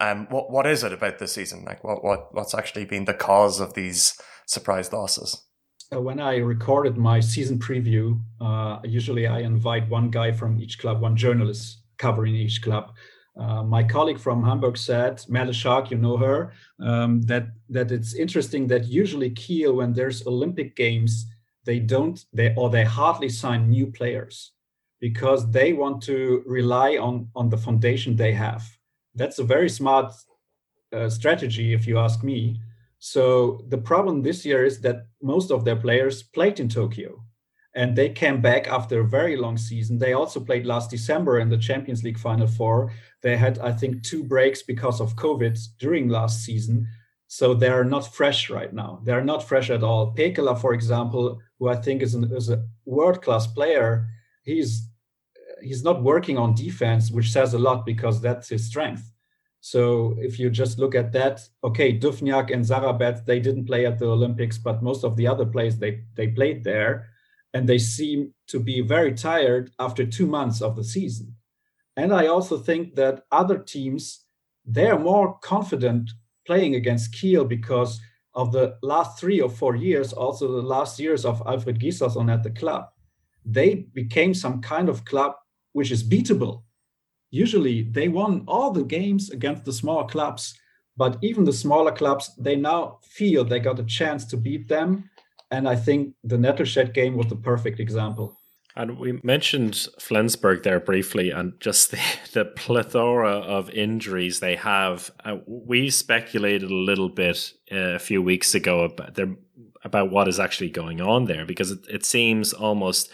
um, 0.00 0.26
what 0.30 0.50
what 0.50 0.66
is 0.66 0.84
it 0.84 0.92
about 0.92 1.18
this 1.18 1.32
season? 1.32 1.64
Like, 1.64 1.82
what 1.82 2.04
what 2.04 2.34
what's 2.34 2.54
actually 2.54 2.84
been 2.84 3.04
the 3.04 3.14
cause 3.14 3.60
of 3.60 3.74
these 3.74 4.20
surprise 4.46 4.92
losses? 4.92 5.42
When 5.90 6.20
I 6.20 6.36
recorded 6.36 6.98
my 6.98 7.20
season 7.20 7.58
preview, 7.58 8.20
uh, 8.40 8.80
usually 8.84 9.26
I 9.26 9.40
invite 9.40 9.88
one 9.88 10.10
guy 10.10 10.32
from 10.32 10.60
each 10.60 10.78
club, 10.78 11.00
one 11.00 11.16
journalist 11.16 11.82
covering 11.96 12.34
each 12.34 12.62
club. 12.62 12.92
Uh, 13.38 13.62
my 13.62 13.84
colleague 13.84 14.18
from 14.18 14.42
Hamburg 14.44 14.76
said, 14.76 15.24
Merle 15.28 15.52
Shark, 15.52 15.90
you 15.90 15.98
know 15.98 16.16
her, 16.16 16.52
um, 16.80 17.22
that 17.22 17.46
that 17.70 17.92
it's 17.92 18.14
interesting 18.14 18.66
that 18.68 18.86
usually 18.88 19.30
Kiel, 19.30 19.74
when 19.76 19.92
there's 19.94 20.26
Olympic 20.26 20.74
games, 20.76 21.26
they 21.64 21.78
don't 21.78 22.24
they 22.32 22.54
or 22.56 22.70
they 22.70 22.84
hardly 22.84 23.28
sign 23.28 23.68
new 23.70 23.86
players. 23.86 24.52
because 25.00 25.50
they 25.50 25.72
want 25.72 26.02
to 26.02 26.42
rely 26.46 26.96
on 26.96 27.28
on 27.34 27.48
the 27.48 27.56
foundation 27.56 28.16
they 28.16 28.32
have. 28.32 28.62
That's 29.14 29.38
a 29.38 29.44
very 29.44 29.68
smart 29.68 30.12
uh, 30.92 31.08
strategy, 31.08 31.72
if 31.72 31.86
you 31.86 31.98
ask 31.98 32.22
me. 32.24 32.60
So 32.98 33.60
the 33.68 33.78
problem 33.78 34.22
this 34.22 34.44
year 34.44 34.64
is 34.64 34.80
that 34.80 35.06
most 35.22 35.50
of 35.50 35.64
their 35.64 35.76
players 35.76 36.22
played 36.22 36.58
in 36.60 36.68
Tokyo 36.68 37.22
and 37.74 37.94
they 37.94 38.08
came 38.08 38.40
back 38.40 38.66
after 38.66 39.00
a 39.00 39.08
very 39.08 39.36
long 39.36 39.56
season. 39.56 39.98
They 39.98 40.14
also 40.14 40.40
played 40.40 40.66
last 40.66 40.90
December 40.90 41.38
in 41.38 41.48
the 41.48 41.58
Champions 41.58 42.02
League 42.02 42.18
Final 42.18 42.48
Four. 42.48 42.92
They 43.22 43.36
had, 43.36 43.58
I 43.58 43.72
think, 43.72 44.02
two 44.02 44.22
breaks 44.22 44.62
because 44.62 45.00
of 45.00 45.16
COVID 45.16 45.58
during 45.78 46.08
last 46.08 46.44
season. 46.44 46.86
So 47.26 47.52
they're 47.52 47.84
not 47.84 48.14
fresh 48.14 48.48
right 48.48 48.72
now. 48.72 49.00
They're 49.04 49.24
not 49.24 49.46
fresh 49.46 49.70
at 49.70 49.82
all. 49.82 50.14
Pekeler, 50.14 50.58
for 50.58 50.72
example, 50.72 51.38
who 51.58 51.68
I 51.68 51.76
think 51.76 52.02
is, 52.02 52.14
an, 52.14 52.32
is 52.34 52.48
a 52.48 52.64
world 52.84 53.22
class 53.22 53.46
player, 53.46 54.08
he's 54.42 54.88
he's 55.60 55.82
not 55.82 56.02
working 56.02 56.38
on 56.38 56.54
defense, 56.54 57.10
which 57.10 57.32
says 57.32 57.52
a 57.52 57.58
lot 57.58 57.84
because 57.84 58.20
that's 58.20 58.48
his 58.48 58.66
strength. 58.66 59.10
So 59.60 60.14
if 60.18 60.38
you 60.38 60.50
just 60.50 60.78
look 60.78 60.94
at 60.94 61.12
that, 61.12 61.40
okay, 61.64 61.98
Duvnjak 61.98 62.52
and 62.52 62.64
Zarabec, 62.64 63.24
they 63.24 63.40
didn't 63.40 63.66
play 63.66 63.86
at 63.86 63.98
the 63.98 64.06
Olympics, 64.06 64.56
but 64.56 64.82
most 64.82 65.04
of 65.04 65.16
the 65.16 65.26
other 65.26 65.44
players 65.44 65.76
they 65.76 66.04
they 66.14 66.28
played 66.28 66.64
there 66.64 67.08
and 67.54 67.68
they 67.68 67.78
seem 67.78 68.32
to 68.46 68.60
be 68.60 68.80
very 68.80 69.12
tired 69.14 69.70
after 69.78 70.06
two 70.06 70.26
months 70.26 70.60
of 70.62 70.76
the 70.76 70.84
season. 70.84 71.34
And 71.98 72.14
I 72.14 72.28
also 72.28 72.58
think 72.58 72.94
that 72.94 73.24
other 73.32 73.58
teams 73.58 74.24
they're 74.64 74.98
more 74.98 75.36
confident 75.40 76.10
playing 76.46 76.76
against 76.76 77.12
Kiel 77.12 77.44
because 77.44 78.00
of 78.34 78.52
the 78.52 78.76
last 78.82 79.18
three 79.18 79.40
or 79.40 79.50
four 79.50 79.74
years, 79.74 80.12
also 80.12 80.46
the 80.46 80.62
last 80.62 81.00
years 81.00 81.24
of 81.24 81.42
Alfred 81.44 81.80
Gislason 81.80 82.32
at 82.32 82.44
the 82.44 82.50
club. 82.50 82.84
They 83.44 83.86
became 83.94 84.32
some 84.32 84.60
kind 84.60 84.88
of 84.88 85.04
club 85.04 85.32
which 85.72 85.90
is 85.90 86.08
beatable. 86.08 86.62
Usually 87.30 87.82
they 87.82 88.06
won 88.06 88.44
all 88.46 88.70
the 88.70 88.84
games 88.84 89.30
against 89.30 89.64
the 89.64 89.72
small 89.72 90.06
clubs, 90.06 90.54
but 90.96 91.18
even 91.20 91.42
the 91.42 91.52
smaller 91.52 91.92
clubs, 91.92 92.30
they 92.38 92.54
now 92.54 93.00
feel 93.02 93.42
they 93.42 93.58
got 93.58 93.80
a 93.80 93.84
chance 93.98 94.24
to 94.26 94.36
beat 94.36 94.68
them 94.68 95.10
and 95.50 95.68
I 95.68 95.74
think 95.74 96.14
the 96.22 96.36
Nettelstedt 96.36 96.94
game 96.94 97.16
was 97.16 97.26
the 97.26 97.36
perfect 97.36 97.80
example. 97.80 98.37
And 98.78 98.96
we 98.96 99.18
mentioned 99.24 99.88
Flensburg 99.98 100.62
there 100.62 100.78
briefly, 100.78 101.30
and 101.30 101.60
just 101.60 101.90
the, 101.90 101.98
the 102.32 102.44
plethora 102.44 103.32
of 103.32 103.68
injuries 103.70 104.38
they 104.38 104.54
have. 104.54 105.10
Uh, 105.24 105.38
we 105.46 105.90
speculated 105.90 106.70
a 106.70 106.74
little 106.74 107.08
bit 107.08 107.52
uh, 107.72 107.96
a 107.96 107.98
few 107.98 108.22
weeks 108.22 108.54
ago 108.54 108.84
about, 108.84 109.16
their, 109.16 109.34
about 109.82 110.12
what 110.12 110.28
is 110.28 110.38
actually 110.38 110.70
going 110.70 111.00
on 111.00 111.24
there 111.24 111.44
because 111.44 111.72
it, 111.72 111.80
it 111.90 112.06
seems 112.06 112.52
almost 112.52 113.10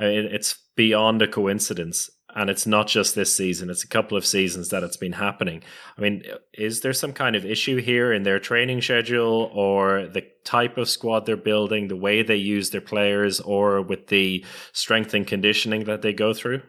uh, 0.00 0.06
it's 0.06 0.56
beyond 0.74 1.22
a 1.22 1.28
coincidence 1.28 2.10
and 2.34 2.50
it's 2.50 2.66
not 2.66 2.86
just 2.88 3.14
this 3.14 3.36
season 3.36 3.70
it's 3.70 3.84
a 3.84 3.88
couple 3.88 4.16
of 4.16 4.26
seasons 4.26 4.68
that 4.70 4.82
it's 4.82 4.96
been 4.96 5.12
happening. 5.12 5.62
I 5.96 6.00
mean 6.00 6.22
is 6.52 6.80
there 6.80 6.92
some 6.92 7.12
kind 7.12 7.36
of 7.36 7.44
issue 7.44 7.76
here 7.76 8.12
in 8.12 8.22
their 8.22 8.38
training 8.38 8.82
schedule 8.82 9.50
or 9.52 10.06
the 10.06 10.26
type 10.44 10.76
of 10.76 10.88
squad 10.88 11.26
they're 11.26 11.36
building 11.36 11.88
the 11.88 11.96
way 11.96 12.22
they 12.22 12.36
use 12.36 12.70
their 12.70 12.80
players 12.80 13.40
or 13.40 13.82
with 13.82 14.08
the 14.08 14.44
strength 14.72 15.14
and 15.14 15.26
conditioning 15.26 15.84
that 15.84 16.02
they 16.02 16.12
go 16.12 16.34
through? 16.34 16.60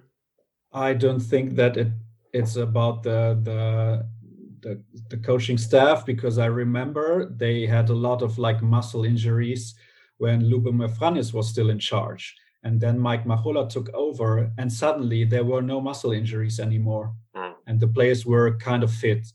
I 0.71 0.93
don't 0.93 1.19
think 1.21 1.55
that 1.55 1.77
it, 1.77 1.87
it's 2.33 2.55
about 2.57 3.03
the, 3.03 3.39
the 3.43 4.05
the 4.65 4.83
the 5.09 5.17
coaching 5.17 5.57
staff 5.57 6.05
because 6.05 6.37
i 6.39 6.47
remember 6.47 7.29
they 7.29 7.67
had 7.67 7.89
a 7.89 7.93
lot 8.07 8.21
of 8.23 8.37
like 8.39 8.61
muscle 8.63 9.05
injuries 9.05 9.75
when 10.17 10.41
Ljubomir 10.41 10.89
Vranjes 10.97 11.33
was 11.33 11.47
still 11.47 11.69
in 11.69 11.77
charge 11.77 12.35
and 12.65 12.81
then 12.81 12.99
Maik 12.99 13.25
Machulla 13.25 13.69
took 13.69 13.93
over, 13.93 14.51
and 14.57 14.73
suddenly 14.73 15.23
there 15.23 15.45
were 15.45 15.61
no 15.61 15.79
muscle 15.79 16.11
injuries 16.11 16.59
anymore, 16.59 17.13
mm. 17.35 17.53
and 17.67 17.79
the 17.79 17.87
players 17.87 18.25
were 18.25 18.57
kind 18.57 18.83
of 18.83 18.91
fit. 18.91 19.27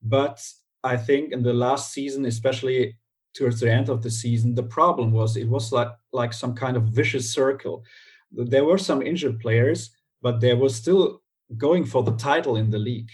But 0.00 0.40
I 0.84 0.96
think 0.96 1.32
in 1.32 1.42
the 1.42 1.52
last 1.52 1.92
season, 1.92 2.24
especially 2.26 2.96
towards 3.36 3.58
the 3.58 3.72
end 3.72 3.88
of 3.88 4.02
the 4.02 4.10
season, 4.10 4.54
the 4.54 4.62
problem 4.62 5.10
was 5.10 5.36
it 5.36 5.48
was 5.48 5.72
like 5.72 5.92
like 6.12 6.32
some 6.32 6.54
kind 6.54 6.76
of 6.76 6.84
vicious 6.84 7.28
circle. 7.28 7.84
There 8.30 8.64
were 8.64 8.78
some 8.78 9.02
injured 9.02 9.40
players, 9.40 9.90
but 10.22 10.40
there 10.40 10.56
was 10.56 10.76
still 10.76 11.22
going 11.56 11.84
for 11.84 12.04
the 12.04 12.16
title 12.16 12.56
in 12.56 12.70
the 12.70 12.78
league. 12.78 13.10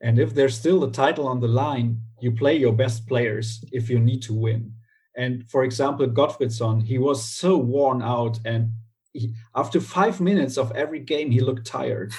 And 0.00 0.18
if 0.18 0.34
there's 0.34 0.58
still 0.58 0.80
the 0.80 0.90
title 0.90 1.28
on 1.28 1.40
the 1.40 1.54
line, 1.64 2.00
you 2.20 2.32
play 2.32 2.56
your 2.56 2.72
best 2.72 3.06
players 3.06 3.62
if 3.70 3.90
you 3.90 3.98
need 3.98 4.22
to 4.22 4.34
win. 4.34 4.72
And 5.14 5.44
for 5.50 5.62
example, 5.62 6.06
Gottfridsson, 6.06 6.82
he 6.82 6.98
was 6.98 7.22
so 7.24 7.56
worn 7.56 8.02
out 8.02 8.38
and 8.44 8.72
he, 9.14 9.32
after 9.54 9.80
five 9.80 10.20
minutes 10.20 10.58
of 10.58 10.72
every 10.72 11.00
game, 11.00 11.30
he 11.30 11.40
looked 11.40 11.66
tired. 11.66 12.12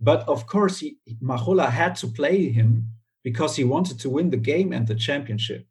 But 0.00 0.28
of 0.28 0.46
course, 0.46 0.78
he, 0.78 0.98
Machulla 1.22 1.68
had 1.70 1.96
to 1.96 2.06
play 2.06 2.50
him 2.50 2.86
because 3.24 3.56
he 3.56 3.64
wanted 3.64 3.98
to 4.00 4.10
win 4.10 4.30
the 4.30 4.36
game 4.36 4.72
and 4.72 4.86
the 4.86 4.94
championship. 4.94 5.66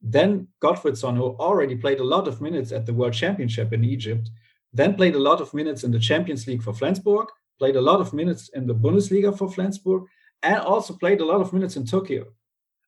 Then 0.00 0.48
Gottfridsson, 0.62 1.16
who 1.16 1.36
already 1.38 1.76
played 1.76 1.98
a 1.98 2.04
lot 2.04 2.28
of 2.28 2.40
minutes 2.40 2.72
at 2.72 2.86
the 2.86 2.94
World 2.94 3.14
Championship 3.14 3.72
in 3.72 3.84
Egypt, 3.84 4.30
then 4.72 4.94
played 4.94 5.14
a 5.14 5.18
lot 5.18 5.40
of 5.40 5.52
minutes 5.52 5.82
in 5.82 5.90
the 5.90 5.98
Champions 5.98 6.46
League 6.46 6.62
for 6.62 6.72
Flensburg, 6.72 7.28
played 7.58 7.76
a 7.76 7.80
lot 7.80 8.00
of 8.00 8.12
minutes 8.12 8.48
in 8.50 8.66
the 8.66 8.74
Bundesliga 8.74 9.36
for 9.36 9.50
Flensburg, 9.50 10.04
and 10.42 10.60
also 10.60 10.94
played 10.94 11.20
a 11.20 11.24
lot 11.24 11.40
of 11.40 11.52
minutes 11.52 11.76
in 11.76 11.86
Tokyo. 11.86 12.26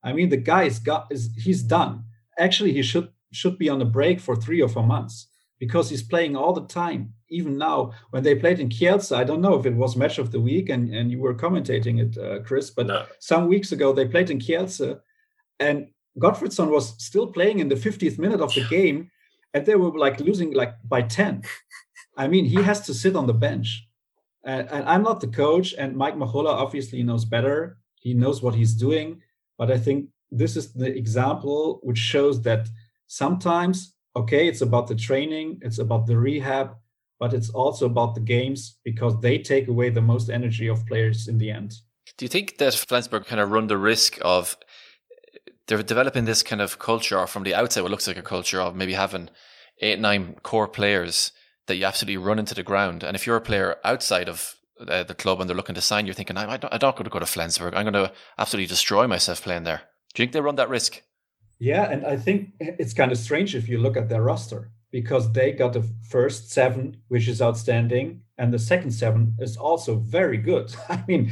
I 0.05 0.12
mean, 0.12 0.28
the 0.28 0.37
guy 0.37 0.64
is 0.64 0.78
got 0.78 1.07
is 1.11 1.31
he's 1.37 1.62
done. 1.62 2.05
Actually, 2.38 2.72
he 2.72 2.83
should 2.83 3.09
should 3.31 3.59
be 3.59 3.68
on 3.68 3.83
a 3.83 3.87
break 3.87 4.20
for 4.20 4.37
three 4.37 4.62
or 4.62 4.68
four 4.68 4.87
months 4.87 5.28
because 5.62 5.88
he's 5.88 6.03
playing 6.03 6.35
all 6.35 6.53
the 6.53 6.66
time. 6.66 7.14
Even 7.29 7.57
now, 7.57 7.92
when 8.11 8.25
they 8.25 8.35
played 8.35 8.59
in 8.59 8.68
Kielce, 8.68 9.16
I 9.16 9.22
don't 9.22 9.40
know 9.40 9.57
if 9.57 9.64
it 9.64 9.77
was 9.77 9.94
match 9.94 10.18
of 10.18 10.33
the 10.33 10.40
week 10.40 10.68
and, 10.70 10.92
and 10.92 11.09
you 11.09 11.20
were 11.20 11.35
commentating 11.35 12.01
it, 12.05 12.18
uh, 12.18 12.42
Chris, 12.42 12.70
but 12.70 12.88
no. 12.88 13.07
some 13.20 13.46
weeks 13.46 13.70
ago 13.70 13.92
they 13.92 14.09
played 14.09 14.29
in 14.29 14.40
Kielce 14.40 14.98
and 15.61 15.87
Gottfridsson 16.18 16.68
was 16.68 17.01
still 17.01 17.29
playing 17.29 17.61
in 17.61 17.68
the 17.68 17.77
50th 17.77 18.18
minute 18.18 18.40
of 18.40 18.53
the 18.53 18.64
game 18.77 19.09
and 19.55 19.64
they 19.64 19.77
were 19.77 19.96
like 19.96 20.18
losing 20.18 20.53
like 20.53 20.75
by 20.83 21.01
10. 21.01 21.44
I 22.16 22.27
mean, 22.27 22.44
he 22.44 22.61
has 22.61 22.81
to 22.87 22.92
sit 22.92 23.14
on 23.14 23.29
the 23.29 23.40
bench. 23.46 23.87
And, 24.44 24.68
and 24.68 24.85
I'm 24.88 25.05
not 25.05 25.20
the 25.20 25.29
coach, 25.29 25.75
and 25.79 25.94
Maik 25.94 26.16
Machulla 26.16 26.55
obviously 26.64 27.05
knows 27.05 27.25
better. 27.25 27.79
He 28.01 28.14
knows 28.14 28.42
what 28.42 28.57
he's 28.57 28.75
doing. 28.75 29.22
But 29.59 29.70
I 29.70 29.79
think 29.79 30.09
this 30.33 30.57
is 30.57 30.72
the 30.72 30.92
example 30.92 31.79
which 31.85 31.98
shows 31.98 32.42
that 32.42 32.68
sometimes 33.07 33.94
okay, 34.14 34.48
it's 34.48 34.61
about 34.61 34.87
the 34.88 34.94
training, 34.94 35.59
it's 35.62 35.79
about 35.79 36.07
the 36.07 36.16
rehab, 36.16 36.77
but 37.18 37.33
it's 37.33 37.51
also 37.51 37.87
about 37.87 38.14
the 38.14 38.20
games 38.20 38.79
because 38.85 39.20
they 39.20 39.38
take 39.38 39.68
away 39.68 39.90
the 39.90 40.03
most 40.03 40.29
energy 40.29 40.68
of 40.68 40.85
players 40.87 41.29
in 41.29 41.38
the 41.38 41.51
end. 41.51 41.75
Do 42.18 42.25
you 42.25 42.29
think 42.29 42.59
that 42.59 42.75
Flensburg 42.75 43.27
kind 43.27 43.40
of 43.40 43.51
run 43.51 43.68
the 43.68 43.79
risk 43.79 44.18
of 44.22 44.57
they're 45.66 45.83
developing 45.83 46.25
this 46.25 46.42
kind 46.42 46.61
of 46.61 46.79
culture, 46.79 47.18
or 47.18 47.27
from 47.27 47.44
the 47.44 47.55
outside, 47.55 47.83
what 47.83 47.90
looks 47.90 48.07
like 48.07 48.16
a 48.16 48.22
culture 48.22 48.61
of 48.61 48.75
maybe 48.75 48.94
having 48.94 49.31
eight, 49.81 49.98
nine 49.98 50.37
core 50.42 50.68
players 50.68 51.33
that 51.66 51.77
you 51.77 51.85
absolutely 51.85 52.18
run 52.18 52.38
into 52.38 52.55
the 52.55 52.62
ground? 52.62 53.03
And 53.03 53.14
if 53.14 53.27
you're 53.27 53.37
a 53.37 53.40
player 53.40 53.77
outside 53.85 54.29
of 54.29 54.57
uh, 54.81 55.05
the 55.05 55.14
club 55.14 55.40
and 55.40 55.48
they're 55.48 55.57
looking 55.57 55.77
to 55.77 55.81
sign, 55.81 56.07
you're 56.07 56.14
thinking, 56.14 56.37
I, 56.37 56.53
I 56.53 56.57
don't, 56.57 56.75
I'm 56.75 56.81
not 56.83 56.96
going 56.96 57.05
to 57.05 57.11
go 57.11 57.20
to 57.20 57.27
Flensburg. 57.27 57.75
I'm 57.75 57.85
going 57.85 57.94
to 57.94 58.12
absolutely 58.37 58.66
destroy 58.66 59.07
myself 59.07 59.42
playing 59.42 59.62
there. 59.62 59.83
Do 60.12 60.22
you 60.22 60.27
think 60.27 60.33
they 60.33 60.40
run 60.40 60.57
that 60.57 60.68
risk? 60.68 61.03
Yeah, 61.62 61.88
and 61.92 62.05
I 62.05 62.16
think 62.16 62.55
it's 62.59 62.92
kind 62.92 63.12
of 63.12 63.18
strange 63.18 63.55
if 63.55 63.68
you 63.68 63.79
look 63.79 63.96
at 63.96 64.09
their 64.09 64.22
roster 64.22 64.72
because 64.90 65.31
they 65.31 65.53
got 65.53 65.75
the 65.75 65.88
first 66.09 66.51
seven, 66.51 66.96
which 67.07 67.29
is 67.29 67.40
outstanding, 67.40 68.22
and 68.37 68.53
the 68.53 68.59
second 68.59 68.90
seven 68.90 69.37
is 69.38 69.57
also 69.57 69.94
very 70.01 70.38
good. 70.38 70.75
I 70.88 71.05
mean, 71.07 71.31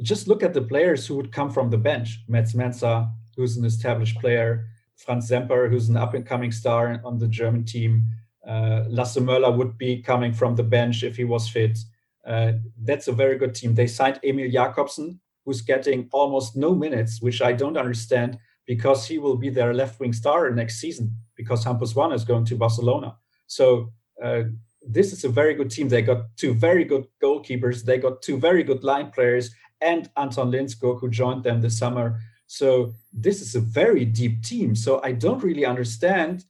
just 0.00 0.28
look 0.28 0.44
at 0.44 0.54
the 0.54 0.62
players 0.62 1.08
who 1.08 1.16
would 1.16 1.32
come 1.32 1.50
from 1.50 1.70
the 1.70 1.76
bench: 1.76 2.20
Mads 2.28 2.54
Mensah, 2.54 3.10
who's 3.36 3.56
an 3.56 3.64
established 3.64 4.20
player, 4.20 4.68
Franz 4.94 5.26
Semper, 5.26 5.68
who's 5.68 5.88
an 5.88 5.96
up-and-coming 5.96 6.52
star 6.52 7.00
on 7.04 7.18
the 7.18 7.26
German 7.26 7.64
team. 7.64 8.04
Uh, 8.46 8.84
Lasse 8.88 9.16
Møller 9.18 9.56
would 9.58 9.76
be 9.76 10.00
coming 10.00 10.32
from 10.32 10.54
the 10.54 10.62
bench 10.62 11.02
if 11.02 11.16
he 11.16 11.24
was 11.24 11.48
fit. 11.48 11.76
Uh, 12.24 12.52
that's 12.84 13.08
a 13.08 13.12
very 13.12 13.36
good 13.36 13.56
team. 13.56 13.74
They 13.74 13.88
signed 13.88 14.20
Emil 14.22 14.52
Jakobsen, 14.52 15.18
who's 15.44 15.62
getting 15.62 16.08
almost 16.12 16.56
no 16.56 16.76
minutes, 16.76 17.20
which 17.20 17.42
I 17.42 17.54
don't 17.54 17.76
understand 17.76 18.38
because 18.68 19.06
he 19.06 19.18
will 19.18 19.36
be 19.36 19.48
their 19.48 19.72
left 19.72 19.98
wing 19.98 20.12
star 20.12 20.50
next 20.50 20.78
season 20.78 21.10
because 21.34 21.64
Hampus 21.64 21.96
Wanne 21.96 22.12
is 22.12 22.22
going 22.22 22.44
to 22.44 22.54
Barcelona. 22.54 23.16
So 23.46 23.90
uh, 24.22 24.42
this 24.86 25.10
is 25.10 25.24
a 25.24 25.30
very 25.30 25.54
good 25.54 25.70
team. 25.70 25.88
They 25.88 26.02
got 26.02 26.36
two 26.36 26.52
very 26.52 26.84
good 26.84 27.06
goalkeepers. 27.22 27.82
They 27.82 27.96
got 27.96 28.20
two 28.20 28.38
very 28.38 28.62
good 28.62 28.84
line 28.84 29.10
players 29.10 29.50
and 29.80 30.10
Anton 30.18 30.52
Lindskog 30.52 31.00
who 31.00 31.08
joined 31.08 31.44
them 31.44 31.62
this 31.62 31.78
summer. 31.78 32.20
So 32.46 32.92
this 33.10 33.40
is 33.40 33.54
a 33.54 33.60
very 33.60 34.04
deep 34.04 34.42
team. 34.42 34.76
So 34.76 35.00
I 35.02 35.12
don't 35.12 35.42
really 35.42 35.64
understand 35.64 36.44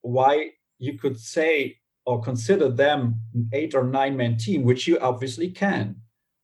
why 0.00 0.50
you 0.78 0.98
could 0.98 1.18
say 1.18 1.78
or 2.04 2.20
consider 2.20 2.68
them 2.70 3.20
an 3.34 3.48
eight 3.52 3.72
or 3.72 3.84
nine 3.84 4.16
man 4.16 4.36
team, 4.36 4.64
which 4.64 4.88
you 4.88 4.98
obviously 4.98 5.48
can, 5.48 5.94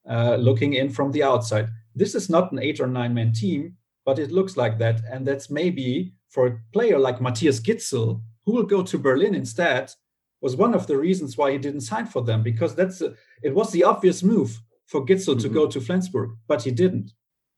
uh, 0.09 0.37
looking 0.37 0.75
in 0.75 0.91
from 0.91 1.11
the 1.11 1.25
outside. 1.25 1.69
This 1.97 2.15
is 2.15 2.31
not 2.31 2.53
an 2.53 2.61
eight 2.61 2.79
or 2.79 2.87
nine 2.87 3.15
man 3.15 3.33
team 3.33 3.78
but 4.09 4.19
it 4.19 4.33
looks 4.33 4.57
like 4.57 4.79
that. 4.79 5.03
And 5.13 5.27
that's 5.27 5.51
maybe 5.51 6.15
for 6.31 6.47
a 6.47 6.59
player 6.73 6.99
like 6.99 7.21
Mathias 7.21 7.61
Gidsel, 7.61 8.23
who 8.47 8.53
will 8.53 8.63
go 8.63 8.83
to 8.83 8.97
Berlin 8.97 9.35
instead, 9.35 9.93
was 10.41 10.57
one 10.57 10.73
of 10.73 10.87
the 10.87 10.97
reasons 10.97 11.37
why 11.37 11.53
he 11.53 11.59
didn't 11.59 11.83
sign 11.83 12.07
for 12.07 12.23
them 12.23 12.43
because 12.43 12.75
that's 12.75 13.03
a, 13.03 13.13
it 13.43 13.55
was 13.55 13.71
the 13.71 13.85
obvious 13.85 14.23
move 14.23 14.63
for 14.87 15.05
Gitzel 15.05 15.35
mm-hmm. 15.35 15.41
to 15.41 15.49
go 15.51 15.67
to 15.67 15.79
Flensburg, 15.79 16.31
but 16.47 16.63
he 16.63 16.71
didn't. 16.71 17.11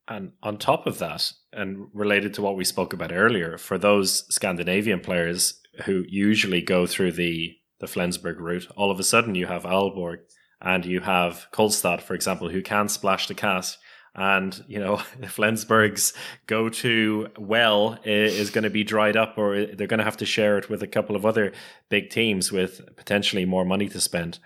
And 0.09 0.33
on 0.43 0.57
top 0.57 0.87
of 0.87 0.97
that, 0.97 1.31
and 1.53 1.87
related 1.93 2.33
to 2.33 2.41
what 2.41 2.57
we 2.57 2.65
spoke 2.65 2.91
about 2.91 3.13
earlier, 3.13 3.57
for 3.57 3.77
those 3.77 4.25
Scandinavian 4.27 4.99
players 4.99 5.57
who 5.85 6.03
usually 6.09 6.61
go 6.61 6.85
through 6.85 7.13
the 7.13 7.55
the 7.79 7.87
Flensburg 7.87 8.41
route, 8.41 8.67
all 8.75 8.91
of 8.91 8.99
a 8.99 9.05
sudden 9.05 9.35
you 9.35 9.47
have 9.47 9.63
Aalborg 9.63 10.17
and 10.61 10.85
you 10.85 10.99
have 10.99 11.47
Kolstad, 11.53 12.01
for 12.01 12.13
example, 12.13 12.49
who 12.49 12.61
can 12.61 12.89
splash 12.89 13.27
the 13.27 13.35
cast. 13.35 13.77
And, 14.15 14.63
you 14.67 14.79
know, 14.79 15.01
if 15.21 15.31
Flensburg's 15.31 16.13
go 16.47 16.69
to 16.69 17.27
well 17.37 17.99
is 18.03 18.49
going 18.49 18.63
to 18.63 18.69
be 18.69 18.83
dried 18.83 19.17
up, 19.17 19.37
or 19.37 19.65
they're 19.65 19.87
going 19.87 19.99
to 19.99 20.03
have 20.03 20.17
to 20.17 20.25
share 20.25 20.57
it 20.57 20.69
with 20.69 20.83
a 20.83 20.87
couple 20.87 21.15
of 21.15 21.25
other 21.25 21.51
big 21.89 22.09
teams 22.09 22.51
with 22.51 22.81
potentially 22.95 23.45
more 23.45 23.65
money 23.65 23.89
to 23.89 24.01
spend. 24.01 24.39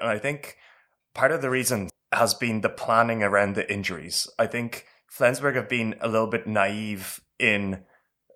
And 0.00 0.08
I 0.08 0.18
think 0.18 0.56
part 1.14 1.32
of 1.32 1.42
the 1.42 1.50
reason 1.50 1.88
has 2.12 2.34
been 2.34 2.60
the 2.60 2.68
planning 2.68 3.22
around 3.22 3.54
the 3.54 3.72
injuries. 3.72 4.28
I 4.38 4.46
think 4.46 4.86
Flensburg 5.08 5.56
have 5.56 5.68
been 5.68 5.94
a 6.00 6.08
little 6.08 6.26
bit 6.26 6.46
naive 6.46 7.20
in 7.38 7.82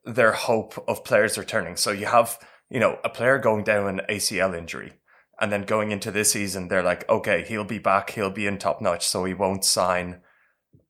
their 0.05 0.33
hope 0.33 0.83
of 0.89 1.05
players 1.05 1.39
returning. 1.39 1.77
So 1.77 1.91
you 1.91 2.07
have, 2.07 2.39
you 2.69 2.79
know, 2.79 2.99
a 3.05 3.09
player 3.09 3.39
going 3.39 3.65
down 3.65 3.89
an 3.89 4.07
ACL 4.09 4.57
injury 4.57 4.93
and 5.41 5.51
then 5.51 5.63
going 5.63 5.91
into 5.91 6.11
this 6.11 6.33
season, 6.33 6.69
they're 6.69 6.83
like, 6.83 7.09
okay, 7.09 7.45
he'll 7.47 7.65
be 7.65 7.79
back. 7.79 8.11
He'll 8.11 8.31
be 8.31 8.47
in 8.47 8.59
top 8.59 8.81
notch. 8.81 9.07
So 9.07 9.25
he 9.25 9.35
won't 9.35 9.65
sign 9.65 10.21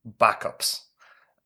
backups. 0.06 0.80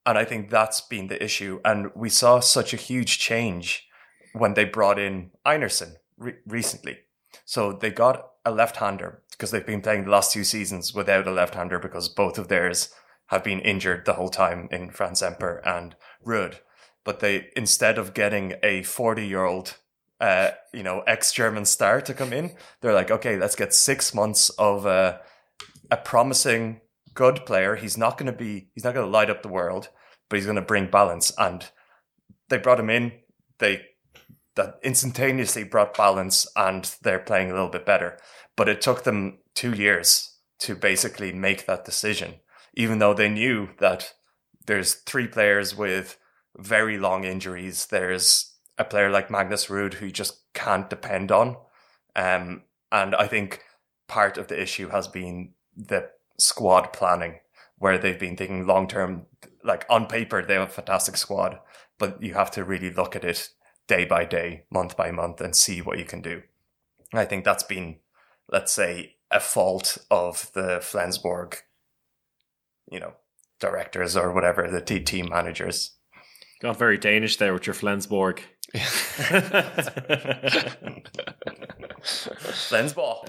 And 0.06 0.16
I 0.16 0.24
think 0.24 0.48
that's 0.48 0.80
been 0.80 1.09
the 1.09 1.22
issue. 1.22 1.61
And 1.64 1.90
we 1.94 2.09
saw 2.09 2.40
such 2.40 2.72
a 2.72 2.78
huge 2.78 3.18
change 3.18 3.88
when 4.32 4.54
they 4.54 4.64
brought 4.64 4.98
in 4.98 5.30
Einarsson 5.46 5.96
re- 6.16 6.36
recently. 6.46 6.98
So 7.44 7.72
they 7.72 7.90
got 7.90 8.30
a 8.44 8.50
left-hander 8.50 9.22
because 9.30 9.50
they've 9.50 9.66
been 9.66 9.82
playing 9.82 10.04
the 10.04 10.11
last 10.11 10.32
two 10.32 10.44
seasons 10.44 10.94
without 10.94 11.26
a 11.26 11.32
left-hander 11.32 11.78
because 11.78 12.09
both 12.09 12.38
of 12.38 12.48
theirs 12.48 12.92
have 13.26 13.44
been 13.44 13.61
injured 13.61 14.04
the 14.04 14.14
whole 14.14 14.30
time 14.30 14.68
in 14.70 14.90
Franz 14.90 15.18
Semper 15.18 15.59
and 15.64 15.94
Rød. 16.26 16.56
But 17.04 17.20
they 17.20 17.48
instead 17.54 17.98
of 17.98 18.14
getting 18.14 18.54
a 18.62 18.82
40-year-old 18.82 19.76
uh, 20.20 20.50
you 20.72 20.82
know, 20.82 21.02
ex-German 21.06 21.64
star 21.64 22.00
to 22.00 22.14
come 22.14 22.32
in, 22.32 22.56
they're 22.80 22.94
like, 22.94 23.11
okay, 23.11 23.36
let's 23.36 23.54
get 23.54 23.72
six 23.72 24.12
months 24.12 24.50
of 24.50 24.86
uh, 24.86 25.18
a 25.90 25.96
promising 25.96 26.80
good 27.19 27.45
player. 27.45 27.75
He's 27.75 27.99
not 27.99 28.16
going 28.16 28.31
to 28.31 28.39
be, 28.39 28.69
he's 28.75 28.85
not 28.85 28.95
going 28.95 29.05
to 29.05 29.11
light 29.11 29.29
up 29.29 29.43
the 29.43 29.49
world, 29.49 29.89
but 30.31 30.37
he's 30.37 30.47
going 30.47 30.55
to 30.55 30.62
bring 30.62 30.87
balance. 30.89 31.33
And 31.37 31.69
they 32.49 32.59
brought 32.59 32.79
him 32.79 32.89
in. 32.89 33.11
They 33.59 33.83
that 34.55 34.77
instantaneously 34.85 35.64
brought 35.64 35.97
balance 35.97 36.47
and 36.57 36.97
they're 37.03 37.19
playing 37.19 37.51
a 37.51 37.55
little 37.55 37.69
bit 37.69 37.85
better. 37.85 38.19
But 38.57 38.69
it 38.69 38.81
took 38.81 39.03
them 39.03 39.39
two 39.55 39.73
years 39.73 40.37
to 40.61 40.77
basically 40.77 41.33
make 41.33 41.66
that 41.66 41.85
decision, 41.85 42.37
even 42.75 43.01
though 43.01 43.14
they 43.14 43.29
knew 43.29 43.71
that 43.79 44.14
there's 44.66 44.95
three 44.95 45.27
players 45.27 45.77
with 45.77 46.19
very 46.57 46.99
long 46.99 47.25
injuries. 47.25 47.87
There's 47.87 48.53
a 48.77 48.85
player 48.85 49.11
like 49.11 49.31
Magnus 49.31 49.66
Rød 49.66 49.95
who 49.95 50.11
just 50.11 50.43
can't 50.55 50.89
depend 50.91 51.33
on. 51.33 51.57
Um, 52.14 52.62
and 52.93 53.14
I 53.16 53.27
think 53.27 53.62
part 54.07 54.39
of 54.39 54.49
the 54.49 54.61
issue 54.61 54.89
has 54.89 55.09
been 55.09 55.55
the 55.77 56.11
squad 56.39 56.93
planning, 56.93 57.41
where 57.76 57.99
they've 57.99 58.18
been 58.18 58.36
thinking 58.36 58.66
long 58.66 58.89
term. 58.89 59.26
Like 59.64 59.84
on 59.91 60.07
paper, 60.07 60.43
they 60.43 60.55
have 60.55 60.68
a 60.68 60.72
fantastic 60.72 61.16
squad, 61.16 61.59
but 61.99 62.22
you 62.22 62.34
have 62.34 62.51
to 62.53 62.64
really 62.64 62.91
look 62.91 63.16
at 63.16 63.24
it 63.24 63.51
day 63.86 64.05
by 64.05 64.24
day, 64.24 64.64
month 64.70 64.97
by 64.97 65.11
month, 65.11 65.41
and 65.41 65.55
see 65.55 65.80
what 65.82 65.99
you 65.99 66.05
can 66.05 66.22
do. 66.22 66.43
I 67.12 67.24
think 67.24 67.45
that's 67.45 67.64
been, 67.64 67.97
let's 68.51 68.72
say, 68.72 69.16
a 69.30 69.41
fault 69.41 69.99
of 70.11 70.51
the 70.53 70.80
Flensburg, 70.82 71.57
you 72.91 73.01
know, 73.01 73.14
directors 73.61 74.16
or 74.16 74.32
whatever, 74.32 74.68
the 74.70 74.80
team 74.80 75.28
managers. 75.28 75.97
Got 76.61 76.78
very 76.78 76.99
Danish 76.99 77.36
there 77.36 77.53
with 77.53 77.66
your 77.66 77.74
Flensburg. 77.74 78.43
Flensburg. 82.03 83.29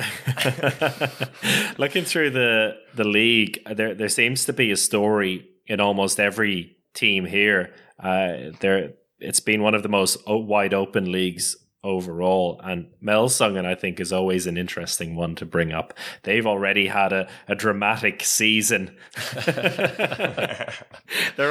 Looking 1.78 2.04
through 2.04 2.32
the 2.32 2.78
the 2.96 3.04
league, 3.06 3.60
there 3.66 3.94
there 3.96 4.10
seems 4.10 4.46
to 4.46 4.54
be 4.54 4.72
a 4.72 4.78
story 4.78 5.48
in 5.68 5.80
almost 5.80 6.20
every 6.20 6.78
team 6.94 7.26
here. 7.26 7.74
Uh, 7.98 8.52
there 8.60 8.94
it's 9.20 9.40
been 9.40 9.62
one 9.62 9.76
of 9.76 9.84
the 9.84 9.90
most 9.90 10.18
wide 10.28 10.74
open 10.74 11.12
leagues 11.12 11.56
overall. 11.84 12.60
And 12.64 12.88
Melsungen, 13.04 13.66
I 13.66 13.76
think, 13.76 14.00
is 14.00 14.12
always 14.12 14.48
an 14.48 14.58
interesting 14.58 15.16
one 15.16 15.36
to 15.36 15.46
bring 15.46 15.72
up. 15.72 15.94
They've 16.24 16.46
already 16.46 16.88
had 16.88 17.14
a, 17.14 17.30
a 17.48 17.56
dramatic 17.56 18.24
season. 18.24 18.98
they're 19.46 20.74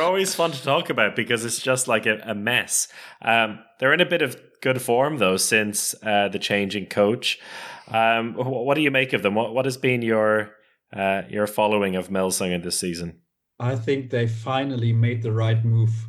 always 0.02 0.34
fun 0.34 0.52
to 0.52 0.62
talk 0.62 0.90
about 0.90 1.16
because 1.16 1.44
it's 1.44 1.60
just 1.60 1.88
like 1.88 2.06
a, 2.06 2.20
a 2.24 2.34
mess. 2.34 2.88
Um, 3.22 3.60
they're 3.78 3.94
in 3.94 4.00
a 4.00 4.06
bit 4.06 4.22
of 4.22 4.36
good 4.60 4.82
form, 4.82 5.18
though, 5.18 5.36
since 5.36 5.94
uh, 6.02 6.28
the 6.28 6.38
changing 6.38 6.86
coach. 6.86 7.38
Um, 7.88 8.34
what 8.34 8.74
do 8.74 8.82
you 8.82 8.90
make 8.90 9.12
of 9.12 9.22
them? 9.22 9.34
What, 9.34 9.54
what 9.54 9.64
has 9.64 9.76
been 9.76 10.02
your 10.02 10.52
uh, 10.92 11.22
your 11.28 11.46
following 11.46 11.96
of 11.96 12.08
Melsungen 12.08 12.62
this 12.62 12.78
season? 12.78 13.20
I 13.58 13.76
think 13.76 14.10
they 14.10 14.26
finally 14.26 14.92
made 14.92 15.22
the 15.22 15.32
right 15.32 15.64
move 15.64 16.08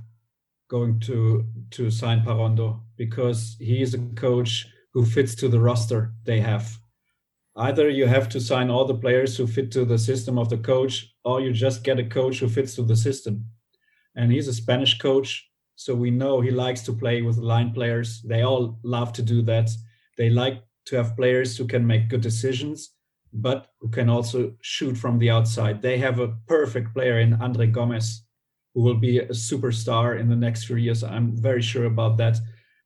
going 0.70 0.99
to 1.01 1.45
to 1.72 1.89
sign 1.89 2.22
Parrondo 2.22 2.82
because 3.00 3.56
he 3.60 3.82
is 3.82 3.93
a 3.93 4.06
coach 4.16 4.68
who 4.93 5.06
fits 5.06 5.34
to 5.34 5.47
the 5.47 5.60
roster 5.60 6.14
they 6.26 6.41
have. 6.41 6.78
Either 7.56 7.89
you 7.89 8.06
have 8.06 8.28
to 8.28 8.41
sign 8.41 8.70
all 8.70 8.86
the 8.86 9.02
players 9.06 9.38
who 9.38 9.47
fit 9.47 9.72
to 9.72 9.86
the 9.86 9.97
system 9.97 10.38
of 10.38 10.50
the 10.50 10.58
coach, 10.58 11.08
or 11.24 11.39
you 11.41 11.52
just 11.54 11.84
get 11.84 11.97
a 11.97 12.04
coach 12.04 12.39
who 12.39 12.50
fits 12.50 12.76
to 12.76 12.84
the 12.84 12.95
system. 12.95 13.45
And 14.16 14.32
he's 14.32 14.50
a 14.50 14.54
Spanish 14.54 14.97
coach, 14.97 15.50
so 15.76 15.95
we 15.95 16.12
know 16.12 16.41
he 16.41 16.52
likes 16.52 16.82
to 16.84 16.93
play 16.93 17.22
with 17.22 17.38
line 17.38 17.72
players. 17.72 18.22
They 18.22 18.41
all 18.41 18.80
love 18.84 19.14
to 19.14 19.22
do 19.22 19.41
that. 19.43 19.70
They 20.18 20.30
like 20.30 20.62
to 20.88 20.97
have 20.97 21.16
players 21.16 21.58
who 21.58 21.68
can 21.68 21.88
make 21.88 22.10
good 22.10 22.22
decisions, 22.22 22.89
but 23.32 23.68
who 23.80 23.89
can 23.89 24.10
also 24.10 24.54
shoot 24.62 24.97
from 24.97 25.20
the 25.20 25.30
outside. 25.30 25.82
They 25.82 26.00
have 26.00 26.20
a 26.20 26.36
perfect 26.47 26.93
player 26.93 27.20
in 27.20 27.38
André 27.38 27.72
Gomes, 27.72 28.26
who 28.74 28.82
will 28.82 29.00
be 29.00 29.20
a 29.20 29.28
superstar 29.30 30.20
in 30.20 30.28
the 30.28 30.36
next 30.36 30.66
few 30.66 30.76
years. 30.76 31.02
I'm 31.04 31.38
very 31.38 31.62
sure 31.62 31.86
about 31.86 32.18
that 32.18 32.39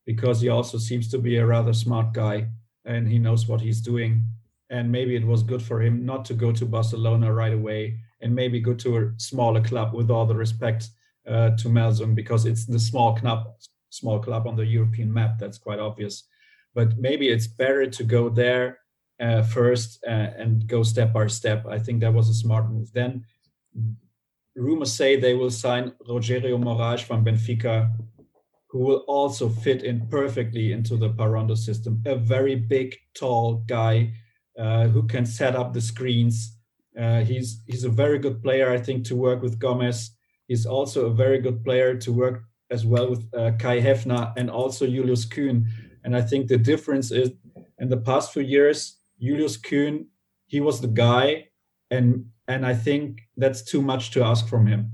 because 0.06 0.41
he 0.41 0.49
also 0.49 0.78
seems 0.78 1.10
to 1.10 1.18
be 1.18 1.38
a 1.38 1.45
rather 1.45 1.74
smart 1.74 2.14
guy 2.14 2.47
and 2.86 3.08
he 3.08 3.18
knows 3.18 3.47
what 3.47 3.62
he's 3.62 3.82
doing. 3.82 4.24
And 4.70 4.91
maybe 4.91 5.16
it 5.16 5.26
was 5.26 5.43
good 5.43 5.62
for 5.62 5.82
him 5.82 6.06
not 6.06 6.26
to 6.26 6.34
go 6.34 6.51
to 6.51 6.66
Barcelona 6.66 7.32
right 7.34 7.54
away 7.54 7.99
and 8.22 8.34
maybe 8.34 8.60
go 8.60 8.74
to 8.74 8.97
a 8.97 9.12
smaller 9.18 9.62
club 9.62 9.93
with 9.93 10.10
all 10.10 10.26
the 10.26 10.36
respect 10.36 10.89
uh, 11.28 11.51
to 11.58 11.70
Melsung 11.70 12.16
because 12.16 12.45
it's 12.45 12.66
the 12.66 12.80
small 12.80 13.16
club, 13.16 13.45
small 13.89 14.20
club 14.20 14.47
on 14.47 14.56
the 14.56 14.66
European 14.66 15.14
map. 15.14 15.38
That's 15.39 15.58
quite 15.58 15.80
obvious. 15.80 16.24
But 16.74 16.97
maybe 16.97 17.30
it's 17.30 17.47
better 17.47 17.86
to 17.88 18.04
go 18.04 18.30
there 18.30 18.80
uh, 19.20 19.43
first 19.43 20.04
uh, 20.08 20.30
and 20.38 20.68
go 20.68 20.84
step 20.84 21.14
by 21.14 21.28
step. 21.28 21.66
I 21.68 21.80
think 21.80 22.01
that 22.01 22.14
was 22.14 22.30
a 22.30 22.34
smart 22.34 22.70
move. 22.70 22.91
Then 22.93 23.26
rumors 24.56 24.93
say 24.93 25.16
they 25.16 25.34
will 25.34 25.51
sign 25.51 25.93
Rogerio 26.08 26.58
Moraes 26.58 27.04
from 27.04 27.24
Benfica, 27.24 27.91
who 28.74 28.80
will 28.80 29.05
also 29.07 29.47
fit 29.47 29.84
in 29.84 30.07
perfectly 30.07 30.71
into 30.71 30.97
the 30.97 31.11
Parrondo 31.11 31.55
system. 31.55 32.01
A 32.07 32.15
very 32.15 32.55
big, 32.55 32.95
tall 33.13 33.63
guy 33.67 34.11
uh, 34.57 34.88
who 34.88 35.03
can 35.03 35.28
set 35.28 35.55
up 35.55 35.74
the 35.74 35.80
screens. 35.80 36.57
Uh, 36.99 37.21
he's 37.21 37.61
he's 37.67 37.84
a 37.84 37.89
very 37.89 38.17
good 38.17 38.41
player, 38.41 38.71
I 38.71 38.80
think, 38.80 39.05
to 39.05 39.15
work 39.15 39.43
with 39.43 39.59
Gomes. 39.59 40.17
He's 40.47 40.65
also 40.65 41.05
a 41.05 41.13
very 41.13 41.39
good 41.39 41.63
player 41.63 41.95
to 41.97 42.11
work 42.11 42.41
as 42.71 42.84
well 42.84 43.11
with 43.11 43.24
uh, 43.36 43.51
Kai 43.59 43.80
Häfner 43.80 44.34
and 44.38 44.49
also 44.49 44.88
Julius 44.88 45.26
Kühn. 45.28 45.65
And 46.03 46.15
I 46.15 46.21
think 46.21 46.47
the 46.47 46.57
difference 46.57 47.11
is 47.11 47.32
in 47.78 47.89
the 47.89 47.97
past 47.97 48.34
few 48.34 48.41
years, 48.41 48.97
Julius 49.21 49.55
Kühn, 49.55 50.07
he 50.47 50.61
was 50.61 50.82
the 50.82 50.88
guy, 50.88 51.49
and 51.91 52.26
and 52.47 52.65
I 52.65 52.74
think 52.74 53.21
that's 53.38 53.61
too 53.61 53.84
much 53.84 54.09
to 54.11 54.24
ask 54.24 54.47
from 54.47 54.65
him. 54.65 54.93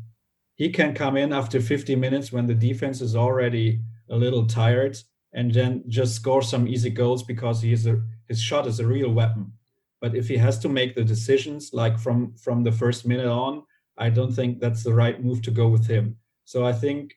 He 0.60 0.70
can 0.70 0.93
come 0.93 1.16
in 1.16 1.32
after 1.32 1.62
50 1.62 1.95
minutes 1.95 2.34
when 2.34 2.45
the 2.45 2.53
defense 2.53 2.99
is 2.99 3.16
already 3.16 3.80
a 4.10 4.18
little 4.18 4.45
tired 4.45 4.97
and 5.32 5.53
then 5.53 5.86
just 5.88 6.16
score 6.16 6.41
some 6.41 6.68
easy 6.68 6.89
goals 6.89 7.24
because 7.24 7.62
he 7.62 7.74
a, 7.74 8.01
his 8.28 8.41
shot 8.41 8.68
is 8.68 8.82
a 8.82 8.86
real 8.86 9.10
weapon. 9.10 9.53
But 10.01 10.16
if 10.16 10.28
he 10.28 10.36
has 10.36 10.60
to 10.60 10.68
make 10.68 10.95
the 10.95 11.03
decisions 11.05 11.72
like 11.72 11.97
from 11.97 12.36
from 12.36 12.64
the 12.64 12.74
first 12.74 13.07
minute 13.07 13.28
on, 13.28 13.64
I 13.97 14.10
don't 14.10 14.34
think 14.34 14.60
that's 14.60 14.84
the 14.84 14.93
right 14.93 15.24
move 15.24 15.41
to 15.43 15.51
go 15.51 15.70
with 15.70 15.88
him. 15.88 16.18
So 16.43 16.66
I 16.66 16.74
think 16.74 17.16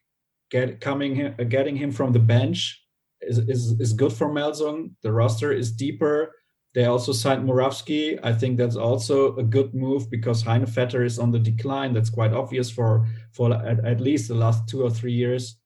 get 0.48 0.80
coming 0.80 1.34
getting 1.48 1.76
him 1.76 1.90
from 1.90 2.12
the 2.12 2.20
bench 2.20 2.80
is 3.22 3.38
is, 3.38 3.72
is 3.80 3.92
good 3.92 4.12
for 4.12 4.28
Melsung. 4.28 4.92
The 5.02 5.10
roster 5.10 5.52
is 5.52 5.72
deeper 5.72 6.32
they 6.74 6.86
also 6.86 7.12
signed 7.12 7.46
Morawski. 7.46 8.18
I 8.22 8.32
think 8.32 8.56
that's 8.56 8.76
also 8.76 9.36
a 9.36 9.42
good 9.42 9.74
move 9.74 10.10
because 10.10 10.42
Heinevetter 10.42 11.04
is 11.04 11.18
on 11.18 11.30
the 11.30 11.38
decline. 11.38 11.92
That's 11.92 12.10
quite 12.10 12.32
obvious 12.32 12.70
for 12.70 13.06
for 13.32 13.52
at, 13.52 13.84
at 13.84 14.00
least 14.00 14.28
the 14.28 14.34
last 14.34 14.68
two 14.68 14.82
or 14.82 14.90
three 14.90 15.12
years. 15.12 15.56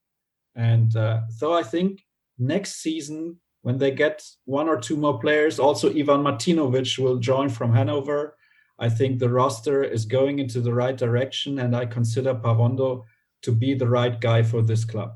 And 0.56 0.96
uh, 0.96 1.20
so 1.28 1.52
I 1.52 1.62
think 1.62 2.00
next 2.38 2.82
season 2.82 3.36
when 3.62 3.78
they 3.78 3.90
get 3.90 4.24
one 4.44 4.68
or 4.68 4.80
two 4.80 4.96
more 4.96 5.18
players, 5.18 5.58
also 5.58 5.90
Ivan 5.90 6.22
Martinovic 6.22 6.98
will 6.98 7.18
join 7.18 7.48
from 7.48 7.72
Hanover. 7.72 8.36
I 8.78 8.88
think 8.88 9.18
the 9.18 9.30
roster 9.30 9.82
is 9.82 10.04
going 10.04 10.38
into 10.38 10.60
the 10.60 10.72
right 10.72 10.96
direction, 10.96 11.58
and 11.58 11.74
I 11.74 11.86
consider 11.86 12.34
Parrondo 12.34 13.04
to 13.42 13.52
be 13.52 13.74
the 13.74 13.88
right 13.88 14.20
guy 14.20 14.42
for 14.42 14.62
this 14.62 14.84
club. 14.84 15.14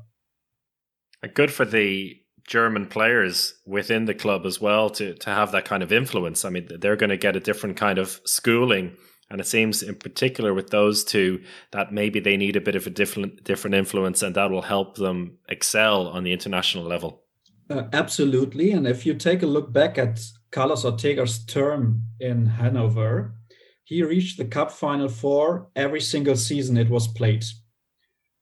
Good 1.33 1.51
for 1.51 1.65
the 1.65 2.20
German 2.51 2.85
players 2.85 3.53
within 3.65 4.03
the 4.03 4.13
club 4.13 4.45
as 4.45 4.59
well 4.59 4.89
to 4.89 5.13
to 5.15 5.29
have 5.29 5.53
that 5.53 5.63
kind 5.63 5.81
of 5.81 5.93
influence. 5.93 6.43
I 6.43 6.49
mean, 6.49 6.67
they're 6.81 6.97
going 6.97 7.09
to 7.09 7.15
get 7.15 7.37
a 7.37 7.39
different 7.39 7.77
kind 7.77 7.97
of 7.97 8.19
schooling, 8.25 8.97
and 9.29 9.39
it 9.39 9.47
seems 9.47 9.81
in 9.81 9.95
particular 9.95 10.53
with 10.53 10.69
those 10.69 11.05
two 11.05 11.41
that 11.71 11.93
maybe 11.93 12.19
they 12.19 12.35
need 12.35 12.57
a 12.57 12.61
bit 12.61 12.75
of 12.75 12.85
a 12.85 12.89
different 12.89 13.45
different 13.45 13.75
influence, 13.75 14.21
and 14.21 14.35
that 14.35 14.51
will 14.51 14.63
help 14.63 14.97
them 14.97 15.37
excel 15.47 16.09
on 16.09 16.25
the 16.25 16.33
international 16.33 16.83
level. 16.83 17.23
Uh, 17.69 17.83
absolutely, 17.93 18.71
and 18.71 18.85
if 18.85 19.05
you 19.05 19.13
take 19.13 19.41
a 19.43 19.53
look 19.55 19.71
back 19.71 19.97
at 19.97 20.19
Carlos 20.51 20.83
Ortega's 20.83 21.45
term 21.45 22.03
in 22.19 22.47
Hanover, 22.47 23.33
he 23.85 24.03
reached 24.03 24.37
the 24.37 24.43
cup 24.43 24.71
final 24.73 25.07
four 25.07 25.69
every 25.73 26.01
single 26.01 26.35
season 26.35 26.75
it 26.75 26.89
was 26.89 27.07
played. 27.07 27.45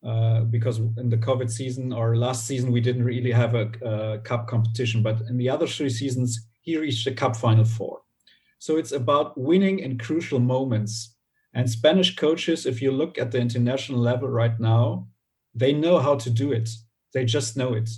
Uh, 0.02 0.42
because 0.46 0.80
in 0.80 1.10
the 1.10 1.18
COVID 1.18 1.52
season 1.52 1.92
or 1.92 2.16
last 2.16 2.48
season 2.48 2.72
we 2.72 2.80
didn't 2.80 3.04
really 3.04 3.32
have 3.32 3.54
a, 3.54 3.70
a, 3.84 4.20
cup 4.20 4.48
competition, 4.48 5.04
but 5.04 5.20
in 5.30 5.36
the 5.38 5.50
other 5.50 5.68
three 5.68 5.90
seasons 5.90 6.48
he 6.62 6.78
reached 6.78 7.04
the 7.04 7.12
cup 7.12 7.36
final 7.36 7.66
four. 7.66 8.00
So 8.60 8.78
it's 8.78 8.94
about 8.94 9.38
winning 9.38 9.80
in 9.80 9.98
crucial 9.98 10.40
moments. 10.40 11.16
And 11.54 11.70
Spanish 11.70 12.16
coaches, 12.16 12.66
if 12.66 12.82
you 12.82 12.92
look 12.92 13.18
at 13.18 13.32
the 13.32 13.40
international 13.40 14.00
level 14.00 14.30
right 14.30 14.58
now, 14.58 15.08
they 15.54 15.74
know 15.74 16.00
how 16.00 16.16
to 16.16 16.30
do 16.30 16.54
it. 16.54 16.70
They 17.14 17.26
just 17.26 17.58
know 17.58 17.74
it. 17.74 17.90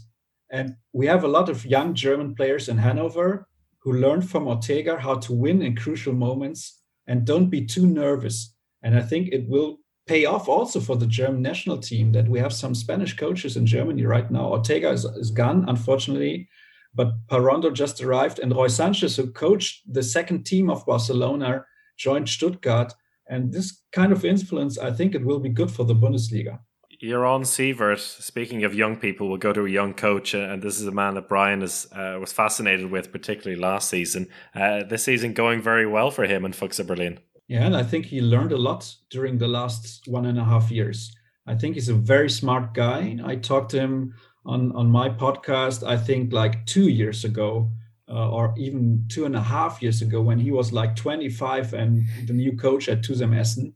And 0.50 0.76
we 0.94 1.06
have 1.06 1.24
a 1.24 1.28
lot 1.28 1.50
of 1.50 1.66
young 1.66 1.94
German 1.94 2.34
players 2.34 2.68
in 2.68 2.78
Hanover 2.78 3.48
who 3.80 3.94
learned 3.94 4.28
from 4.28 4.48
Ortega 4.48 5.00
how 5.00 5.16
to 5.16 5.34
win 5.34 5.62
in 5.62 5.76
crucial 5.76 6.14
moments 6.14 6.82
and 7.08 7.26
don't 7.26 7.50
be 7.50 7.66
too 7.66 7.86
nervous. 7.86 8.56
And 8.82 8.98
I 8.98 9.02
think 9.02 9.30
it 9.32 9.48
will 9.48 9.81
pay 10.08 10.26
off 10.26 10.48
also 10.48 10.80
for 10.80 10.96
the 10.96 11.08
German 11.08 11.42
national 11.42 11.78
team 11.78 12.12
that 12.12 12.28
we 12.28 12.40
have 12.40 12.54
some 12.54 12.76
Spanish 12.76 13.16
coaches 13.16 13.58
in 13.58 13.66
Germany 13.66 14.06
right 14.06 14.30
now. 14.32 14.52
Ortega 14.52 14.90
is, 14.90 15.06
is 15.06 15.32
gone, 15.32 15.66
unfortunately, 15.68 16.48
but 16.94 17.14
Parrondo 17.28 17.74
just 17.74 18.02
arrived, 18.02 18.40
and 18.40 18.54
Roi 18.54 18.68
Sánchez, 18.68 19.16
who 19.16 19.32
coached 19.32 19.82
the 19.92 20.04
second 20.04 20.46
team 20.46 20.70
of 20.70 20.86
Barcelona, 20.86 21.66
joined 21.98 22.28
Stuttgart. 22.28 22.94
And 23.30 23.54
this 23.54 23.82
kind 23.94 24.12
of 24.12 24.26
influence, 24.26 24.78
I 24.78 24.92
think 24.92 25.16
it 25.16 25.24
will 25.24 25.40
be 25.40 25.50
good 25.50 25.72
for 25.72 25.86
the 25.86 25.96
Bundesliga. 25.96 26.60
Jaron 27.02 27.46
Siewert, 27.46 28.00
speaking 28.00 28.64
of 28.64 28.76
young 28.76 28.96
people, 28.96 29.28
we'll 29.28 29.38
go 29.38 29.54
to 29.54 29.66
a 29.66 29.70
young 29.70 29.94
coach, 29.94 30.36
uh, 30.36 30.40
and 30.40 30.62
this 30.62 30.80
is 30.80 30.86
a 30.86 30.92
man 30.92 31.16
that 31.16 31.28
Brian 31.28 31.64
is, 31.64 31.88
uh, 31.94 32.18
was 32.20 32.32
fascinated 32.32 32.92
with, 32.92 33.12
particularly 33.12 33.60
last 33.60 33.90
season. 33.90 34.28
Uh, 34.54 34.84
this 34.84 35.06
season 35.06 35.34
going 35.34 35.62
very 35.62 35.88
well 35.88 36.12
for 36.12 36.26
him 36.26 36.46
in 36.46 36.52
Füchse 36.52 36.86
Berlin. 36.86 37.20
Yeah, 37.52 37.66
and 37.66 37.76
I 37.76 37.84
think 37.84 38.06
he 38.06 38.22
learned 38.22 38.54
a 38.54 38.58
lot 38.58 38.96
during 39.10 39.38
the 39.38 39.48
last 39.50 40.08
one 40.08 40.26
and 40.26 40.40
a 40.40 40.46
half 40.46 40.72
years. 40.72 41.14
I 41.46 41.54
think 41.54 41.76
he's 41.76 41.90
a 41.90 41.94
very 41.94 42.30
smart 42.30 42.74
guy. 42.74 43.20
I 43.26 43.36
talked 43.36 43.72
to 43.72 43.80
him 43.82 44.14
on 44.46 44.72
on 44.72 44.90
my 44.90 45.10
podcast. 45.10 45.86
I 45.86 45.98
think 45.98 46.32
like 46.32 46.66
two 46.66 46.88
years 46.88 47.26
ago, 47.26 47.70
uh, 48.08 48.30
or 48.32 48.54
even 48.58 49.04
two 49.10 49.26
and 49.26 49.36
a 49.36 49.42
half 49.42 49.82
years 49.82 50.02
ago, 50.02 50.22
when 50.22 50.40
he 50.40 50.50
was 50.52 50.72
like 50.72 50.96
25 50.96 51.74
and 51.74 52.04
the 52.26 52.32
new 52.32 52.56
coach 52.56 52.88
at 52.88 53.02
TuSem 53.02 53.38
Essen. 53.38 53.74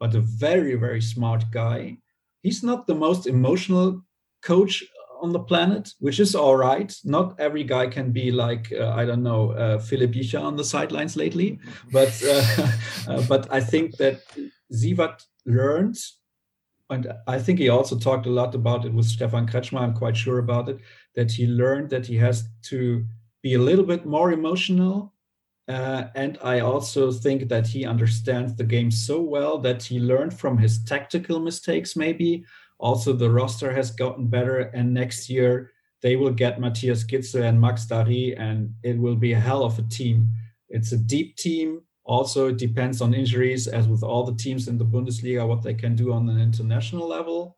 But 0.00 0.16
a 0.16 0.20
very 0.20 0.74
very 0.74 1.00
smart 1.00 1.44
guy. 1.52 1.98
He's 2.42 2.64
not 2.64 2.88
the 2.88 2.96
most 2.96 3.28
emotional 3.28 4.02
coach 4.42 4.82
on 5.22 5.32
the 5.32 5.38
planet, 5.38 5.94
which 6.00 6.18
is 6.20 6.34
all 6.34 6.56
right. 6.56 6.94
Not 7.04 7.38
every 7.38 7.64
guy 7.64 7.86
can 7.86 8.10
be 8.10 8.32
like 8.32 8.72
uh, 8.72 8.90
I 8.90 9.06
don't 9.06 9.22
know 9.22 9.52
uh, 9.52 9.78
Filip 9.78 10.12
Jícha 10.12 10.42
on 10.42 10.56
the 10.56 10.64
sidelines 10.64 11.16
lately, 11.16 11.60
but 11.92 12.12
uh, 12.28 12.68
uh, 13.08 13.22
but 13.28 13.50
I 13.50 13.60
think 13.60 13.96
that 13.96 14.20
Siewert 14.72 15.24
learned, 15.46 15.96
and 16.90 17.12
I 17.26 17.38
think 17.38 17.60
he 17.60 17.68
also 17.68 17.96
talked 17.96 18.26
a 18.26 18.30
lot 18.30 18.54
about 18.54 18.84
it 18.84 18.92
with 18.92 19.06
Stefan 19.06 19.46
Kretzschmar. 19.46 19.80
I'm 19.80 19.94
quite 19.94 20.16
sure 20.16 20.38
about 20.38 20.68
it 20.68 20.80
that 21.14 21.30
he 21.30 21.46
learned 21.46 21.90
that 21.90 22.06
he 22.06 22.16
has 22.16 22.44
to 22.70 23.06
be 23.42 23.54
a 23.54 23.58
little 23.58 23.84
bit 23.84 24.04
more 24.04 24.32
emotional. 24.32 25.14
Uh, 25.68 26.08
and 26.16 26.38
I 26.42 26.58
also 26.58 27.12
think 27.12 27.48
that 27.48 27.68
he 27.68 27.86
understands 27.86 28.56
the 28.56 28.64
game 28.64 28.90
so 28.90 29.20
well 29.20 29.58
that 29.58 29.82
he 29.84 30.00
learned 30.00 30.34
from 30.34 30.58
his 30.58 30.82
tactical 30.82 31.38
mistakes, 31.38 31.94
maybe, 31.94 32.44
also, 32.82 33.12
the 33.12 33.30
roster 33.30 33.72
has 33.72 33.92
gotten 33.92 34.26
better, 34.26 34.58
and 34.74 34.92
next 34.92 35.30
year 35.30 35.70
they 36.00 36.16
will 36.16 36.32
get 36.32 36.60
Mathias 36.60 37.04
Gidsel 37.04 37.48
and 37.48 37.60
Max 37.60 37.86
Darj, 37.86 38.34
and 38.36 38.74
it 38.82 38.98
will 38.98 39.14
be 39.14 39.32
a 39.32 39.40
hell 39.40 39.62
of 39.64 39.78
a 39.78 39.82
team. 39.82 40.28
It's 40.68 40.90
a 40.90 40.96
deep 40.96 41.36
team. 41.36 41.82
Also, 42.04 42.48
it 42.48 42.58
depends 42.58 43.00
on 43.00 43.14
injuries, 43.14 43.68
as 43.68 43.86
with 43.86 44.02
all 44.02 44.24
the 44.24 44.34
teams 44.34 44.66
in 44.66 44.78
the 44.78 44.84
Bundesliga, 44.84 45.46
what 45.46 45.62
they 45.62 45.74
can 45.74 45.94
do 45.94 46.12
on 46.12 46.28
an 46.28 46.40
international 46.40 47.06
level. 47.06 47.56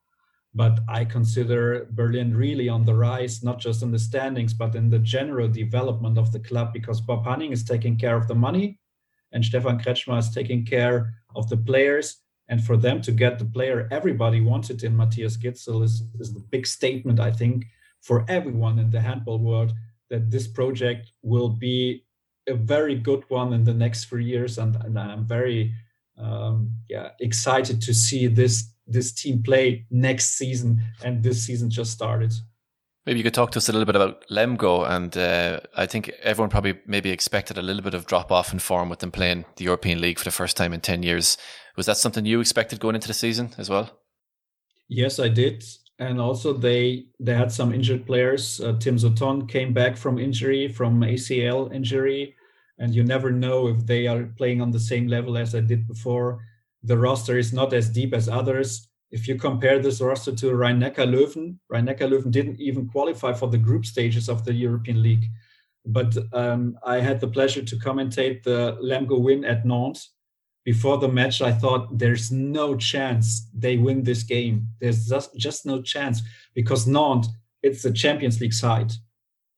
But 0.54 0.80
I 0.88 1.06
consider 1.06 1.88
Berlin 1.92 2.36
really 2.36 2.68
on 2.68 2.84
the 2.84 2.94
rise, 2.94 3.42
not 3.42 3.58
just 3.58 3.82
in 3.82 3.90
the 3.90 3.98
standings, 3.98 4.52
but 4.52 4.74
in 4.74 4.90
the 4.90 4.98
general 4.98 5.48
development 5.48 6.18
of 6.18 6.32
the 6.32 6.40
club, 6.40 6.74
because 6.74 7.00
Bob 7.00 7.24
Hanning 7.24 7.50
is 7.50 7.64
taking 7.64 7.96
care 7.96 8.16
of 8.16 8.28
the 8.28 8.34
money 8.34 8.78
and 9.32 9.44
Stefan 9.44 9.80
Kretzschmar 9.80 10.18
is 10.18 10.30
taking 10.30 10.64
care 10.64 11.14
of 11.34 11.48
the 11.48 11.56
players 11.56 12.23
and 12.48 12.62
for 12.62 12.76
them 12.76 13.00
to 13.02 13.12
get 13.12 13.38
the 13.38 13.44
player 13.44 13.88
everybody 13.90 14.40
wanted 14.40 14.84
in 14.84 14.96
Mathias 14.96 15.36
Gidsel 15.36 15.82
is, 15.82 16.02
is 16.20 16.34
the 16.34 16.44
big 16.50 16.66
statement, 16.66 17.20
I 17.20 17.30
think, 17.30 17.66
for 18.00 18.24
everyone 18.28 18.78
in 18.78 18.90
the 18.90 19.00
handball 19.00 19.38
world 19.38 19.72
that 20.10 20.30
this 20.30 20.46
project 20.46 21.10
will 21.22 21.48
be 21.48 22.04
a 22.46 22.54
very 22.54 22.94
good 22.94 23.24
one 23.28 23.52
in 23.54 23.64
the 23.64 23.72
next 23.72 24.04
three 24.04 24.24
years. 24.24 24.58
And, 24.58 24.76
and 24.76 24.98
I'm 24.98 25.26
very 25.26 25.74
um, 26.18 26.74
yeah, 26.88 27.10
excited 27.20 27.80
to 27.82 27.94
see 27.94 28.26
this 28.26 28.70
this 28.86 29.12
team 29.12 29.42
play 29.42 29.86
next 29.90 30.36
season. 30.36 30.82
And 31.02 31.22
this 31.22 31.42
season 31.42 31.70
just 31.70 31.92
started. 31.92 32.34
Maybe 33.06 33.18
you 33.18 33.24
could 33.24 33.34
talk 33.34 33.50
to 33.50 33.58
us 33.58 33.68
a 33.68 33.72
little 33.72 33.84
bit 33.84 33.96
about 33.96 34.26
Lemgo, 34.30 34.88
and 34.88 35.16
uh, 35.16 35.60
I 35.76 35.84
think 35.84 36.08
everyone 36.22 36.48
probably 36.48 36.78
maybe 36.86 37.10
expected 37.10 37.58
a 37.58 37.62
little 37.62 37.82
bit 37.82 37.92
of 37.92 38.06
drop 38.06 38.32
off 38.32 38.52
in 38.52 38.58
form 38.58 38.88
with 38.88 39.00
them 39.00 39.10
playing 39.10 39.44
the 39.56 39.64
European 39.64 40.00
League 40.00 40.18
for 40.18 40.24
the 40.24 40.30
first 40.30 40.56
time 40.56 40.72
in 40.72 40.80
ten 40.80 41.02
years. 41.02 41.36
Was 41.76 41.86
that 41.86 41.98
something 41.98 42.24
you 42.24 42.40
expected 42.40 42.80
going 42.80 42.94
into 42.94 43.08
the 43.08 43.14
season 43.14 43.50
as 43.58 43.68
well? 43.68 43.90
Yes, 44.88 45.18
I 45.18 45.28
did. 45.28 45.64
And 45.98 46.20
also 46.20 46.54
they 46.54 47.06
they 47.20 47.34
had 47.34 47.52
some 47.52 47.74
injured 47.74 48.06
players. 48.06 48.60
Uh, 48.60 48.76
Tim 48.78 48.96
Suton 48.96 49.48
came 49.48 49.72
back 49.72 49.96
from 49.96 50.18
injury, 50.18 50.68
from 50.68 51.00
ACL 51.00 51.72
injury, 51.72 52.34
and 52.78 52.94
you 52.94 53.04
never 53.04 53.30
know 53.30 53.68
if 53.68 53.86
they 53.86 54.06
are 54.06 54.24
playing 54.38 54.62
on 54.62 54.70
the 54.70 54.80
same 54.80 55.08
level 55.08 55.36
as 55.36 55.54
I 55.54 55.60
did 55.60 55.86
before. 55.86 56.40
The 56.82 56.98
roster 56.98 57.38
is 57.38 57.52
not 57.52 57.72
as 57.72 57.88
deep 57.88 58.14
as 58.14 58.28
others. 58.28 58.88
If 59.16 59.28
you 59.28 59.34
compare 59.36 59.78
this 59.78 60.00
roster 60.00 60.34
to 60.40 60.54
Rhein-Neckar 60.54 61.08
Löwen, 61.14 61.58
Rhein-Neckar 61.70 62.08
Löwen 62.10 62.30
didn't 62.30 62.60
even 62.60 62.88
qualify 62.94 63.32
for 63.32 63.48
the 63.48 63.64
group 63.66 63.84
stages 63.86 64.28
of 64.28 64.44
the 64.44 64.52
European 64.52 65.02
League. 65.02 65.26
But 65.86 66.10
um, 66.32 66.78
I 66.94 66.96
had 67.08 67.20
the 67.20 67.28
pleasure 67.36 67.62
to 67.62 67.76
commentate 67.76 68.42
the 68.42 68.76
Lemgo 68.82 69.20
win 69.20 69.44
at 69.44 69.64
Nantes 69.64 70.14
before 70.64 70.96
the 70.98 71.08
match, 71.08 71.42
I 71.42 71.52
thought 71.52 71.98
there's 71.98 72.32
no 72.32 72.74
chance 72.76 73.48
they 73.54 73.76
win 73.76 74.02
this 74.02 74.22
game. 74.22 74.68
There's 74.80 75.06
just, 75.06 75.36
just 75.36 75.66
no 75.66 75.82
chance 75.82 76.22
because 76.54 76.86
Nantes, 76.86 77.28
it's 77.62 77.84
a 77.84 77.92
Champions 77.92 78.40
League 78.40 78.54
side. 78.54 78.92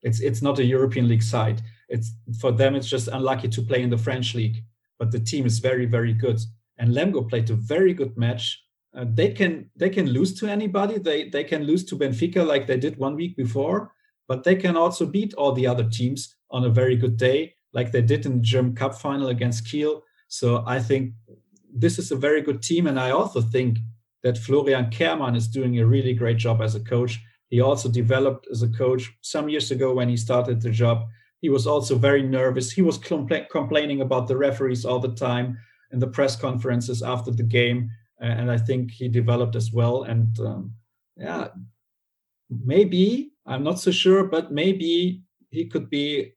It's 0.02 0.20
it's 0.20 0.42
not 0.42 0.58
a 0.58 0.64
European 0.64 1.08
League 1.08 1.22
side. 1.22 1.62
It's 1.88 2.12
for 2.40 2.52
them, 2.52 2.74
it's 2.74 2.88
just 2.88 3.08
unlucky 3.08 3.48
to 3.48 3.62
play 3.62 3.82
in 3.82 3.90
the 3.90 3.98
French 3.98 4.34
league. 4.34 4.58
But 4.98 5.10
the 5.10 5.20
team 5.20 5.46
is 5.46 5.58
very, 5.58 5.86
very 5.86 6.12
good. 6.12 6.40
And 6.78 6.94
Lemgo 6.94 7.28
played 7.28 7.50
a 7.50 7.54
very 7.54 7.94
good 7.94 8.16
match. 8.16 8.62
They 9.04 9.32
can 9.32 9.70
they 9.76 9.90
can 9.90 10.06
lose 10.06 10.34
to 10.40 10.46
anybody. 10.46 10.98
They 10.98 11.28
they 11.28 11.44
can 11.44 11.64
lose 11.64 11.84
to 11.86 11.96
Benfica 11.96 12.46
like 12.46 12.66
they 12.66 12.78
did 12.78 12.96
one 12.96 13.14
week 13.14 13.36
before, 13.36 13.92
but 14.26 14.44
they 14.44 14.56
can 14.56 14.76
also 14.76 15.04
beat 15.06 15.34
all 15.34 15.52
the 15.52 15.66
other 15.66 15.88
teams 15.88 16.34
on 16.50 16.64
a 16.64 16.70
very 16.70 16.96
good 16.96 17.16
day, 17.16 17.54
like 17.72 17.92
they 17.92 18.02
did 18.02 18.24
in 18.24 18.38
the 18.38 18.42
German 18.42 18.74
Cup 18.74 18.94
final 18.94 19.28
against 19.28 19.66
Kiel 19.68 20.02
so 20.28 20.64
I 20.66 20.80
think 20.80 21.12
this 21.72 21.98
is 21.98 22.10
a 22.10 22.16
very 22.16 22.42
good 22.42 22.62
team. 22.62 22.86
And 22.86 22.98
I 22.98 23.10
also 23.10 23.40
think 23.40 23.78
that 24.22 24.38
Florian 24.38 24.86
Kehrmann 24.86 25.36
is 25.36 25.48
doing 25.48 25.78
a 25.78 25.86
really 25.86 26.14
great 26.14 26.38
job 26.38 26.60
as 26.60 26.74
a 26.74 26.80
coach. 26.80 27.20
He 27.48 27.60
also 27.60 27.88
developed 27.88 28.48
as 28.50 28.62
a 28.62 28.68
coach 28.68 29.12
some 29.20 29.48
years 29.48 29.70
ago 29.70 29.94
when 29.94 30.08
he 30.08 30.16
started 30.16 30.60
the 30.60 30.70
job. 30.70 31.06
He 31.40 31.48
was 31.48 31.66
also 31.66 31.96
very 31.96 32.22
nervous. 32.22 32.72
He 32.72 32.82
was 32.82 32.98
compla- 32.98 33.48
complaining 33.50 34.00
about 34.00 34.26
the 34.26 34.36
referees 34.36 34.84
all 34.84 34.98
the 34.98 35.14
time 35.14 35.58
in 35.92 36.00
the 36.00 36.08
press 36.08 36.34
conferences 36.34 37.02
after 37.02 37.30
the 37.30 37.44
game. 37.44 37.90
And 38.20 38.50
I 38.50 38.58
think 38.58 38.90
he 38.90 39.08
developed 39.08 39.56
as 39.56 39.72
well. 39.72 40.04
And 40.04 40.38
um, 40.40 40.72
yeah, 41.16 41.48
maybe, 42.48 43.32
I'm 43.44 43.62
not 43.62 43.78
so 43.78 43.90
sure, 43.90 44.24
but 44.24 44.52
maybe 44.52 45.22
he 45.50 45.66
could 45.66 45.90
be 45.90 46.32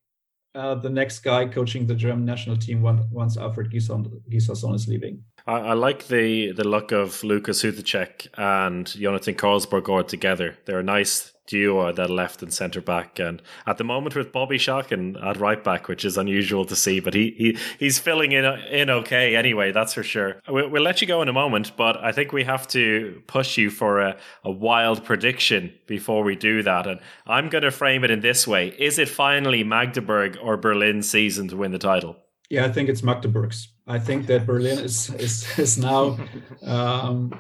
uh, 0.56 0.76
the 0.76 0.90
next 0.90 1.20
guy 1.20 1.46
coaching 1.46 1.86
the 1.86 1.96
German 1.96 2.26
national 2.26 2.58
team 2.58 2.82
once 2.82 3.38
Alfred 3.38 3.72
Gislason 3.72 4.76
is 4.76 4.88
leaving. 4.88 5.24
I, 5.50 5.70
I, 5.70 5.74
like 5.74 6.08
the 6.08 6.52
the 6.52 6.68
look 6.68 6.92
of 6.92 7.24
Lukas 7.24 7.64
Hutecek 7.64 8.28
and 8.38 8.86
Jonathan 8.86 9.34
Carlsbogård 9.34 10.08
together. 10.08 10.58
They're 10.66 10.80
a 10.80 10.84
nice 10.84 11.34
duo 11.48 11.92
that 11.92 12.12
left 12.12 12.44
and 12.44 12.54
centre 12.54 12.82
back, 12.82 13.18
and 13.18 13.42
at 13.66 13.80
the 13.80 13.84
moment 13.84 14.16
with 14.16 14.32
Bobby 14.32 14.60
Schagen 14.60 15.18
at 15.26 15.38
right 15.38 15.64
back, 15.64 15.88
which 15.88 16.06
is 16.06 16.20
unusual 16.20 16.66
to 16.66 16.76
see, 16.76 17.00
but 17.00 17.16
he, 17.16 17.34
he 17.36 17.58
he's 17.80 17.98
filling 17.98 18.32
in 18.32 18.46
in 18.46 18.92
okay 18.92 19.36
anyway. 19.36 19.72
That's 19.72 19.96
for 19.96 20.04
sure. 20.04 20.40
We'll, 20.48 20.70
we'll 20.70 20.84
let 20.84 21.02
you 21.02 21.08
go 21.08 21.24
in 21.24 21.30
a 21.30 21.34
moment, 21.34 21.72
but 21.76 21.98
I 21.98 22.12
think 22.12 22.32
we 22.32 22.44
have 22.44 22.68
to 22.68 23.24
push 23.26 23.58
you 23.58 23.72
for 23.72 24.02
a, 24.02 24.18
a 24.44 24.52
wild 24.52 25.04
prediction 25.04 25.74
before 25.88 26.24
we 26.24 26.36
do 26.36 26.62
that, 26.62 26.86
and 26.86 27.00
I'm 27.26 27.50
going 27.50 27.64
to 27.64 27.72
frame 27.72 28.04
it 28.04 28.12
in 28.12 28.20
this 28.20 28.48
way: 28.48 28.68
Is 28.68 29.00
it 29.00 29.10
finally 29.10 29.64
Magdeburg 29.64 30.38
or 30.40 30.58
Berlin 30.58 31.02
season 31.02 31.48
to 31.48 31.58
win 31.58 31.72
the 31.72 31.80
title? 31.80 32.18
Yeah, 32.50 32.66
I 32.66 32.72
think 32.72 32.90
it's 32.90 33.04
Magdeburg's. 33.04 33.74
I 33.86 34.00
think 34.00 34.26
that 34.28 34.46
Berlin 34.46 34.80
is 34.80 35.10
is 35.12 35.60
is 35.60 35.78
now 35.78 36.18
um, 36.64 37.32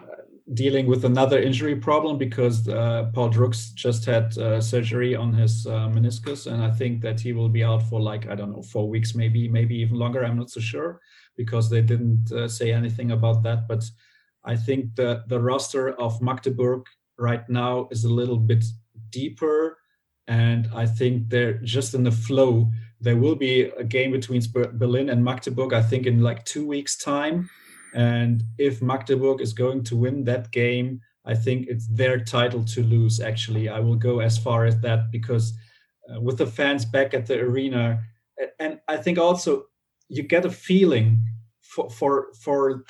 dealing 0.53 0.88
with 0.88 1.05
another 1.05 1.39
injury 1.39 1.76
problem 1.76 2.18
because 2.18 2.68
uh, 2.68 3.10
Paul 3.14 3.30
Drux 3.30 3.74
just 3.74 4.05
had 4.05 4.38
uh, 4.38 4.62
surgery 4.62 5.16
on 5.16 5.34
his 5.34 5.66
uh, 5.66 5.89
meniscus, 5.89 6.51
and 6.51 6.64
I 6.64 6.72
think 6.72 7.01
that 7.01 7.20
he 7.20 7.34
will 7.34 7.49
be 7.49 7.64
out 7.64 7.84
for 7.84 7.99
like 7.99 8.28
I 8.28 8.36
don't 8.36 8.51
know 8.51 8.62
four 8.62 8.88
weeks, 8.88 9.16
maybe 9.16 9.47
maybe 9.47 9.76
even 9.76 9.97
longer. 9.97 10.24
I'm 10.24 10.38
not 10.38 10.51
so 10.51 10.60
sure 10.60 11.01
because 11.36 11.70
they 11.70 11.82
didn't 11.82 12.32
uh, 12.32 12.47
say 12.47 12.72
anything 12.72 13.12
about 13.12 13.43
that. 13.43 13.68
But 13.68 13.84
I 14.43 14.55
think 14.55 14.95
the 14.95 15.24
the 15.28 15.39
roster 15.39 15.89
of 15.99 16.22
Magdeburg 16.22 16.86
right 17.18 17.47
now 17.49 17.88
is 17.91 18.03
a 18.03 18.14
little 18.14 18.38
bit 18.38 18.64
deeper, 19.10 19.78
and 20.28 20.70
I 20.74 20.86
think 20.86 21.30
they're 21.30 21.60
just 21.64 21.93
in 21.93 22.03
the 22.03 22.12
flow. 22.12 22.72
There 23.02 23.18
will 23.18 23.36
be 23.36 23.62
a 23.62 23.84
game 23.84 24.12
between 24.12 24.41
Berlin 24.52 25.10
and 25.10 25.24
Magdeburg, 25.24 25.74
I 25.74 25.82
think, 25.82 26.06
in 26.06 26.22
like 26.22 26.45
two 26.45 26.66
weeks' 26.66 26.97
time 26.97 27.50
and 27.93 28.43
if 28.58 28.82
Magdeburg 28.82 29.41
is 29.41 29.54
going 29.54 29.84
to 29.86 29.95
win 29.95 30.24
that 30.26 30.52
game, 30.52 31.02
I 31.26 31.36
think 31.36 31.68
it's 31.68 31.88
their 31.88 32.20
title 32.20 32.64
to 32.66 32.84
lose. 32.84 33.20
Actually, 33.20 33.70
I 33.70 33.80
will 33.80 33.95
go 33.95 34.20
as 34.20 34.38
far 34.38 34.66
as 34.66 34.80
that 34.82 35.12
because 35.12 35.54
uh, 36.10 36.20
with 36.20 36.38
the 36.38 36.47
fans 36.47 36.86
back 36.86 37.14
at 37.14 37.26
the 37.26 37.39
arena, 37.39 38.04
and 38.60 38.80
I 38.88 38.97
think 38.97 39.18
also 39.18 39.66
you 40.08 40.24
get 40.24 40.45
a 40.45 40.52
feeling 40.52 41.24
for 41.62 41.89
for 41.89 42.28
for 42.41 42.86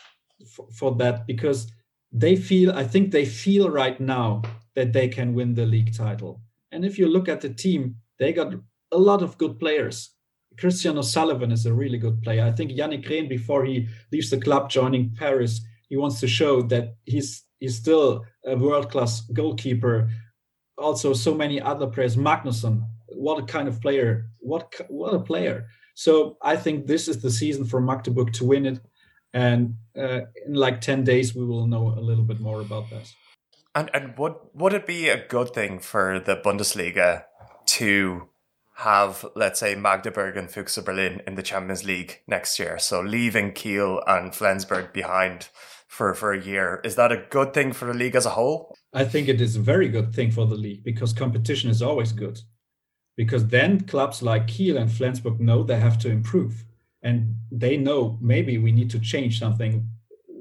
for 0.73 0.95
that 0.95 1.25
because 1.27 1.71
they 2.11 2.35
feel. 2.35 2.71
I 2.71 2.83
think 2.83 3.11
they 3.11 3.25
feel 3.25 3.69
right 3.69 3.99
now 3.99 4.41
that 4.75 4.93
they 4.93 5.07
can 5.07 5.33
win 5.33 5.53
the 5.55 5.65
league 5.65 5.95
title. 5.95 6.41
And 6.71 6.85
if 6.85 6.97
you 6.99 7.07
look 7.07 7.27
at 7.27 7.41
the 7.41 7.49
team, 7.49 7.95
they 8.19 8.31
got 8.31 8.53
a 8.91 8.97
lot 8.97 9.21
of 9.21 9.37
good 9.37 9.59
players. 9.59 10.11
Christian 10.57 10.97
O'Sullivan 10.97 11.51
is 11.51 11.65
a 11.65 11.73
really 11.73 11.97
good 11.97 12.21
player. 12.21 12.43
I 12.43 12.51
think 12.51 12.71
Jannick 12.71 13.05
Green, 13.05 13.29
before 13.29 13.65
he 13.65 13.87
leaves 14.11 14.29
the 14.29 14.39
club 14.39 14.69
joining 14.69 15.15
Paris, 15.15 15.61
he 15.87 15.97
wants 15.97 16.19
to 16.19 16.27
show 16.27 16.61
that 16.63 16.95
he's 17.05 17.43
he's 17.59 17.77
still 17.77 18.25
a 18.45 18.55
world 18.55 18.91
class 18.91 19.21
goalkeeper. 19.21 20.09
Also, 20.77 21.13
so 21.13 21.33
many 21.33 21.61
other 21.61 21.87
players. 21.87 22.15
Magnusson, 22.15 22.85
what 23.07 23.41
a 23.43 23.45
kind 23.45 23.67
of 23.67 23.81
player! 23.81 24.29
What 24.39 24.73
what 24.89 25.13
a 25.13 25.19
player! 25.19 25.67
So 25.95 26.37
I 26.41 26.55
think 26.55 26.87
this 26.87 27.07
is 27.07 27.21
the 27.21 27.31
season 27.31 27.65
for 27.65 27.81
Magdeburg 27.81 28.33
to 28.33 28.45
win 28.45 28.65
it, 28.65 28.79
and 29.33 29.75
uh, 29.97 30.21
in 30.45 30.53
like 30.53 30.81
ten 30.81 31.03
days 31.03 31.35
we 31.35 31.45
will 31.45 31.67
know 31.67 31.89
a 31.89 32.01
little 32.01 32.23
bit 32.23 32.39
more 32.39 32.61
about 32.61 32.89
that. 32.89 33.11
And 33.75 33.89
and 33.93 34.17
would 34.17 34.35
would 34.53 34.73
it 34.73 34.85
be 34.85 35.09
a 35.09 35.25
good 35.27 35.53
thing 35.53 35.79
for 35.79 36.19
the 36.19 36.35
Bundesliga 36.35 37.25
to 37.77 38.29
have, 38.79 39.25
let's 39.35 39.59
say, 39.59 39.75
Magdeburg 39.75 40.37
and 40.37 40.47
Füchse 40.47 40.83
Berlin 40.83 41.21
in 41.27 41.35
the 41.35 41.43
Champions 41.43 41.83
League 41.83 42.21
next 42.27 42.57
year. 42.57 42.79
So 42.79 43.01
leaving 43.01 43.51
Kiel 43.51 44.01
and 44.07 44.33
Flensburg 44.33 44.93
behind 44.93 45.49
for, 45.87 46.13
for 46.13 46.31
a 46.31 46.41
year. 46.41 46.79
Is 46.85 46.95
that 46.95 47.11
a 47.11 47.25
good 47.29 47.53
thing 47.53 47.73
for 47.73 47.85
the 47.85 47.93
league 47.93 48.15
as 48.15 48.25
a 48.25 48.31
whole? 48.31 48.73
I 48.93 49.03
think 49.03 49.27
it 49.27 49.41
is 49.41 49.57
a 49.57 49.61
very 49.61 49.89
good 49.89 50.15
thing 50.15 50.31
for 50.31 50.45
the 50.45 50.55
league 50.55 50.85
because 50.85 51.11
competition 51.11 51.69
is 51.69 51.81
always 51.81 52.13
good. 52.13 52.39
Because 53.17 53.47
then 53.47 53.81
clubs 53.81 54.21
like 54.21 54.47
Kiel 54.47 54.77
and 54.77 54.89
Flensburg 54.89 55.41
know 55.41 55.61
they 55.61 55.79
have 55.79 55.99
to 55.99 56.09
improve. 56.09 56.63
And 57.01 57.35
they 57.51 57.75
know 57.75 58.17
maybe 58.21 58.57
we 58.57 58.71
need 58.71 58.89
to 58.91 58.99
change 58.99 59.39
something. 59.39 59.89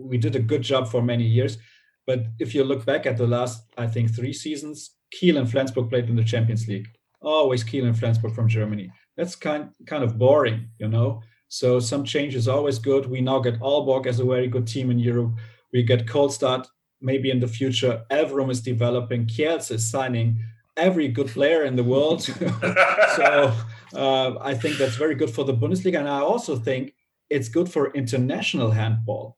We 0.00 0.16
did 0.16 0.36
a 0.36 0.40
good 0.40 0.62
job 0.62 0.86
for 0.86 1.02
many 1.02 1.24
years. 1.24 1.58
But 2.06 2.26
if 2.38 2.54
you 2.54 2.62
look 2.62 2.86
back 2.86 3.04
at 3.04 3.16
the 3.16 3.26
last, 3.26 3.64
I 3.76 3.88
think, 3.88 4.14
three 4.14 4.32
seasons, 4.32 4.94
Kiel 5.10 5.38
and 5.38 5.50
Flensburg 5.50 5.90
played 5.90 6.08
in 6.08 6.14
the 6.14 6.22
Champions 6.22 6.68
League 6.68 6.88
always 7.20 7.64
Kiel 7.64 7.86
and 7.86 7.98
Flensburg 7.98 8.34
from 8.34 8.48
Germany. 8.48 8.90
That's 9.16 9.34
kind 9.34 9.70
kind 9.86 10.04
of 10.04 10.18
boring, 10.18 10.68
you 10.78 10.88
know. 10.88 11.22
So 11.48 11.80
some 11.80 12.04
change 12.04 12.34
is 12.34 12.46
always 12.46 12.78
good. 12.78 13.06
We 13.06 13.20
now 13.20 13.40
get 13.40 13.60
Aalborg 13.60 14.06
as 14.06 14.20
a 14.20 14.24
very 14.24 14.48
good 14.48 14.66
team 14.66 14.90
in 14.90 14.98
Europe. 14.98 15.32
We 15.72 15.82
get 15.82 16.06
Kolstad 16.06 16.66
maybe 17.00 17.30
in 17.30 17.40
the 17.40 17.48
future. 17.48 18.02
Elverum 18.10 18.50
is 18.50 18.60
developing. 18.60 19.26
Kielce 19.26 19.70
is 19.70 19.90
signing 19.90 20.42
every 20.76 21.08
good 21.08 21.28
player 21.28 21.64
in 21.64 21.76
the 21.76 21.84
world. 21.84 22.22
so 22.22 23.54
uh, 23.94 24.38
I 24.40 24.54
think 24.54 24.78
that's 24.78 24.96
very 24.96 25.14
good 25.14 25.30
for 25.30 25.44
the 25.44 25.54
Bundesliga. 25.54 25.98
And 25.98 26.08
I 26.08 26.20
also 26.20 26.56
think 26.56 26.94
it's 27.30 27.48
good 27.48 27.70
for 27.70 27.92
international 27.92 28.70
handball, 28.70 29.36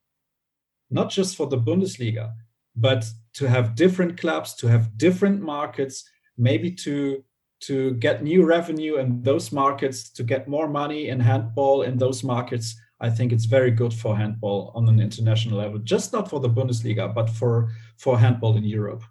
not 0.90 1.10
just 1.10 1.36
for 1.36 1.46
the 1.46 1.58
Bundesliga, 1.58 2.32
but 2.76 3.04
to 3.34 3.48
have 3.48 3.74
different 3.74 4.18
clubs, 4.20 4.54
to 4.56 4.68
have 4.68 4.96
different 4.96 5.40
markets, 5.40 6.08
maybe 6.36 6.70
to 6.72 7.24
to 7.60 7.94
get 7.94 8.22
new 8.22 8.44
revenue 8.44 8.96
in 8.96 9.22
those 9.22 9.52
markets, 9.52 10.10
to 10.10 10.22
get 10.22 10.48
more 10.48 10.68
money 10.68 11.08
in 11.08 11.20
handball 11.20 11.82
in 11.82 11.98
those 11.98 12.24
markets, 12.24 12.74
I 13.00 13.10
think 13.10 13.32
it's 13.32 13.46
very 13.46 13.70
good 13.70 13.94
for 13.94 14.16
handball 14.16 14.72
on 14.74 14.88
an 14.88 15.00
international 15.00 15.58
level, 15.58 15.78
just 15.78 16.12
not 16.12 16.28
for 16.28 16.40
the 16.40 16.50
Bundesliga, 16.50 17.14
but 17.14 17.30
for, 17.30 17.70
for 17.96 18.18
handball 18.18 18.56
in 18.56 18.64
Europe. 18.64 19.02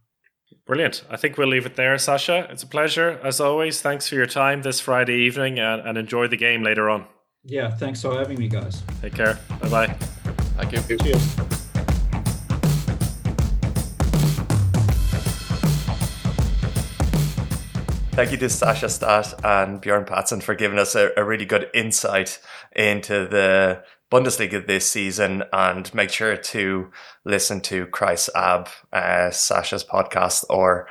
Brilliant. 0.65 1.03
I 1.09 1.17
think 1.17 1.37
we'll 1.37 1.47
leave 1.47 1.65
it 1.65 1.75
there, 1.75 1.97
Sasha. 1.97 2.47
It's 2.51 2.63
a 2.63 2.67
pleasure, 2.67 3.19
as 3.23 3.39
always. 3.39 3.81
Thanks 3.81 4.07
for 4.07 4.15
your 4.15 4.27
time 4.27 4.61
this 4.61 4.79
Friday 4.79 5.17
evening 5.17 5.57
and, 5.57 5.81
and 5.81 5.97
enjoy 5.97 6.27
the 6.27 6.37
game 6.37 6.61
later 6.63 6.89
on. 6.89 7.05
Yeah, 7.43 7.71
thanks 7.71 8.01
for 8.01 8.13
having 8.13 8.37
me, 8.37 8.47
guys. 8.47 8.83
Take 9.01 9.15
care. 9.15 9.39
Bye 9.61 9.69
bye. 9.69 9.87
Thank 10.57 10.89
you. 10.89 10.97
Cheers. 10.97 11.58
Thank 18.19 18.33
you 18.33 18.37
to 18.39 18.49
Sasha 18.49 18.87
Staat 18.87 19.45
and 19.45 19.79
Bjorn 19.79 20.03
Pazen 20.03 20.43
for 20.43 20.53
giving 20.53 20.77
us 20.77 20.93
a, 20.93 21.11
a 21.15 21.23
really 21.23 21.45
good 21.45 21.69
insight 21.73 22.41
into 22.75 23.25
the 23.25 23.81
Bundesliga 24.11 24.67
this 24.67 24.91
season. 24.91 25.45
And 25.53 25.93
make 25.93 26.09
sure 26.09 26.35
to 26.35 26.91
listen 27.23 27.61
to 27.61 27.85
Kreis 27.85 28.27
Ab, 28.35 28.67
uh, 28.91 29.31
Sasha's 29.31 29.85
podcast, 29.85 30.43
or 30.49 30.89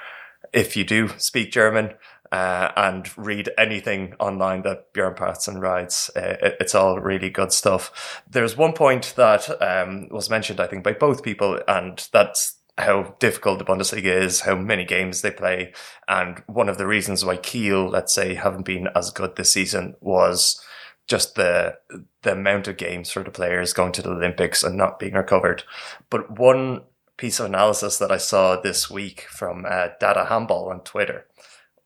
if 0.54 0.74
you 0.74 0.84
do 0.84 1.10
speak 1.18 1.52
German, 1.52 1.92
uh, 2.32 2.72
and 2.76 3.10
read 3.18 3.50
anything 3.58 4.14
online 4.18 4.62
that 4.62 4.94
Bjorn 4.94 5.14
Pazen 5.14 5.60
writes. 5.60 6.10
Uh, 6.16 6.38
it, 6.40 6.56
it's 6.60 6.74
all 6.74 6.98
really 6.98 7.28
good 7.28 7.52
stuff. 7.52 8.22
There's 8.26 8.56
one 8.56 8.72
point 8.72 9.12
that 9.16 9.50
um, 9.62 10.08
was 10.10 10.30
mentioned, 10.30 10.60
I 10.60 10.66
think, 10.66 10.82
by 10.82 10.94
both 10.94 11.22
people, 11.22 11.60
and 11.68 12.08
that's 12.10 12.57
how 12.78 13.14
difficult 13.18 13.58
the 13.58 13.64
Bundesliga 13.64 14.04
is, 14.04 14.40
how 14.40 14.54
many 14.54 14.84
games 14.84 15.20
they 15.20 15.30
play. 15.30 15.72
And 16.06 16.42
one 16.46 16.68
of 16.68 16.78
the 16.78 16.86
reasons 16.86 17.24
why 17.24 17.36
Kiel, 17.36 17.88
let's 17.88 18.14
say, 18.14 18.34
haven't 18.34 18.64
been 18.64 18.88
as 18.94 19.10
good 19.10 19.36
this 19.36 19.52
season 19.52 19.96
was 20.00 20.62
just 21.08 21.34
the 21.34 21.78
the 22.22 22.32
amount 22.32 22.68
of 22.68 22.76
games 22.76 23.10
for 23.10 23.22
the 23.22 23.30
players 23.30 23.72
going 23.72 23.92
to 23.92 24.02
the 24.02 24.10
Olympics 24.10 24.62
and 24.62 24.76
not 24.76 24.98
being 24.98 25.14
recovered. 25.14 25.64
But 26.10 26.38
one 26.38 26.82
piece 27.16 27.40
of 27.40 27.46
analysis 27.46 27.98
that 27.98 28.12
I 28.12 28.18
saw 28.18 28.60
this 28.60 28.88
week 28.88 29.22
from 29.22 29.66
uh, 29.68 29.88
Data 29.98 30.26
Handball 30.26 30.70
on 30.70 30.80
Twitter 30.80 31.26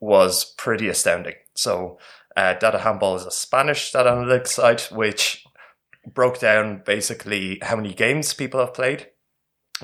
was 0.00 0.44
pretty 0.44 0.88
astounding. 0.88 1.34
So, 1.54 1.98
uh, 2.36 2.54
Data 2.54 2.80
Handball 2.80 3.16
is 3.16 3.24
a 3.24 3.30
Spanish 3.30 3.92
data 3.92 4.10
analytics 4.10 4.48
site 4.48 4.88
which 4.92 5.44
broke 6.06 6.40
down 6.40 6.82
basically 6.84 7.58
how 7.62 7.76
many 7.76 7.94
games 7.94 8.34
people 8.34 8.60
have 8.60 8.74
played, 8.74 9.08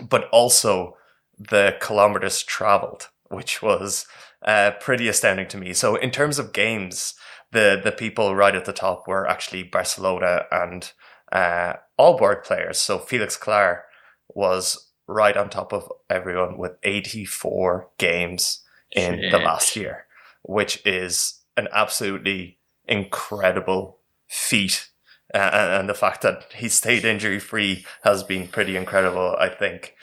but 0.03 0.29
also 0.31 0.98
the 1.39 1.77
kilometers 1.81 2.43
traveled, 2.43 3.09
which 3.29 3.63
was 3.63 4.07
uh, 4.45 4.73
pretty 4.81 5.09
astounding 5.09 5.49
to 5.49 5.57
me. 5.57 5.73
So 5.73 5.97
in 5.97 6.11
terms 6.11 6.39
of 6.39 6.53
games, 6.53 7.15
the 7.53 7.81
the 7.83 7.93
people 7.93 8.35
right 8.35 8.55
at 8.55 8.65
the 8.65 8.73
top 8.73 9.07
were 9.07 9.27
actually 9.29 9.63
Barcelona 9.63 10.45
and 10.51 10.93
uh, 11.33 11.75
Aalborg 11.99 12.45
players. 12.45 12.79
So 12.81 12.99
Felix 12.99 13.37
Claar 13.37 13.85
was 14.29 14.91
right 15.07 15.37
on 15.37 15.49
top 15.49 15.73
of 15.73 15.91
everyone 16.11 16.59
with 16.59 16.73
84 16.83 17.89
games 17.99 18.63
in 18.93 19.21
Shit. 19.21 19.33
the 19.33 19.39
last 19.39 19.75
year, 19.75 20.07
which 20.43 20.83
is 20.87 21.41
an 21.57 21.69
absolutely 21.73 22.59
incredible 22.87 23.99
feat. 24.27 24.91
Uh, 25.35 25.79
and 25.81 25.89
the 25.89 25.95
fact 25.95 26.23
that 26.23 26.45
he 26.55 26.69
stayed 26.69 27.05
injury 27.05 27.39
free 27.39 27.85
has 28.03 28.23
been 28.23 28.49
pretty 28.49 28.77
incredible, 28.77 29.37
I 29.39 29.49
think. 29.49 29.95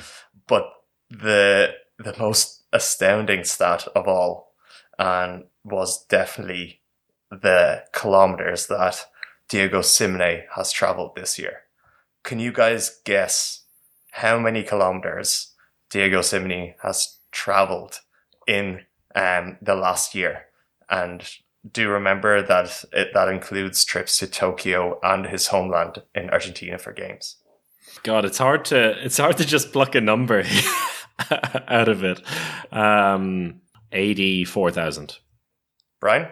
But 0.47 0.71
the 1.20 1.74
the 1.97 2.16
most 2.20 2.63
astounding 2.74 3.43
stat 3.43 3.88
of 3.95 4.07
all, 4.07 4.53
and 4.99 5.45
was 5.63 6.05
definitely 6.05 6.82
the 7.32 7.84
kilometers 7.93 8.68
that 8.68 9.05
Diego 9.49 9.80
Simonet 9.80 10.45
has 10.55 10.72
traveled 10.72 11.16
this 11.16 11.39
year. 11.39 11.61
Can 12.24 12.39
you 12.39 12.51
guys 12.51 13.01
guess 13.05 13.63
how 14.11 14.39
many 14.39 14.63
kilometers 14.63 15.53
Diego 15.89 16.20
Simonet 16.20 16.76
has 16.82 17.20
traveled 17.32 17.99
in 18.47 18.82
um, 19.16 19.57
the 19.61 19.76
last 19.76 20.16
year. 20.16 20.45
And 20.89 21.28
do 21.72 21.89
remember 21.89 22.41
that 22.41 22.86
it, 22.93 23.09
that 23.13 23.28
includes 23.28 23.84
trips 23.84 24.18
to 24.20 24.28
Tokyo 24.28 24.99
and 25.01 25.26
his 25.26 25.47
homeland 25.47 26.03
in 26.13 26.30
Argentina 26.30 26.78
for 26.78 26.93
games. 26.93 27.38
God, 28.03 28.26
it's 28.26 28.38
hard 28.38 28.66
to 28.66 29.03
it's 29.03 29.18
hard 29.18 29.38
to 29.38 29.45
just 29.45 29.72
pluck 29.72 29.95
a 29.95 30.01
number 30.01 30.43
out 31.68 31.88
of 31.88 32.03
it. 32.03 32.22
Um, 32.72 33.61
Eighty 33.91 34.43
four 34.45 34.72
thousand. 34.72 35.18
Brian, 36.01 36.24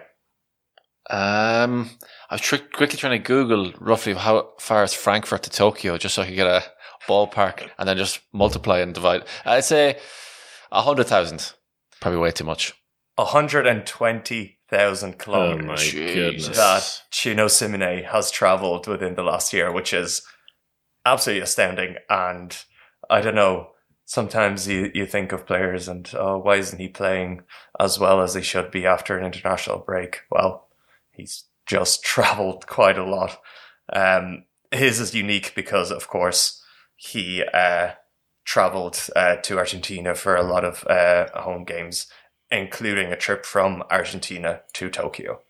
Um, 1.08 1.90
I 2.30 2.34
was 2.34 2.40
tr- 2.40 2.56
quickly 2.56 2.98
trying 2.98 3.18
to 3.20 3.26
Google 3.26 3.72
roughly 3.80 4.14
how 4.14 4.50
far 4.60 4.84
is 4.84 4.92
Frankfurt 4.92 5.42
to 5.44 5.50
Tokyo, 5.50 5.96
just 5.96 6.14
so 6.14 6.22
I 6.22 6.26
could 6.26 6.34
get 6.34 6.46
a 6.46 6.62
ballpark, 7.08 7.70
and 7.78 7.88
then 7.88 7.96
just 7.96 8.20
multiply 8.32 8.78
and 8.80 8.92
divide. 8.94 9.24
I'd 9.44 9.64
say 9.64 9.98
a 10.70 10.82
hundred 10.82 11.06
thousand. 11.06 11.52
Probably 12.00 12.18
way 12.20 12.30
too 12.32 12.44
much. 12.44 12.74
120,000 13.16 15.10
Oh 15.12 15.16
kilometers 15.16 15.66
my 15.66 15.76
Jesus. 15.76 16.14
goodness! 16.14 16.56
that 16.56 17.02
Chino 17.10 17.46
Simonet 17.46 18.06
has 18.10 18.30
traveled 18.30 18.86
within 18.86 19.14
the 19.14 19.22
last 19.22 19.52
year, 19.52 19.72
which 19.72 19.92
is 19.92 20.22
absolutely 21.06 21.42
astounding. 21.42 21.96
And 22.08 22.56
I 23.10 23.20
don't 23.20 23.34
know, 23.34 23.68
sometimes 24.04 24.68
you, 24.68 24.90
you 24.94 25.06
think 25.06 25.32
of 25.32 25.46
players 25.46 25.88
and, 25.88 26.10
oh, 26.16 26.38
why 26.38 26.56
isn't 26.56 26.78
he 26.78 26.88
playing 26.88 27.42
as 27.80 27.98
well 27.98 28.20
as 28.20 28.34
he 28.34 28.42
should 28.42 28.70
be 28.70 28.86
after 28.86 29.18
an 29.18 29.24
international 29.24 29.78
break? 29.78 30.20
Well, 30.30 30.68
he's 31.10 31.44
just 31.66 32.04
traveled 32.04 32.66
quite 32.66 32.98
a 32.98 33.04
lot. 33.04 33.38
Um, 33.92 34.44
his 34.70 35.00
is 35.00 35.14
unique 35.14 35.54
because, 35.54 35.90
of 35.90 36.08
course, 36.08 36.62
he 36.96 37.42
uh, 37.52 37.92
traveled 38.44 39.08
uh, 39.16 39.36
to 39.36 39.58
Argentina 39.58 40.14
for 40.14 40.36
a 40.36 40.42
lot 40.42 40.64
of 40.64 40.86
uh, 40.86 41.26
home 41.40 41.64
games, 41.64 42.06
including 42.50 43.12
a 43.12 43.16
trip 43.16 43.44
from 43.44 43.82
Argentina 43.90 44.62
to 44.74 44.90
Tokyo, 44.90 45.40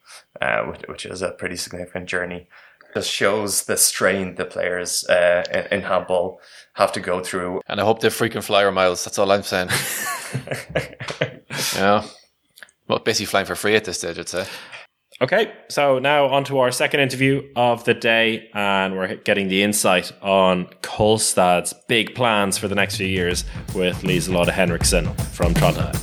uh, 0.41 0.63
which, 0.65 0.83
which 0.89 1.07
is 1.07 1.23
a 1.23 1.33
pretty 1.33 1.57
significant 1.57 2.07
journey. 2.07 2.49
Just 2.95 3.11
shows 3.11 3.65
the 3.65 3.77
strain 3.77 4.37
the 4.37 4.45
players 4.45 5.05
uh, 5.09 5.43
in, 5.53 5.79
in 5.79 5.83
handball 5.83 6.41
have 6.75 6.93
to 6.93 7.01
go 7.01 7.23
through. 7.23 7.61
And 7.67 7.81
I 7.81 7.85
hope 7.85 8.01
they're 8.01 8.11
freaking 8.11 8.43
flyer 8.43 8.71
miles. 8.71 9.05
That's 9.05 9.19
all 9.19 9.33
I'm 9.33 9.43
saying. 9.43 9.69
yeah. 11.77 12.07
Well, 12.87 13.01
basically 13.01 13.27
flying 13.27 13.47
for 13.47 13.57
free 13.57 13.77
at 13.77 13.85
this 13.85 13.99
stage, 13.99 14.19
I'd 14.19 14.29
say. 14.29 14.47
Okay, 15.21 15.53
so 15.69 16.01
now 16.01 16.27
on 16.27 16.43
to 16.45 16.59
our 16.59 16.73
second 16.73 16.99
interview 16.99 17.43
of 17.55 17.85
the 17.85 17.95
day, 17.95 18.51
and 18.53 18.97
we're 18.97 19.15
getting 19.15 19.47
the 19.47 19.63
insight 19.63 20.13
on 20.21 20.67
Kolstad's 20.83 21.73
big 21.87 22.17
plans 22.17 22.59
for 22.59 22.67
the 22.67 22.75
next 22.75 22.97
few 22.97 23.07
years 23.07 23.45
with 23.75 24.03
Liselotte 24.03 24.49
Henriksen 24.49 25.07
from 25.33 25.55
Trondheim. 25.55 25.95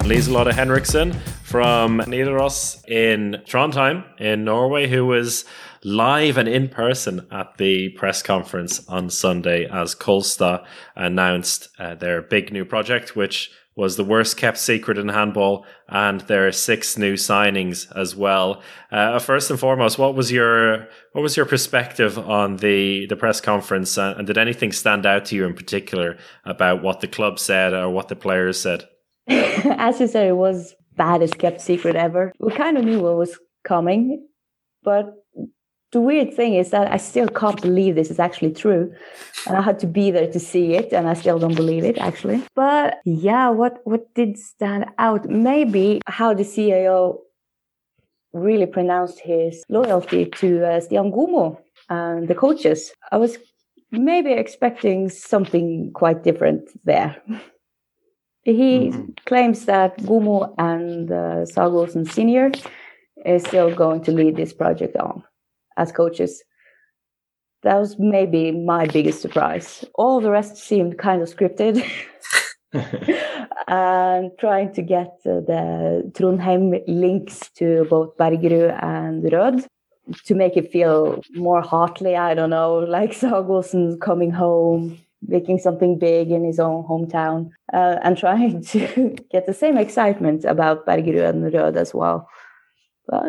Liselotte 0.00 0.52
Henriksen 0.52 1.18
from 1.52 1.98
Nidaros 1.98 2.82
in 2.88 3.42
Trondheim 3.44 4.04
in 4.18 4.42
Norway, 4.42 4.88
who 4.88 5.04
was 5.04 5.44
live 5.84 6.38
and 6.38 6.48
in 6.48 6.66
person 6.66 7.26
at 7.30 7.58
the 7.58 7.90
press 7.90 8.22
conference 8.22 8.88
on 8.88 9.10
Sunday 9.10 9.68
as 9.70 9.94
Kolstad 9.94 10.64
announced 10.96 11.68
uh, 11.78 11.94
their 11.94 12.22
big 12.22 12.54
new 12.54 12.64
project, 12.64 13.14
which 13.14 13.50
was 13.76 13.98
the 13.98 14.04
worst 14.04 14.38
kept 14.38 14.56
secret 14.56 14.96
in 14.96 15.10
handball, 15.10 15.66
and 15.90 16.22
there 16.22 16.46
are 16.46 16.52
six 16.52 16.96
new 16.96 17.16
signings 17.16 17.86
as 17.94 18.16
well. 18.16 18.62
Uh, 18.90 19.18
first 19.18 19.50
and 19.50 19.60
foremost, 19.60 19.98
what 19.98 20.14
was 20.14 20.32
your 20.32 20.88
what 21.12 21.20
was 21.20 21.36
your 21.36 21.44
perspective 21.44 22.18
on 22.18 22.56
the 22.56 23.04
the 23.08 23.16
press 23.16 23.42
conference, 23.42 23.98
uh, 23.98 24.14
and 24.16 24.26
did 24.26 24.38
anything 24.38 24.72
stand 24.72 25.04
out 25.04 25.26
to 25.26 25.36
you 25.36 25.44
in 25.44 25.52
particular 25.52 26.16
about 26.46 26.82
what 26.82 27.00
the 27.00 27.08
club 27.08 27.38
said 27.38 27.74
or 27.74 27.90
what 27.90 28.08
the 28.08 28.16
players 28.16 28.58
said? 28.58 28.88
As 29.28 30.00
you 30.00 30.06
said, 30.06 30.28
it 30.28 30.36
was 30.36 30.74
baddest 30.96 31.38
kept 31.38 31.60
secret 31.60 31.96
ever. 31.96 32.32
We 32.38 32.52
kind 32.52 32.78
of 32.78 32.84
knew 32.84 33.00
what 33.00 33.16
was 33.16 33.38
coming, 33.64 34.26
but 34.82 35.14
the 35.92 36.00
weird 36.00 36.34
thing 36.34 36.54
is 36.54 36.70
that 36.70 36.90
I 36.90 36.96
still 36.96 37.28
can't 37.28 37.60
believe 37.60 37.94
this 37.94 38.10
is 38.10 38.18
actually 38.18 38.52
true. 38.52 38.92
And 39.46 39.56
I 39.56 39.62
had 39.62 39.78
to 39.80 39.86
be 39.86 40.10
there 40.10 40.30
to 40.30 40.40
see 40.40 40.74
it, 40.74 40.92
and 40.92 41.06
I 41.06 41.14
still 41.14 41.38
don't 41.38 41.54
believe 41.54 41.84
it 41.84 41.98
actually. 41.98 42.42
But 42.54 43.00
yeah, 43.04 43.50
what 43.50 43.80
what 43.84 44.12
did 44.14 44.38
stand 44.38 44.86
out? 44.98 45.28
Maybe 45.28 46.00
how 46.06 46.34
the 46.34 46.44
CIO 46.44 47.20
really 48.32 48.66
pronounced 48.66 49.20
his 49.20 49.62
loyalty 49.68 50.24
to 50.24 50.64
uh, 50.64 50.80
Stian 50.80 51.12
Gomo 51.12 51.58
and 51.90 52.28
the 52.28 52.34
coaches. 52.34 52.92
I 53.10 53.18
was 53.18 53.36
maybe 53.90 54.32
expecting 54.32 55.10
something 55.10 55.90
quite 55.92 56.24
different 56.24 56.70
there. 56.84 57.16
He 58.44 58.92
claims 59.26 59.66
that 59.66 59.98
Gomo 59.98 60.54
and 60.58 61.10
uh, 61.10 61.44
Sagosen 61.44 62.10
Senior 62.10 62.50
is 63.24 63.44
still 63.44 63.72
going 63.74 64.02
to 64.04 64.12
lead 64.12 64.36
this 64.36 64.52
project 64.52 64.96
on 64.96 65.22
as 65.76 65.92
coaches. 65.92 66.42
That 67.62 67.78
was 67.78 67.96
maybe 67.98 68.50
my 68.50 68.86
biggest 68.86 69.22
surprise. 69.22 69.84
All 69.94 70.20
the 70.20 70.30
rest 70.30 70.56
seemed 70.56 70.98
kind 70.98 71.22
of 71.22 71.28
scripted. 71.28 71.88
and 73.68 74.30
trying 74.38 74.72
to 74.72 74.82
get 74.82 75.12
uh, 75.26 75.40
the 75.40 76.10
Trondheim 76.14 76.82
links 76.88 77.50
to 77.56 77.86
both 77.88 78.16
Bergerud 78.16 78.82
and 78.82 79.22
Rød 79.22 79.66
to 80.24 80.34
make 80.34 80.56
it 80.56 80.72
feel 80.72 81.22
more 81.34 81.62
heartly. 81.62 82.16
I 82.16 82.34
don't 82.34 82.50
know, 82.50 82.78
like 82.78 83.12
Sagosen 83.12 84.00
coming 84.00 84.30
home, 84.32 84.98
making 85.26 85.58
something 85.58 85.98
big 85.98 86.30
in 86.30 86.44
his 86.44 86.58
own 86.58 86.84
hometown, 86.84 87.50
uh, 87.72 87.98
and 88.02 88.16
trying 88.16 88.62
to 88.72 89.16
get 89.30 89.46
the 89.46 89.54
same 89.54 89.76
excitement 89.76 90.44
about 90.44 90.86
Bergerud 90.86 91.28
and 91.28 91.52
Rød 91.52 91.76
as 91.76 91.94
well. 91.94 92.28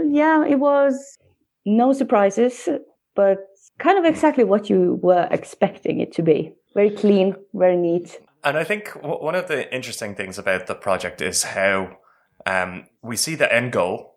Yeah, 0.05 0.45
it 0.45 0.59
was 0.59 1.17
no 1.65 1.93
surprises, 1.93 2.69
but 3.15 3.39
kind 3.79 3.97
of 3.97 4.05
exactly 4.05 4.43
what 4.43 4.69
you 4.69 4.99
were 5.01 5.27
expecting 5.31 5.99
it 5.99 6.13
to 6.13 6.21
be. 6.21 6.53
Very 6.73 6.91
clean, 6.91 7.35
very 7.53 7.77
neat. 7.77 8.19
And 8.43 8.57
I 8.57 8.63
think 8.63 8.93
w- 8.93 9.23
one 9.23 9.35
of 9.35 9.47
the 9.47 9.73
interesting 9.73 10.15
things 10.15 10.37
about 10.37 10.67
the 10.67 10.75
project 10.75 11.21
is 11.21 11.43
how 11.43 11.97
um, 12.45 12.87
we 13.01 13.15
see 13.15 13.35
the 13.35 13.53
end 13.53 13.71
goal. 13.71 14.11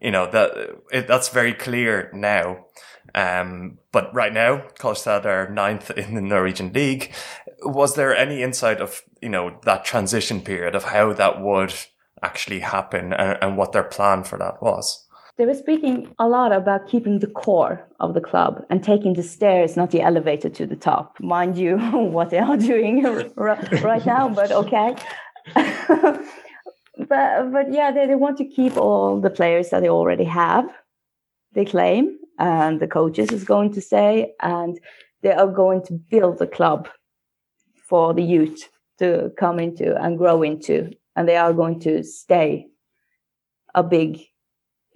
You 0.00 0.10
know 0.10 0.30
that 0.30 1.06
that's 1.06 1.28
very 1.28 1.52
clear 1.52 2.10
now. 2.14 2.64
Um, 3.14 3.78
but 3.92 4.14
right 4.14 4.32
now, 4.32 4.64
Kolstad 4.78 5.24
are 5.24 5.50
ninth 5.50 5.90
in 5.90 6.14
the 6.14 6.20
Norwegian 6.20 6.72
league. 6.72 7.12
Was 7.62 7.94
there 7.94 8.16
any 8.16 8.42
insight 8.42 8.80
of 8.80 9.02
you 9.20 9.28
know 9.28 9.58
that 9.64 9.84
transition 9.84 10.40
period 10.40 10.74
of 10.74 10.84
how 10.84 11.12
that 11.12 11.40
would 11.40 11.74
actually 12.22 12.60
happen 12.60 13.12
and, 13.12 13.38
and 13.42 13.56
what 13.56 13.72
their 13.72 13.82
plan 13.82 14.24
for 14.24 14.38
that 14.38 14.62
was? 14.62 15.06
They 15.40 15.46
were 15.46 15.54
speaking 15.54 16.14
a 16.18 16.28
lot 16.28 16.52
about 16.52 16.86
keeping 16.86 17.20
the 17.20 17.26
core 17.26 17.88
of 17.98 18.12
the 18.12 18.20
club 18.20 18.62
and 18.68 18.84
taking 18.84 19.14
the 19.14 19.22
stairs, 19.22 19.74
not 19.74 19.90
the 19.90 20.02
elevator 20.02 20.50
to 20.50 20.66
the 20.66 20.76
top. 20.76 21.18
Mind 21.18 21.56
you, 21.56 21.78
what 21.92 22.28
they 22.28 22.38
are 22.38 22.58
doing 22.58 23.02
right 23.36 24.04
now, 24.04 24.28
but 24.28 24.52
okay. 24.52 24.94
but 25.54 26.28
but 27.08 27.72
yeah, 27.72 27.90
they, 27.90 28.06
they 28.06 28.16
want 28.16 28.36
to 28.36 28.44
keep 28.44 28.76
all 28.76 29.18
the 29.18 29.30
players 29.30 29.70
that 29.70 29.80
they 29.80 29.88
already 29.88 30.24
have. 30.24 30.66
They 31.54 31.64
claim, 31.64 32.18
and 32.40 32.80
the 32.80 32.88
coaches 32.88 33.30
is 33.30 33.44
going 33.44 33.72
to 33.74 33.80
say, 33.80 34.32
and 34.40 34.80
they 35.22 35.32
are 35.32 35.46
going 35.46 35.82
to 35.84 35.92
build 35.92 36.40
a 36.40 36.46
club 36.46 36.88
for 37.86 38.14
the 38.14 38.22
youth 38.22 38.68
to 38.98 39.30
come 39.38 39.60
into 39.60 39.94
and 39.96 40.18
grow 40.18 40.42
into, 40.42 40.90
and 41.14 41.28
they 41.28 41.36
are 41.36 41.52
going 41.52 41.78
to 41.80 42.02
stay 42.02 42.66
a 43.74 43.82
big 43.82 44.20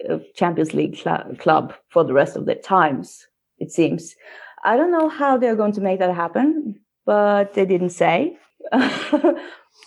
uh, 0.09 0.17
Champions 0.35 0.73
League 0.73 0.97
cl- 0.97 1.35
club 1.39 1.73
for 1.89 2.03
the 2.03 2.13
rest 2.13 2.35
of 2.35 2.45
their 2.45 2.55
times. 2.55 3.27
It 3.59 3.71
seems. 3.71 4.15
I 4.63 4.75
don't 4.75 4.91
know 4.91 5.07
how 5.07 5.37
they're 5.37 5.55
going 5.55 5.73
to 5.73 5.81
make 5.81 5.99
that 5.99 6.15
happen, 6.15 6.79
but 7.05 7.53
they 7.53 7.65
didn't 7.65 7.91
say. 7.91 8.37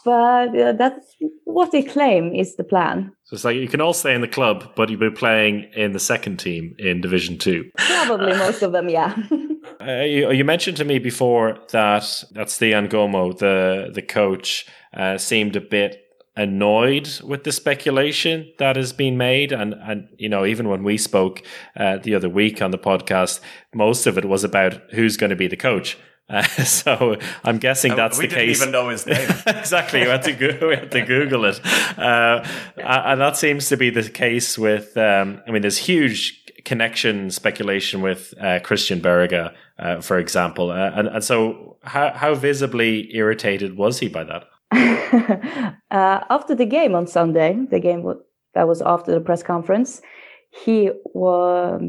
but 0.04 0.58
uh, 0.58 0.72
that's 0.72 1.14
what 1.44 1.72
they 1.72 1.82
claim 1.82 2.34
is 2.34 2.56
the 2.56 2.64
plan. 2.64 3.12
So 3.24 3.34
it's 3.34 3.44
like 3.44 3.56
you 3.56 3.68
can 3.68 3.80
all 3.80 3.92
stay 3.92 4.14
in 4.14 4.20
the 4.20 4.28
club, 4.28 4.72
but 4.74 4.88
you'll 4.88 5.00
be 5.00 5.10
playing 5.10 5.70
in 5.74 5.92
the 5.92 6.00
second 6.00 6.38
team 6.38 6.74
in 6.78 7.00
Division 7.00 7.38
Two. 7.38 7.70
Probably 7.76 8.36
most 8.36 8.62
of 8.62 8.72
them, 8.72 8.88
yeah. 8.88 9.16
Uh, 9.80 10.02
you, 10.02 10.32
you 10.32 10.44
mentioned 10.44 10.76
to 10.76 10.84
me 10.84 10.98
before 10.98 11.56
that 11.70 12.24
that's 12.32 12.58
the 12.58 12.72
Angomo, 12.72 13.36
the 13.36 13.90
the 13.92 14.02
coach, 14.02 14.66
uh, 14.94 15.16
seemed 15.16 15.54
a 15.54 15.60
bit 15.60 16.04
annoyed 16.38 17.20
with 17.24 17.44
the 17.44 17.52
speculation 17.52 18.50
that 18.58 18.76
has 18.76 18.92
been 18.92 19.16
made, 19.16 19.52
and 19.52 19.74
and 19.74 20.08
you 20.16 20.28
know 20.28 20.44
even 20.46 20.68
when 20.68 20.82
we 20.82 20.96
spoke 20.96 21.42
uh, 21.76 21.98
the 21.98 22.14
other 22.14 22.28
week 22.28 22.62
on 22.62 22.70
the 22.70 22.78
podcast, 22.78 23.40
most 23.74 24.06
of 24.06 24.16
it 24.16 24.24
was 24.24 24.42
about 24.42 24.80
who's 24.92 25.16
going 25.16 25.30
to 25.30 25.36
be 25.36 25.48
the 25.48 25.56
coach. 25.56 25.98
Uh, 26.28 26.42
so 26.64 27.16
I'm 27.44 27.58
guessing 27.58 27.96
that's 27.96 28.18
we 28.18 28.26
the 28.26 28.34
didn't 28.34 28.46
case. 28.46 28.60
even 28.60 28.72
know 28.72 28.88
his 28.88 29.06
name. 29.06 29.28
exactly, 29.46 30.00
we 30.00 30.06
had 30.08 30.22
to 30.22 30.32
go, 30.32 30.68
we 30.68 30.76
had 30.76 30.90
to 30.90 31.02
Google 31.04 31.44
it, 31.46 31.60
uh, 31.98 32.44
and 32.76 33.20
that 33.20 33.36
seems 33.36 33.68
to 33.68 33.76
be 33.76 33.90
the 33.90 34.08
case 34.08 34.58
with. 34.58 34.96
Um, 34.96 35.42
I 35.46 35.50
mean, 35.50 35.62
there's 35.62 35.78
huge 35.78 36.44
connection 36.64 37.30
speculation 37.30 38.02
with 38.02 38.34
uh, 38.40 38.60
Christian 38.60 39.00
Berge, 39.00 39.50
uh, 39.78 40.00
for 40.02 40.18
example. 40.18 40.70
Uh, 40.70 40.90
and, 40.94 41.08
and 41.08 41.24
so, 41.24 41.78
how, 41.82 42.12
how 42.12 42.34
visibly 42.34 43.14
irritated 43.16 43.76
was 43.76 44.00
he 44.00 44.08
by 44.08 44.24
that? 44.24 44.44
uh, 45.90 46.20
after 46.28 46.54
the 46.54 46.66
game 46.66 46.94
on 46.94 47.06
Sunday, 47.06 47.58
the 47.70 47.80
game 47.80 48.04
that 48.52 48.68
was 48.68 48.82
after 48.82 49.12
the 49.12 49.20
press 49.20 49.42
conference, 49.42 50.02
he 50.50 50.90
was. 51.14 51.80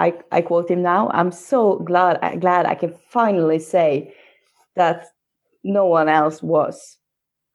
Uh, 0.00 0.10
I, 0.32 0.38
I 0.38 0.40
quote 0.40 0.70
him 0.70 0.82
now. 0.82 1.10
I'm 1.12 1.32
so 1.32 1.78
glad 1.78 2.18
glad 2.40 2.66
I 2.66 2.74
can 2.74 2.94
finally 3.10 3.58
say 3.58 4.14
that 4.76 5.06
no 5.62 5.86
one 5.86 6.08
else 6.08 6.42
was 6.42 6.98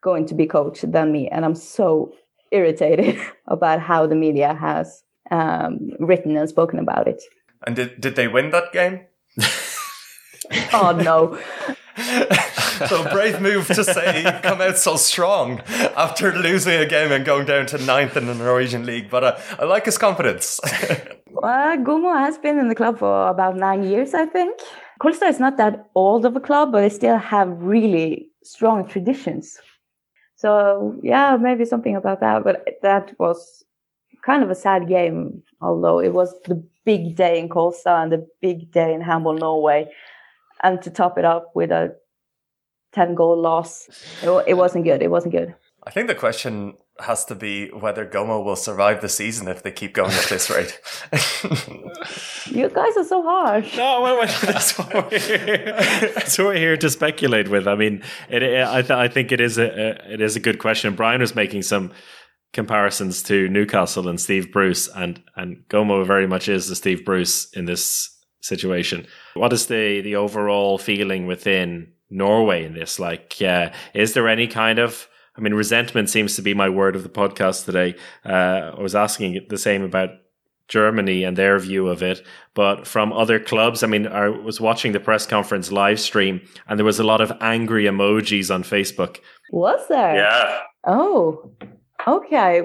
going 0.04 0.26
to 0.28 0.36
be 0.36 0.46
coached 0.46 0.92
than 0.92 1.12
me, 1.12 1.28
and 1.28 1.46
I'm 1.46 1.56
so 1.56 2.14
irritated 2.52 3.20
about 3.48 3.80
how 3.80 4.08
the 4.08 4.16
media 4.16 4.54
has 4.54 5.04
um, 5.32 5.92
written 6.00 6.38
and 6.38 6.50
spoken 6.50 6.80
about 6.80 7.08
it. 7.08 7.24
And 7.66 7.76
did 7.76 8.00
did 8.00 8.16
they 8.16 8.28
win 8.28 8.52
that 8.52 8.72
game? 8.72 9.02
oh 10.74 10.92
no. 11.04 11.40
so 12.90 13.10
brave 13.10 13.40
move 13.40 13.68
to 13.68 13.84
say 13.84 14.24
come 14.44 14.60
out 14.60 14.78
so 14.78 14.98
strong 14.98 15.62
after 15.96 16.34
losing 16.34 16.74
a 16.74 16.86
game 16.86 17.10
and 17.10 17.24
going 17.24 17.46
down 17.46 17.66
to 17.66 17.78
ninth 17.78 18.18
in 18.18 18.28
the 18.28 18.36
Norwegian 18.36 18.86
league. 18.86 19.10
But 19.10 19.24
uh, 19.24 19.40
I 19.58 19.64
like 19.64 19.86
his 19.86 19.98
confidence. 19.98 20.60
Uh, 21.38 21.42
well, 21.42 21.78
Gomo 21.78 22.18
has 22.18 22.38
been 22.38 22.60
in 22.60 22.70
the 22.70 22.76
club 22.76 23.00
for 23.00 23.28
about 23.28 23.56
nine 23.56 23.84
years, 23.84 24.14
I 24.14 24.26
think. 24.26 24.60
Kolstad 25.02 25.30
is 25.30 25.40
not 25.40 25.58
that 25.58 25.90
old 25.96 26.26
of 26.26 26.36
a 26.36 26.40
club, 26.40 26.72
but 26.72 26.82
they 26.82 26.90
still 26.90 27.18
have 27.18 27.50
really 27.62 28.30
strong 28.44 28.88
traditions. 28.88 29.60
So 30.36 30.96
yeah, 31.02 31.38
maybe 31.38 31.66
something 31.66 31.96
about 31.96 32.20
that. 32.22 32.44
But 32.44 32.66
that 32.82 33.14
was 33.20 33.64
kind 34.26 34.44
of 34.44 34.50
a 34.50 34.56
sad 34.56 34.88
game, 34.88 35.44
although 35.62 36.00
it 36.00 36.14
was 36.14 36.34
the 36.44 36.64
big 36.86 37.16
day 37.16 37.40
in 37.40 37.50
Kolstad 37.50 38.04
and 38.04 38.12
the 38.12 38.28
big 38.42 38.72
day 38.72 38.94
in 38.94 39.02
Handball 39.02 39.34
Norway. 39.34 39.90
And 40.64 40.82
to 40.84 40.90
top 40.90 41.18
it 41.18 41.26
up 41.26 41.52
with 41.56 41.72
a 41.72 41.96
10 42.94 43.16
goal 43.16 43.40
loss, 43.40 43.90
it, 44.24 44.30
it 44.48 44.54
wasn't 44.54 44.86
good. 44.86 45.02
It 45.02 45.12
wasn't 45.12 45.34
good. 45.34 45.54
I 45.84 45.92
think 45.92 46.08
the 46.08 46.16
question 46.16 46.76
has 47.00 47.26
to 47.26 47.36
be 47.36 47.70
whether 47.70 48.06
Gomo 48.06 48.44
will 48.44 48.56
survive 48.56 49.02
the 49.02 49.10
season 49.10 49.48
if 49.48 49.64
they 49.64 49.72
keep 49.72 49.94
going 49.94 50.12
at 50.12 50.26
this 50.30 50.50
rate. 50.50 50.80
you 52.46 52.70
guys 52.70 52.96
are 52.96 53.04
so 53.04 53.22
harsh. 53.22 53.76
No, 53.76 54.02
well, 54.02 54.18
well, 54.18 54.40
that's, 54.44 54.78
what 54.78 54.94
we're 55.12 55.20
here, 55.20 55.74
that's 56.16 56.38
what 56.38 56.48
we're 56.48 56.58
here 56.58 56.78
to 56.78 56.90
speculate 56.90 57.50
with. 57.50 57.68
I 57.68 57.76
mean, 57.76 58.02
it, 58.30 58.44
it, 58.44 58.66
I, 58.66 58.82
th- 58.82 58.92
I 58.92 59.08
think 59.10 59.34
it 59.34 59.42
is 59.42 59.58
a, 59.58 59.66
a, 59.66 60.14
it 60.14 60.22
is 60.22 60.38
a 60.38 60.40
good 60.40 60.60
question. 60.60 60.96
Brian 60.96 61.20
was 61.20 61.36
making 61.36 61.64
some 61.64 61.92
comparisons 62.54 63.22
to 63.24 63.50
Newcastle 63.50 64.08
and 64.08 64.20
Steve 64.20 64.52
Bruce, 64.52 64.88
and 64.88 65.22
and 65.36 65.58
Gomo 65.70 66.06
very 66.08 66.28
much 66.28 66.48
is 66.48 66.70
the 66.70 66.76
Steve 66.76 67.04
Bruce 67.04 67.52
in 67.52 67.66
this 67.66 68.10
situation. 68.42 69.06
What 69.34 69.52
is 69.52 69.68
the 69.68 70.00
the 70.02 70.16
overall 70.16 70.78
feeling 70.78 71.28
within 71.28 71.92
Norway 72.10 72.64
in 72.64 72.74
this? 72.74 73.00
Like, 73.00 73.36
uh, 73.42 73.72
is 73.94 74.14
there 74.14 74.30
any 74.30 74.48
kind 74.48 74.80
of 74.80 75.10
I 75.38 75.42
mean, 75.42 75.54
resentment 75.54 76.10
seems 76.10 76.36
to 76.36 76.42
be 76.42 76.54
my 76.54 76.70
word 76.70 76.96
of 76.96 77.04
the 77.04 77.10
podcast 77.10 77.66
today. 77.66 77.96
Uh, 78.26 78.72
I 78.78 78.82
was 78.82 78.96
asking 78.96 79.46
the 79.50 79.58
same 79.58 79.84
about 79.84 80.10
Germany 80.68 81.24
and 81.24 81.38
their 81.38 81.60
view 81.60 81.88
of 81.88 82.02
it, 82.02 82.26
but 82.54 82.88
from 82.88 83.14
other 83.14 83.40
clubs. 83.40 83.84
I 83.84 83.88
mean, 83.88 84.08
I 84.08 84.30
was 84.30 84.60
watching 84.60 84.94
the 84.94 85.00
press 85.00 85.28
conference 85.28 85.72
live 85.72 86.00
stream, 86.00 86.42
and 86.68 86.80
there 86.80 86.86
was 86.86 87.00
a 87.00 87.04
lot 87.04 87.22
of 87.22 87.32
angry 87.42 87.86
emojis 87.86 88.54
on 88.54 88.64
Facebook. 88.64 89.20
Was 89.52 89.88
there? 89.90 90.16
Yeah. 90.16 90.62
Oh, 90.88 91.52
okay. 92.08 92.62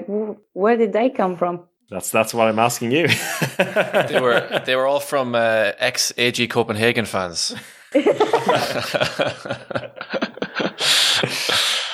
Where 0.53 0.77
did 0.77 0.93
they 0.93 1.09
come 1.09 1.37
from? 1.37 1.67
That's 1.89 2.09
that's 2.09 2.33
what 2.33 2.47
I'm 2.47 2.57
asking 2.57 2.91
you. 2.91 3.07
they 3.57 4.19
were 4.21 4.61
they 4.65 4.77
were 4.77 4.87
all 4.87 5.01
from 5.01 5.35
uh, 5.35 5.73
ex 5.77 6.13
AG 6.17 6.47
Copenhagen 6.47 7.05
fans. 7.05 7.53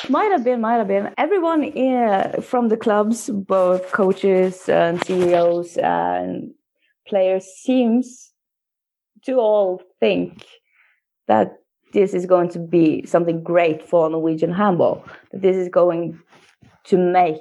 might 0.10 0.32
have 0.32 0.44
been, 0.44 0.62
might 0.62 0.78
have 0.78 0.88
been. 0.88 1.14
Everyone 1.18 1.64
in, 1.64 2.42
from 2.42 2.70
the 2.70 2.78
clubs, 2.78 3.30
both 3.30 3.92
coaches 3.92 4.68
and 4.70 5.04
CEOs 5.06 5.78
and 5.78 6.52
players, 7.08 7.46
seems 7.46 8.32
to 9.26 9.34
all 9.36 9.82
think 10.00 10.46
that 11.28 11.54
this 11.94 12.14
is 12.14 12.26
going 12.26 12.50
to 12.50 12.60
be 12.60 13.06
something 13.06 13.44
great 13.44 13.88
for 13.88 14.10
Norwegian 14.10 14.52
handball. 14.52 15.04
That 15.32 15.42
this 15.42 15.56
is 15.56 15.70
going 15.70 16.20
to 16.86 16.98
make 16.98 17.40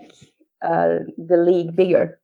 uh, 0.62 1.00
the 1.18 1.36
league 1.36 1.76
bigger 1.76 2.18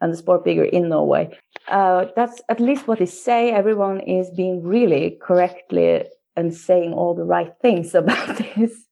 and 0.00 0.12
the 0.12 0.16
sport 0.16 0.44
bigger 0.44 0.64
in 0.64 0.88
Norway. 0.88 1.36
Uh, 1.68 2.06
that's 2.14 2.40
at 2.48 2.60
least 2.60 2.86
what 2.86 2.98
they 2.98 3.06
say. 3.06 3.50
Everyone 3.50 4.00
is 4.00 4.30
being 4.30 4.62
really 4.62 5.18
correctly 5.22 6.04
and 6.36 6.54
saying 6.54 6.92
all 6.92 7.14
the 7.14 7.24
right 7.24 7.52
things 7.62 7.94
about 8.02 8.36
this. 8.36 8.85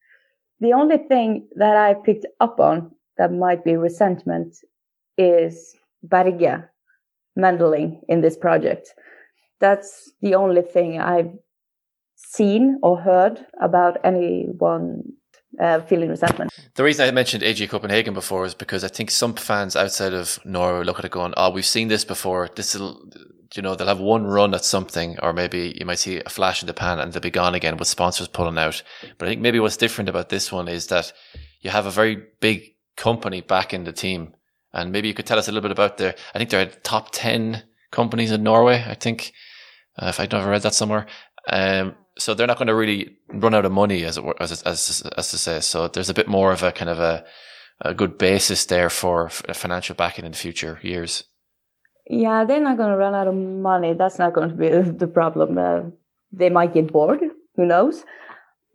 The 0.64 0.72
only 0.72 0.96
thing 0.96 1.46
that 1.56 1.76
I 1.76 1.92
picked 1.92 2.24
up 2.40 2.58
on 2.58 2.90
that 3.18 3.30
might 3.30 3.64
be 3.64 3.76
resentment 3.76 4.56
is 5.18 5.76
Berge 6.02 6.64
meddling 7.36 8.00
in 8.08 8.22
this 8.22 8.34
project. 8.34 8.94
That's 9.60 10.10
the 10.22 10.34
only 10.36 10.62
thing 10.62 10.98
I've 10.98 11.32
seen 12.16 12.78
or 12.82 12.98
heard 12.98 13.44
about 13.60 13.98
anyone 14.04 15.02
uh, 15.60 15.82
feeling 15.82 16.08
resentment. 16.08 16.50
The 16.76 16.84
reason 16.84 17.06
I 17.06 17.10
mentioned 17.10 17.42
AG 17.42 17.66
Copenhagen 17.66 18.14
before 18.14 18.46
is 18.46 18.54
because 18.54 18.84
I 18.84 18.88
think 18.88 19.10
some 19.10 19.34
fans 19.34 19.76
outside 19.76 20.14
of 20.14 20.38
Norway 20.46 20.86
look 20.86 20.98
at 20.98 21.04
it 21.04 21.10
going, 21.10 21.34
"Oh, 21.36 21.50
we've 21.50 21.66
seen 21.76 21.88
this 21.88 22.06
before. 22.06 22.48
This 22.56 22.74
will, 22.74 23.06
you 23.54 23.62
know, 23.62 23.74
they'll 23.74 23.86
have 23.86 24.00
one 24.00 24.26
run 24.26 24.54
at 24.54 24.64
something, 24.64 25.18
or 25.22 25.32
maybe 25.32 25.74
you 25.78 25.86
might 25.86 25.98
see 25.98 26.20
a 26.20 26.28
flash 26.28 26.62
in 26.62 26.66
the 26.66 26.74
pan 26.74 26.98
and 26.98 27.12
they'll 27.12 27.20
be 27.20 27.30
gone 27.30 27.54
again 27.54 27.76
with 27.76 27.88
sponsors 27.88 28.28
pulling 28.28 28.58
out." 28.58 28.82
But 29.18 29.26
I 29.26 29.30
think 29.30 29.40
maybe 29.40 29.60
what's 29.60 29.76
different 29.76 30.08
about 30.08 30.28
this 30.28 30.52
one 30.52 30.68
is 30.68 30.88
that 30.88 31.12
you 31.60 31.70
have 31.70 31.86
a 31.86 31.90
very 31.90 32.22
big 32.40 32.74
company 32.96 33.40
back 33.40 33.72
in 33.72 33.84
the 33.84 33.92
team, 33.92 34.34
and 34.72 34.92
maybe 34.92 35.08
you 35.08 35.14
could 35.14 35.26
tell 35.26 35.38
us 35.38 35.48
a 35.48 35.52
little 35.52 35.68
bit 35.68 35.78
about 35.78 35.96
their. 35.98 36.14
I 36.34 36.38
think 36.38 36.50
they're 36.50 36.66
top 36.66 37.10
ten 37.12 37.64
companies 37.90 38.32
in 38.32 38.42
Norway. 38.42 38.84
I 38.86 38.94
think, 38.94 39.32
uh, 39.98 40.08
if 40.08 40.20
I'd 40.20 40.32
never 40.32 40.50
read 40.50 40.62
that 40.62 40.74
somewhere. 40.74 41.06
Um, 41.48 41.94
so 42.18 42.34
they're 42.34 42.46
not 42.46 42.58
going 42.58 42.68
to 42.68 42.74
really 42.74 43.16
run 43.28 43.54
out 43.54 43.64
of 43.64 43.72
money, 43.72 44.04
as 44.04 44.16
it 44.16 44.24
were, 44.24 44.40
as, 44.40 44.62
as, 44.62 45.02
as 45.16 45.30
to 45.30 45.38
say. 45.38 45.60
So 45.60 45.88
there's 45.88 46.10
a 46.10 46.14
bit 46.14 46.28
more 46.28 46.52
of 46.52 46.62
a 46.62 46.72
kind 46.72 46.88
of 46.88 47.00
a, 47.00 47.24
a 47.80 47.92
good 47.92 48.18
basis 48.18 48.66
there 48.66 48.88
for 48.88 49.28
financial 49.30 49.94
backing 49.94 50.24
in 50.24 50.32
future 50.32 50.78
years. 50.82 51.24
Yeah, 52.08 52.44
they're 52.44 52.60
not 52.60 52.76
going 52.76 52.90
to 52.90 52.96
run 52.96 53.14
out 53.14 53.28
of 53.28 53.34
money. 53.34 53.94
That's 53.94 54.18
not 54.18 54.34
going 54.34 54.50
to 54.50 54.54
be 54.54 54.68
the 54.98 55.06
problem. 55.06 55.58
Uh, 55.58 55.82
they 56.32 56.50
might 56.50 56.74
get 56.74 56.92
bored. 56.92 57.20
Who 57.56 57.66
knows? 57.66 58.04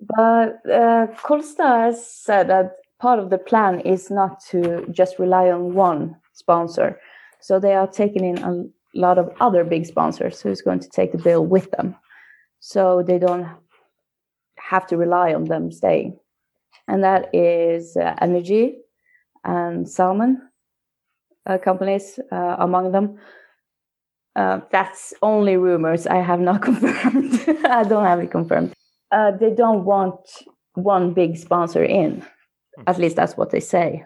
But 0.02 0.60
uh, 0.72 1.08
has 1.58 2.06
said 2.06 2.50
that 2.50 2.78
part 3.00 3.20
of 3.20 3.30
the 3.30 3.38
plan 3.38 3.82
is 3.82 4.10
not 4.10 4.44
to 4.46 4.88
just 4.92 5.20
rely 5.20 5.50
on 5.50 5.74
one 5.74 6.16
sponsor. 6.34 7.00
So 7.42 7.60
they 7.60 7.74
are 7.74 7.88
taking 7.88 8.24
in 8.24 8.38
a 8.40 8.64
lot 8.98 9.18
of 9.18 9.30
other 9.40 9.64
big 9.64 9.86
sponsors 9.86 10.42
who's 10.42 10.62
going 10.62 10.80
to 10.80 10.90
take 10.90 11.12
the 11.12 11.18
bill 11.18 11.46
with 11.46 11.70
them 11.72 11.96
so 12.60 13.04
they 13.06 13.20
don't 13.20 13.48
have 14.58 14.88
to 14.88 14.98
rely 14.98 15.34
on 15.34 15.46
them 15.46 15.72
staying. 15.72 16.18
And 16.88 17.04
that 17.04 17.34
is 17.34 17.96
uh, 17.96 18.16
Energy 18.22 18.78
and 19.44 19.88
Salmon 19.88 20.49
companies 21.58 22.20
uh, 22.32 22.56
among 22.60 22.92
them. 22.92 23.18
Uh, 24.36 24.62
that's 24.72 25.14
only 25.22 25.58
rumors. 25.58 26.08
I 26.08 26.18
have 26.18 26.40
not 26.40 26.62
confirmed. 26.70 27.42
I 27.66 27.84
don't 27.84 28.06
have 28.06 28.20
it 28.20 28.32
confirmed. 28.32 28.74
Uh, 29.12 29.32
they 29.32 29.52
don't 29.54 29.86
want 29.86 30.20
one 30.76 31.14
big 31.14 31.38
sponsor 31.38 31.84
in. 31.84 32.24
At 32.88 32.98
least 32.98 33.16
that's 33.16 33.36
what 33.36 33.52
they 33.52 33.60
say. 33.60 34.06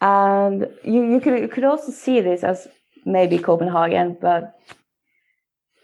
And 0.00 0.68
you, 0.84 1.02
you 1.12 1.20
could 1.20 1.40
you 1.40 1.48
could 1.48 1.64
also 1.64 1.90
see 1.90 2.20
this 2.20 2.44
as 2.44 2.68
maybe 3.04 3.38
Copenhagen, 3.38 4.18
but 4.20 4.54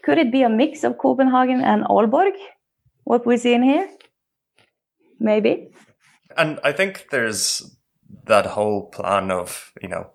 could 0.03 0.17
it 0.17 0.31
be 0.31 0.43
a 0.43 0.49
mix 0.49 0.83
of 0.83 0.97
Copenhagen 0.97 1.61
and 1.61 1.83
Aalborg? 1.85 2.33
What 3.03 3.25
we 3.25 3.37
see 3.37 3.53
in 3.53 3.63
here? 3.63 3.89
Maybe. 5.19 5.69
And 6.37 6.59
I 6.63 6.71
think 6.71 7.07
there's 7.11 7.75
that 8.25 8.45
whole 8.45 8.89
plan 8.89 9.31
of, 9.31 9.71
you 9.81 9.87
know, 9.87 10.11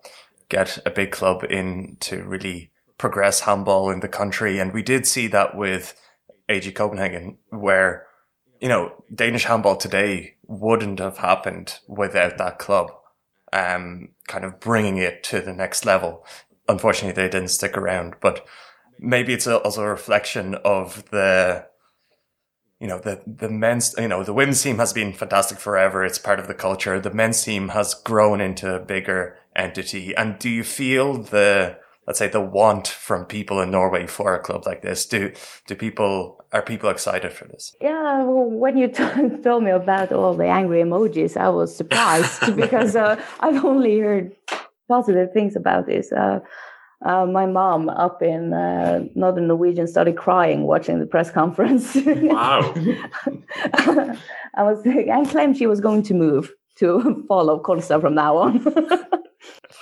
get 0.49 0.79
a 0.85 0.91
big 0.91 1.11
club 1.11 1.43
in 1.49 1.97
to 1.99 2.23
really 2.23 2.71
progress 2.97 3.41
handball 3.41 3.89
in 3.89 3.99
the 3.99 4.07
country. 4.07 4.59
And 4.59 4.73
we 4.73 4.81
did 4.81 5.05
see 5.05 5.27
that 5.27 5.55
with 5.55 5.99
AG 6.49 6.71
Copenhagen, 6.71 7.37
where, 7.49 8.07
you 8.59 8.69
know, 8.69 9.03
Danish 9.13 9.45
handball 9.45 9.75
today 9.75 10.35
wouldn't 10.47 10.99
have 10.99 11.17
happened 11.17 11.79
without 11.87 12.37
that 12.37 12.59
club, 12.59 12.91
um, 13.53 14.09
kind 14.27 14.45
of 14.45 14.59
bringing 14.59 14.97
it 14.97 15.23
to 15.23 15.41
the 15.41 15.53
next 15.53 15.85
level. 15.85 16.25
Unfortunately, 16.67 17.21
they 17.21 17.29
didn't 17.29 17.49
stick 17.49 17.77
around, 17.77 18.15
but 18.21 18.45
maybe 18.99 19.33
it's 19.33 19.47
also 19.47 19.83
a 19.83 19.89
reflection 19.89 20.55
of 20.65 21.09
the 21.11 21.65
you 22.79 22.87
know, 22.87 22.99
the, 22.99 23.21
the 23.25 23.49
men's, 23.49 23.95
you 23.97 24.07
know, 24.07 24.23
the 24.23 24.33
women's 24.33 24.61
team 24.61 24.77
has 24.77 24.93
been 24.93 25.13
fantastic 25.13 25.57
forever. 25.57 26.05
It's 26.05 26.19
part 26.19 26.39
of 26.39 26.47
the 26.47 26.53
culture. 26.53 26.99
The 26.99 27.13
men's 27.13 27.43
team 27.43 27.69
has 27.69 27.93
grown 27.93 28.39
into 28.39 28.75
a 28.75 28.79
bigger 28.79 29.37
entity. 29.55 30.15
And 30.15 30.37
do 30.37 30.49
you 30.49 30.63
feel 30.63 31.17
the, 31.17 31.77
let's 32.05 32.19
say 32.19 32.27
the 32.27 32.41
want 32.41 32.87
from 32.87 33.25
people 33.25 33.61
in 33.61 33.71
Norway 33.71 34.05
for 34.05 34.35
a 34.35 34.39
club 34.39 34.67
like 34.67 34.83
this? 34.83 35.07
Do, 35.07 35.33
do 35.65 35.75
people, 35.75 36.45
are 36.53 36.61
people 36.61 36.91
excited 36.91 37.33
for 37.33 37.45
this? 37.45 37.75
Yeah, 37.81 38.23
well, 38.23 38.45
when 38.45 38.77
you 38.77 38.87
t- 38.93 39.37
told 39.43 39.63
me 39.63 39.71
about 39.71 40.11
all 40.11 40.35
the 40.35 40.45
angry 40.45 40.83
emojis, 40.83 41.35
I 41.35 41.49
was 41.49 41.75
surprised 41.75 42.55
because 42.55 42.95
uh, 42.95 43.19
I've 43.39 43.65
only 43.65 43.97
heard 43.99 44.35
positive 44.87 45.33
things 45.33 45.55
about 45.55 45.87
this. 45.87 46.11
Uh, 46.11 46.41
uh, 47.05 47.25
my 47.25 47.45
mom 47.45 47.89
up 47.89 48.21
in 48.21 48.53
uh, 48.53 49.03
northern 49.13 49.47
Norwegian 49.47 49.87
started 49.87 50.17
crying 50.17 50.63
watching 50.63 50.99
the 50.99 51.05
press 51.05 51.29
conference. 51.29 51.95
Wow. 51.95 52.73
I 54.55 54.63
was 54.63 54.85
I 54.85 55.23
claimed 55.25 55.57
she 55.57 55.67
was 55.67 55.79
going 55.79 56.03
to 56.03 56.13
move 56.13 56.51
to 56.77 57.23
follow 57.27 57.61
Kolstad 57.61 58.01
from 58.01 58.15
now 58.15 58.37
on. 58.37 58.65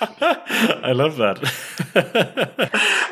I 0.00 0.92
love 0.92 1.16
that. 1.16 1.38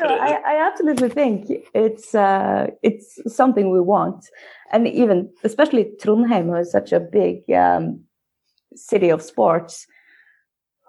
I, 0.03 0.39
I, 0.45 0.67
absolutely 0.67 1.09
think 1.09 1.47
it's 1.73 2.13
uh, 2.13 2.67
it's 2.83 3.19
something 3.27 3.71
we 3.71 3.81
want, 3.81 4.25
and 4.71 4.87
even 4.87 5.31
especially 5.43 5.85
Trondheim, 5.99 6.45
who 6.45 6.55
is 6.55 6.71
such 6.71 6.91
a 6.91 6.99
big 6.99 7.49
um, 7.51 8.03
city 8.75 9.09
of 9.09 9.23
sports, 9.23 9.87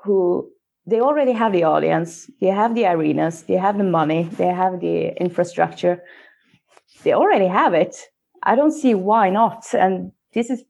who 0.04 0.50
they 0.86 1.00
already 1.00 1.32
have 1.32 1.52
the 1.52 1.64
audience, 1.64 2.30
they 2.40 2.46
have 2.48 2.74
the 2.74 2.86
arenas, 2.86 3.42
they 3.42 3.54
have 3.54 3.76
the 3.76 3.84
money, 3.84 4.24
they 4.24 4.46
have 4.46 4.80
the 4.80 5.20
infrastructure. 5.20 6.02
They 7.02 7.12
already 7.12 7.46
have 7.46 7.74
it. 7.74 7.96
I 8.42 8.54
don't 8.54 8.72
see 8.72 8.94
why 8.94 9.30
not. 9.30 9.64
And 9.74 10.12
this 10.32 10.50
is, 10.50 10.62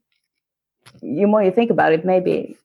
the 1.01 1.25
more 1.25 1.43
you 1.43 1.51
think 1.51 1.69
about 1.69 1.93
it, 1.93 2.03
maybe 2.03 2.57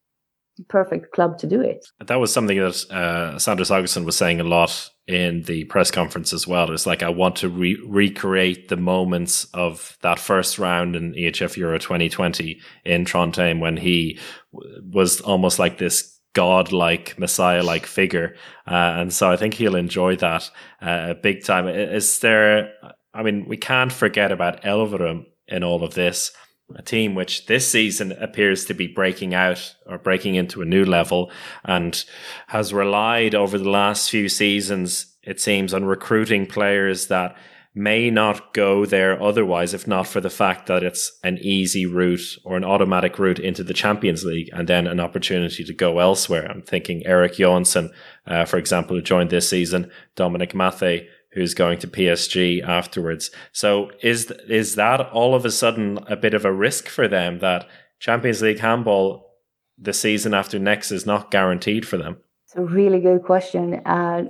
perfect 0.69 1.13
club 1.13 1.39
to 1.39 1.47
do 1.47 1.61
it. 1.61 1.87
That 2.07 2.21
was 2.21 2.33
something 2.33 2.59
that 2.59 2.91
uh, 2.91 3.39
Sander 3.39 3.65
Sagosen 3.65 4.05
was 4.05 4.17
saying 4.17 4.41
a 4.41 4.45
lot 4.45 4.91
in 5.07 5.43
the 5.43 5.65
press 5.65 5.91
conference 5.91 6.33
as 6.33 6.47
well. 6.47 6.71
It's 6.71 6.87
like 6.87 7.03
I 7.03 7.09
want 7.09 7.37
to 7.37 7.49
re- 7.49 7.81
recreate 7.87 8.69
the 8.69 8.77
moments 8.77 9.45
of 9.55 9.97
that 10.03 10.19
first 10.19 10.59
round 10.59 10.95
in 10.95 11.15
EHF 11.15 11.57
Euro 11.57 11.79
2020 11.79 12.61
in 12.85 13.05
Trondheim 13.05 13.61
when 13.61 13.77
he 13.77 14.19
w- 14.53 14.83
was 14.91 15.21
almost 15.21 15.59
like 15.59 15.79
this 15.79 16.21
godlike 16.35 17.19
messiah-like 17.19 17.87
figure. 17.87 18.35
Uh, 18.67 18.95
and 18.99 19.13
so 19.13 19.31
i 19.31 19.37
think 19.37 19.55
he'll 19.55 19.77
enjoy 19.77 20.17
that 20.17 20.51
uh, 20.81 21.15
big 21.15 21.45
time. 21.45 21.69
Is 21.69 22.19
there 22.21 22.73
i 23.15 23.23
mean 23.23 23.47
we 23.49 23.57
can't 23.57 23.93
forget 23.93 24.33
about 24.33 24.63
elverum 24.63 25.27
in 25.49 25.63
all 25.63 25.85
of 25.85 25.95
this 25.95 26.33
a 26.77 26.83
team 26.83 27.15
which 27.15 27.47
this 27.47 27.69
season 27.69 28.13
appears 28.13 28.65
to 28.65 28.75
be 28.75 28.87
breaking 28.87 29.35
out 29.35 29.75
or 29.87 29.99
breaking 29.99 30.37
into 30.37 30.63
a 30.63 30.67
new 30.67 30.85
level 30.85 31.31
and 31.65 32.05
has 32.47 32.73
relied 32.73 33.35
over 33.35 33.59
the 33.59 33.69
last 33.69 34.11
few 34.11 34.29
seasons 34.29 35.15
it 35.23 35.41
seems 35.41 35.73
on 35.75 35.85
recruiting 35.85 36.47
players 36.47 37.09
that 37.09 37.37
may 37.75 38.11
not 38.11 38.53
go 38.53 38.85
there 38.85 39.21
otherwise 39.23 39.73
if 39.73 39.87
not 39.87 40.07
for 40.07 40.21
the 40.21 40.31
fact 40.31 40.67
that 40.67 40.83
it's 40.83 41.19
an 41.25 41.39
easy 41.39 41.87
route 41.87 42.37
or 42.45 42.57
an 42.57 42.65
automatic 42.65 43.19
route 43.19 43.39
into 43.39 43.65
the 43.65 43.73
Champions 43.73 44.25
League 44.25 44.51
and 44.53 44.69
then 44.69 44.87
an 44.87 45.01
opportunity 45.01 45.65
to 45.65 45.73
go 45.73 45.99
elsewhere. 45.99 46.51
I'm 46.51 46.63
thinking 46.63 47.03
Eric 47.07 47.39
Johansson, 47.39 47.91
uh, 48.27 48.45
for 48.45 48.59
example, 48.59 48.97
who 48.97 49.03
joined 49.03 49.31
this 49.31 49.49
season, 49.49 49.91
Dominik 50.17 50.53
Máthé, 50.53 51.07
who's 51.33 51.55
going 51.55 51.79
to 51.79 51.89
PSG 51.89 52.63
afterwards. 52.63 53.31
So 53.53 53.91
is 54.03 54.31
is 54.49 54.75
that 54.75 55.01
all 55.11 55.35
of 55.35 55.47
a 55.47 55.51
sudden 55.51 55.99
a 56.09 56.17
bit 56.17 56.35
of 56.35 56.45
a 56.45 56.53
risk 56.53 56.89
for 56.89 57.09
them 57.09 57.39
that 57.39 57.67
Champions 58.01 58.43
League 58.43 58.61
handball 58.61 59.31
the 59.79 59.95
season 59.95 60.35
after 60.35 60.59
next 60.59 60.93
is 60.93 61.07
not 61.07 61.31
guaranteed 61.31 61.89
for 61.89 61.97
them? 61.97 62.19
It's 62.45 62.57
a 62.57 62.63
really 62.63 63.01
good 63.01 63.23
question. 63.23 63.81
Uh, 63.87 64.25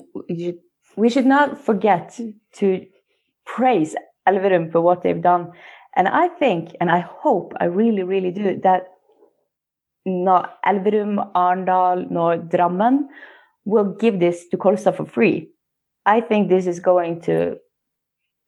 we 0.95 1.11
should 1.11 1.26
not 1.26 1.61
forget 1.61 2.20
to 2.55 2.86
praise 3.57 3.95
Elverum 4.29 4.71
for 4.73 4.81
what 4.81 5.03
they've 5.03 5.23
done. 5.23 5.53
And 5.95 6.09
I 6.09 6.29
think, 6.29 6.75
and 6.81 6.91
I 6.91 7.01
hope, 7.01 7.53
I 7.61 7.65
really, 7.67 8.03
really 8.03 8.31
do, 8.31 8.59
that 8.63 8.85
not 10.07 10.57
Elverum, 10.65 11.33
Arendal, 11.35 12.11
nor 12.11 12.39
Drammen 12.39 13.07
will 13.65 13.95
give 14.01 14.19
this 14.19 14.49
to 14.49 14.57
Kolstad 14.57 14.97
for 14.97 15.07
free. 15.07 15.51
I 16.07 16.21
think 16.21 16.49
this 16.49 16.67
is 16.67 16.81
going 16.81 17.21
to 17.23 17.59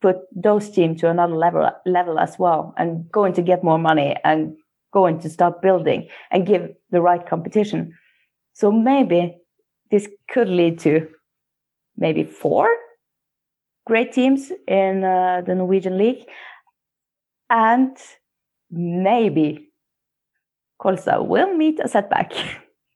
put 0.01 0.17
those 0.35 0.71
teams 0.71 1.01
to 1.01 1.11
another 1.11 1.37
level 1.37 1.71
level 1.87 2.19
as 2.19 2.37
well 2.39 2.75
and 2.77 3.11
going 3.13 3.33
to 3.35 3.43
get 3.43 3.63
more 3.63 3.79
money 3.79 4.17
and 4.25 4.57
going 4.93 5.21
to 5.21 5.31
start 5.31 5.63
building 5.63 6.09
and 6.31 6.47
give 6.47 6.69
the 6.91 7.01
right 7.01 7.27
competition. 7.27 7.93
So 8.55 8.73
maybe 8.73 9.37
this 9.91 10.09
could 10.29 10.49
lead 10.49 10.79
to 10.81 11.09
maybe 11.97 12.25
four 12.25 12.69
great 13.87 14.13
teams 14.13 14.53
in 14.67 15.05
uh, 15.05 15.43
the 15.47 15.55
Norwegian 15.55 15.99
league, 15.99 16.25
and 17.51 17.97
maybe 18.71 19.69
Kolstad 20.81 21.27
will 21.27 21.55
meet 21.55 21.81
a 21.81 21.89
setback. 21.89 22.33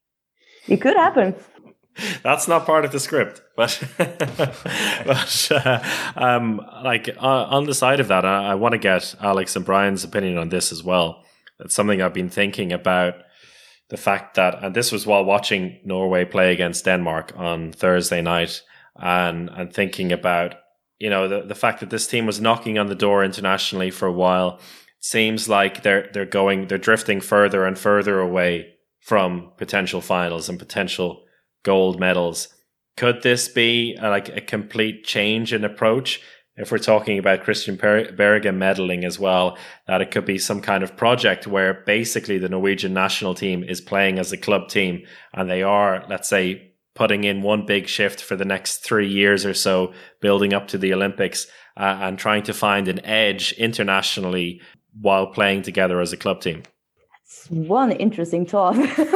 it 0.69 0.81
could 0.81 0.97
happen. 0.97 1.35
That's 2.23 2.47
not 2.47 2.67
part 2.67 2.85
of 2.85 2.93
the 2.93 3.01
script, 3.01 3.43
but 3.57 3.83
but 3.99 5.49
uh, 5.51 5.83
um, 6.17 6.61
like 6.85 7.09
uh, 7.21 7.45
on 7.45 7.65
the 7.65 7.75
side 7.75 8.01
of 8.01 8.09
that, 8.09 8.25
I, 8.25 8.53
I 8.53 8.55
want 8.55 8.73
to 8.73 8.79
get 8.79 9.15
Alex 9.21 9.57
and 9.57 9.65
Brian's 9.65 10.05
opinion 10.05 10.39
on 10.39 10.49
this 10.49 10.71
as 10.71 10.83
well. 10.83 11.25
It's 11.59 11.75
something 11.75 12.01
I've 12.01 12.15
been 12.15 12.29
thinking 12.29 12.73
about 12.73 13.15
the 13.89 13.97
fact 13.97 14.37
that, 14.37 14.63
and 14.63 14.75
this 14.77 14.93
was 14.93 15.07
while 15.07 15.25
watching 15.25 15.81
Norway 15.85 16.25
play 16.25 16.53
against 16.53 16.85
Denmark 16.85 17.33
on 17.37 17.73
Thursday 17.73 18.23
night, 18.23 18.63
and 18.97 19.51
and 19.51 19.73
thinking 19.73 20.13
about 20.13 20.55
you 20.99 21.11
know, 21.11 21.29
the, 21.29 21.43
the 21.43 21.55
fact 21.55 21.81
that 21.81 21.91
this 21.91 22.07
team 22.07 22.27
was 22.27 22.41
knocking 22.41 22.79
on 22.79 22.89
the 22.89 22.95
door 22.95 23.25
internationally 23.25 23.91
for 23.91 24.07
a 24.07 24.13
while 24.13 24.61
seems 25.01 25.49
like 25.49 25.83
they're 25.83 26.09
they're 26.13 26.25
going 26.25 26.67
they're 26.67 26.79
drifting 26.79 27.21
further 27.21 27.65
and 27.65 27.79
further 27.79 28.19
away 28.19 28.75
from 29.01 29.53
potential 29.57 30.01
finals 30.01 30.49
and 30.49 30.59
potential 30.59 31.23
gold 31.63 32.01
medals. 32.01 32.49
Could 32.97 33.23
this 33.23 33.49
be 33.49 33.97
a, 34.01 34.11
like 34.11 34.29
a 34.29 34.41
complete 34.41 35.05
change 35.05 35.53
in 35.53 35.65
approach? 35.65 36.21
If 36.57 36.73
we're 36.73 36.79
talking 36.79 37.19
about 37.19 37.45
Christian 37.45 37.77
Berge 37.77 38.11
medaling 38.43 39.05
as 39.05 39.17
well, 39.17 39.57
that 39.87 40.01
it 40.01 40.11
could 40.11 40.25
be 40.25 40.39
some 40.39 40.61
kind 40.61 40.83
of 40.83 40.97
project 40.97 41.47
where 41.47 41.85
basically 41.87 42.39
the 42.39 42.49
Norwegian 42.49 42.93
national 42.93 43.35
team 43.35 43.63
is 43.63 43.81
playing 43.81 44.19
as 44.19 44.33
a 44.33 44.37
club 44.37 44.69
team 44.69 45.05
and 45.33 45.49
they 45.49 45.63
are, 45.63 46.05
let's 46.09 46.29
say, 46.29 46.68
putting 46.99 47.23
in 47.23 47.43
one 47.43 47.65
big 47.65 47.87
shift 47.87 48.21
for 48.21 48.35
the 48.35 48.45
next 48.45 48.79
three 48.79 49.09
years 49.09 49.47
or 49.47 49.55
so, 49.55 49.93
building 50.21 50.53
up 50.53 50.67
to 50.67 50.77
the 50.77 50.93
Olympics 50.93 51.47
uh, 51.77 51.97
and 52.01 52.19
trying 52.19 52.43
to 52.43 52.53
find 52.53 52.89
an 52.89 52.99
edge 53.07 53.53
internationally 53.53 54.61
while 55.01 55.29
playing 55.29 55.63
together 55.63 56.01
as 56.01 56.13
a 56.13 56.17
club 56.17 56.41
team? 56.41 56.65
That's 57.23 57.49
one 57.53 57.93
interesting 57.93 58.45
thought. 58.45 58.75
it 58.77 59.09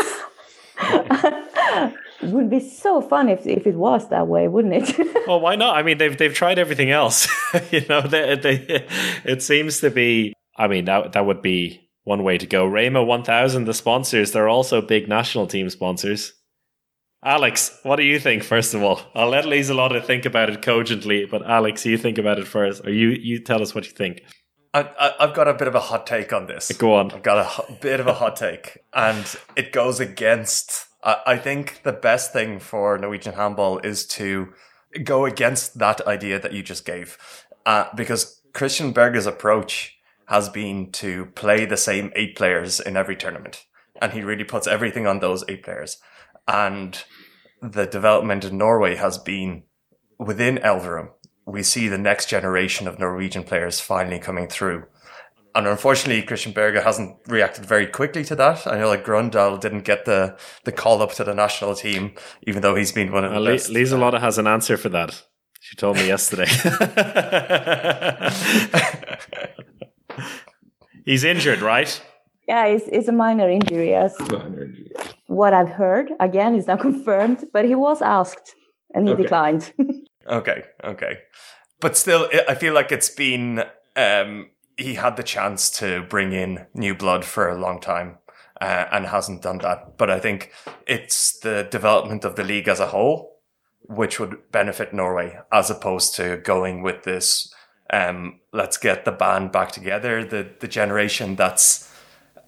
would 2.23 2.49
be 2.49 2.61
so 2.61 3.01
fun 3.01 3.29
if, 3.29 3.45
if 3.49 3.67
it 3.67 3.75
was 3.75 4.09
that 4.11 4.29
way, 4.29 4.47
wouldn't 4.47 4.75
it? 4.75 4.97
well, 5.27 5.41
why 5.41 5.57
not? 5.57 5.77
I 5.77 5.83
mean, 5.83 5.99
they've 5.99 6.17
they've 6.17 6.33
tried 6.33 6.61
everything 6.61 6.93
else. 6.93 7.29
you 7.73 7.85
know, 7.89 8.03
they, 8.03 8.37
they, 8.37 8.87
it 9.25 9.43
seems 9.43 9.81
to 9.81 9.91
be. 9.91 10.35
I 10.57 10.69
mean, 10.69 10.85
that 10.85 11.15
that 11.15 11.27
would 11.27 11.43
be 11.43 11.91
one 12.05 12.23
way 12.23 12.39
to 12.39 12.47
go. 12.47 12.65
Rema 12.65 13.03
1000, 13.03 13.65
the 13.65 13.75
sponsors, 13.75 14.31
they're 14.31 14.49
also 14.49 14.81
big 14.81 15.09
national 15.09 15.49
team 15.49 15.69
sponsors. 15.69 16.33
Alex, 17.25 17.79
what 17.85 17.97
do 17.97 18.03
you 18.03 18.19
think? 18.19 18.43
First 18.43 18.75
of 18.75 18.83
all, 18.83 19.01
I'll 19.15 19.29
let 19.29 19.45
Lieselotte 19.45 20.05
think 20.05 20.25
about 20.27 20.51
it 20.51 20.61
cogently, 20.61 21.25
but 21.25 21.49
Alex, 21.49 21.87
you 21.87 21.97
think 21.97 22.19
about 22.19 22.39
it 22.39 22.49
first, 22.49 22.85
or 22.85 22.91
you 22.91 23.11
you 23.11 23.39
tell 23.39 23.63
us 23.63 23.75
what 23.75 23.87
you 23.87 23.93
think. 23.93 24.23
I, 24.75 25.13
have 25.21 25.35
got 25.35 25.47
a 25.47 25.55
bit 25.55 25.69
of 25.69 25.75
a 25.75 25.81
hot 25.81 26.07
take 26.07 26.33
on 26.33 26.47
this. 26.47 26.73
Go 26.73 26.95
on. 26.95 27.13
I've 27.13 27.23
got 27.23 27.69
a 27.69 27.73
bit 27.75 28.01
of 28.01 28.07
a 28.07 28.15
hot 28.15 28.37
take, 28.37 28.79
and 28.93 29.25
it 29.55 29.73
goes 29.73 30.01
against. 30.01 30.87
I, 31.05 31.17
I 31.27 31.37
think 31.37 31.83
the 31.85 31.93
best 31.93 32.33
thing 32.33 32.59
for 32.59 32.99
Norwegian 32.99 33.35
handball 33.35 33.79
is 33.79 34.05
to 34.09 34.53
go 35.05 35.25
against 35.25 35.79
that 35.79 36.05
idea 36.09 36.41
that 36.41 36.53
you 36.53 36.63
just 36.65 36.85
gave, 36.85 37.19
uh, 37.67 37.85
because 37.95 38.43
Christian 38.53 38.93
Berge's 38.93 39.27
approach 39.27 39.97
has 40.27 40.49
been 40.49 40.91
to 40.93 41.27
play 41.27 41.67
the 41.67 41.77
same 41.77 42.11
eight 42.17 42.35
players 42.35 42.81
in 42.81 42.97
every 42.97 43.15
tournament, 43.15 43.65
and 44.01 44.13
he 44.13 44.23
really 44.23 44.45
puts 44.45 44.67
everything 44.67 45.07
on 45.07 45.21
those 45.21 45.45
eight 45.47 45.63
players 45.63 45.99
and 46.47 47.03
the 47.61 47.87
development 47.87 48.45
in 48.45 48.59
Norway 48.59 48.97
has 48.97 49.19
been 49.19 49.63
within 50.19 50.59
Elverum. 50.59 51.11
We 51.47 51.63
see 51.63 51.89
the 51.89 51.99
next 51.99 52.29
generation 52.29 52.87
of 52.87 52.99
Norwegian 52.99 53.45
players 53.45 53.81
finally 53.81 54.19
coming 54.19 54.49
through. 54.49 54.85
And 55.55 55.67
unfortunately, 55.67 56.23
Christian 56.23 56.53
Berge 56.53 56.83
hasn't 56.83 57.17
reacted 57.27 57.67
very 57.67 57.87
quickly 57.87 58.25
to 58.25 58.35
that. 58.37 58.67
I 58.67 58.79
know 58.79 58.89
like 58.89 59.05
Grøndahl 59.05 59.61
didn't 59.61 59.85
get 59.85 60.07
the, 60.07 60.39
the 60.65 60.73
call 60.73 61.03
up 61.03 61.13
to 61.15 61.25
the 61.25 61.35
national 61.35 61.75
team, 61.75 62.15
even 62.47 62.63
though 62.63 62.75
he's 62.75 62.93
been 62.93 63.13
one 63.13 63.25
of 63.25 63.33
the 63.33 63.41
uh, 63.41 63.45
best. 63.45 63.71
Lieselotte 63.71 64.21
has 64.21 64.39
an 64.39 64.47
answer 64.47 64.79
for 64.79 64.89
that. 64.89 65.23
She 65.61 65.77
told 65.77 65.97
me 65.97 66.09
yesterday. 66.09 66.47
He's 71.05 71.25
injured, 71.25 71.61
right? 71.61 72.01
Yeah, 72.49 72.67
it's, 72.67 72.89
it's 72.91 73.09
a 73.09 73.13
minor 73.13 73.49
injury, 73.49 73.95
as 73.95 74.17
what 75.33 75.53
I've 75.55 75.69
heard. 75.71 76.11
Again, 76.21 76.55
is 76.55 76.67
not 76.67 76.81
confirmed, 76.89 77.45
but 77.53 77.65
he 77.65 77.75
was 77.75 78.03
asked 78.03 78.55
and 78.95 79.07
he 79.09 79.15
Okay. 79.15 79.23
declined. 79.23 79.73
Okay, 80.29 80.63
okay. 80.85 81.19
But 81.81 81.97
still, 81.97 82.29
I- 82.49 82.55
feel 82.55 82.75
like 82.75 82.93
it's 82.93 83.11
been. 83.11 83.65
Um, 83.97 84.51
he 84.77 84.95
had 84.95 85.17
the 85.17 85.25
chance 85.25 85.69
to 85.81 86.03
bring 86.09 86.33
in 86.33 86.67
new 86.75 86.95
blood 86.95 87.25
for 87.25 87.49
a 87.49 87.59
long 87.59 87.81
time 87.81 88.19
uh, 88.61 88.85
and 88.93 89.07
hasn't 89.07 89.43
done 89.43 89.59
that. 89.59 89.99
But 89.99 90.11
I 90.11 90.21
think 90.21 90.53
it's 90.87 91.41
the 91.41 91.67
development 91.71 92.25
of 92.25 92.37
the 92.37 92.45
league 92.45 92.69
as 92.69 92.79
a 92.81 92.87
whole 92.87 93.31
which 93.89 94.21
would 94.21 94.37
benefit 94.53 94.95
Norway 94.95 95.37
as 95.51 95.71
opposed 95.71 96.15
to 96.15 96.37
going 96.45 96.83
with 96.83 97.03
this. 97.03 97.53
Um, 97.93 98.39
let's 98.53 98.79
get 98.79 99.05
the 99.05 99.11
band 99.13 99.51
back 99.51 99.73
together. 99.73 100.25
The 100.25 100.47
the 100.61 100.69
generation 100.69 101.35
that's 101.37 101.92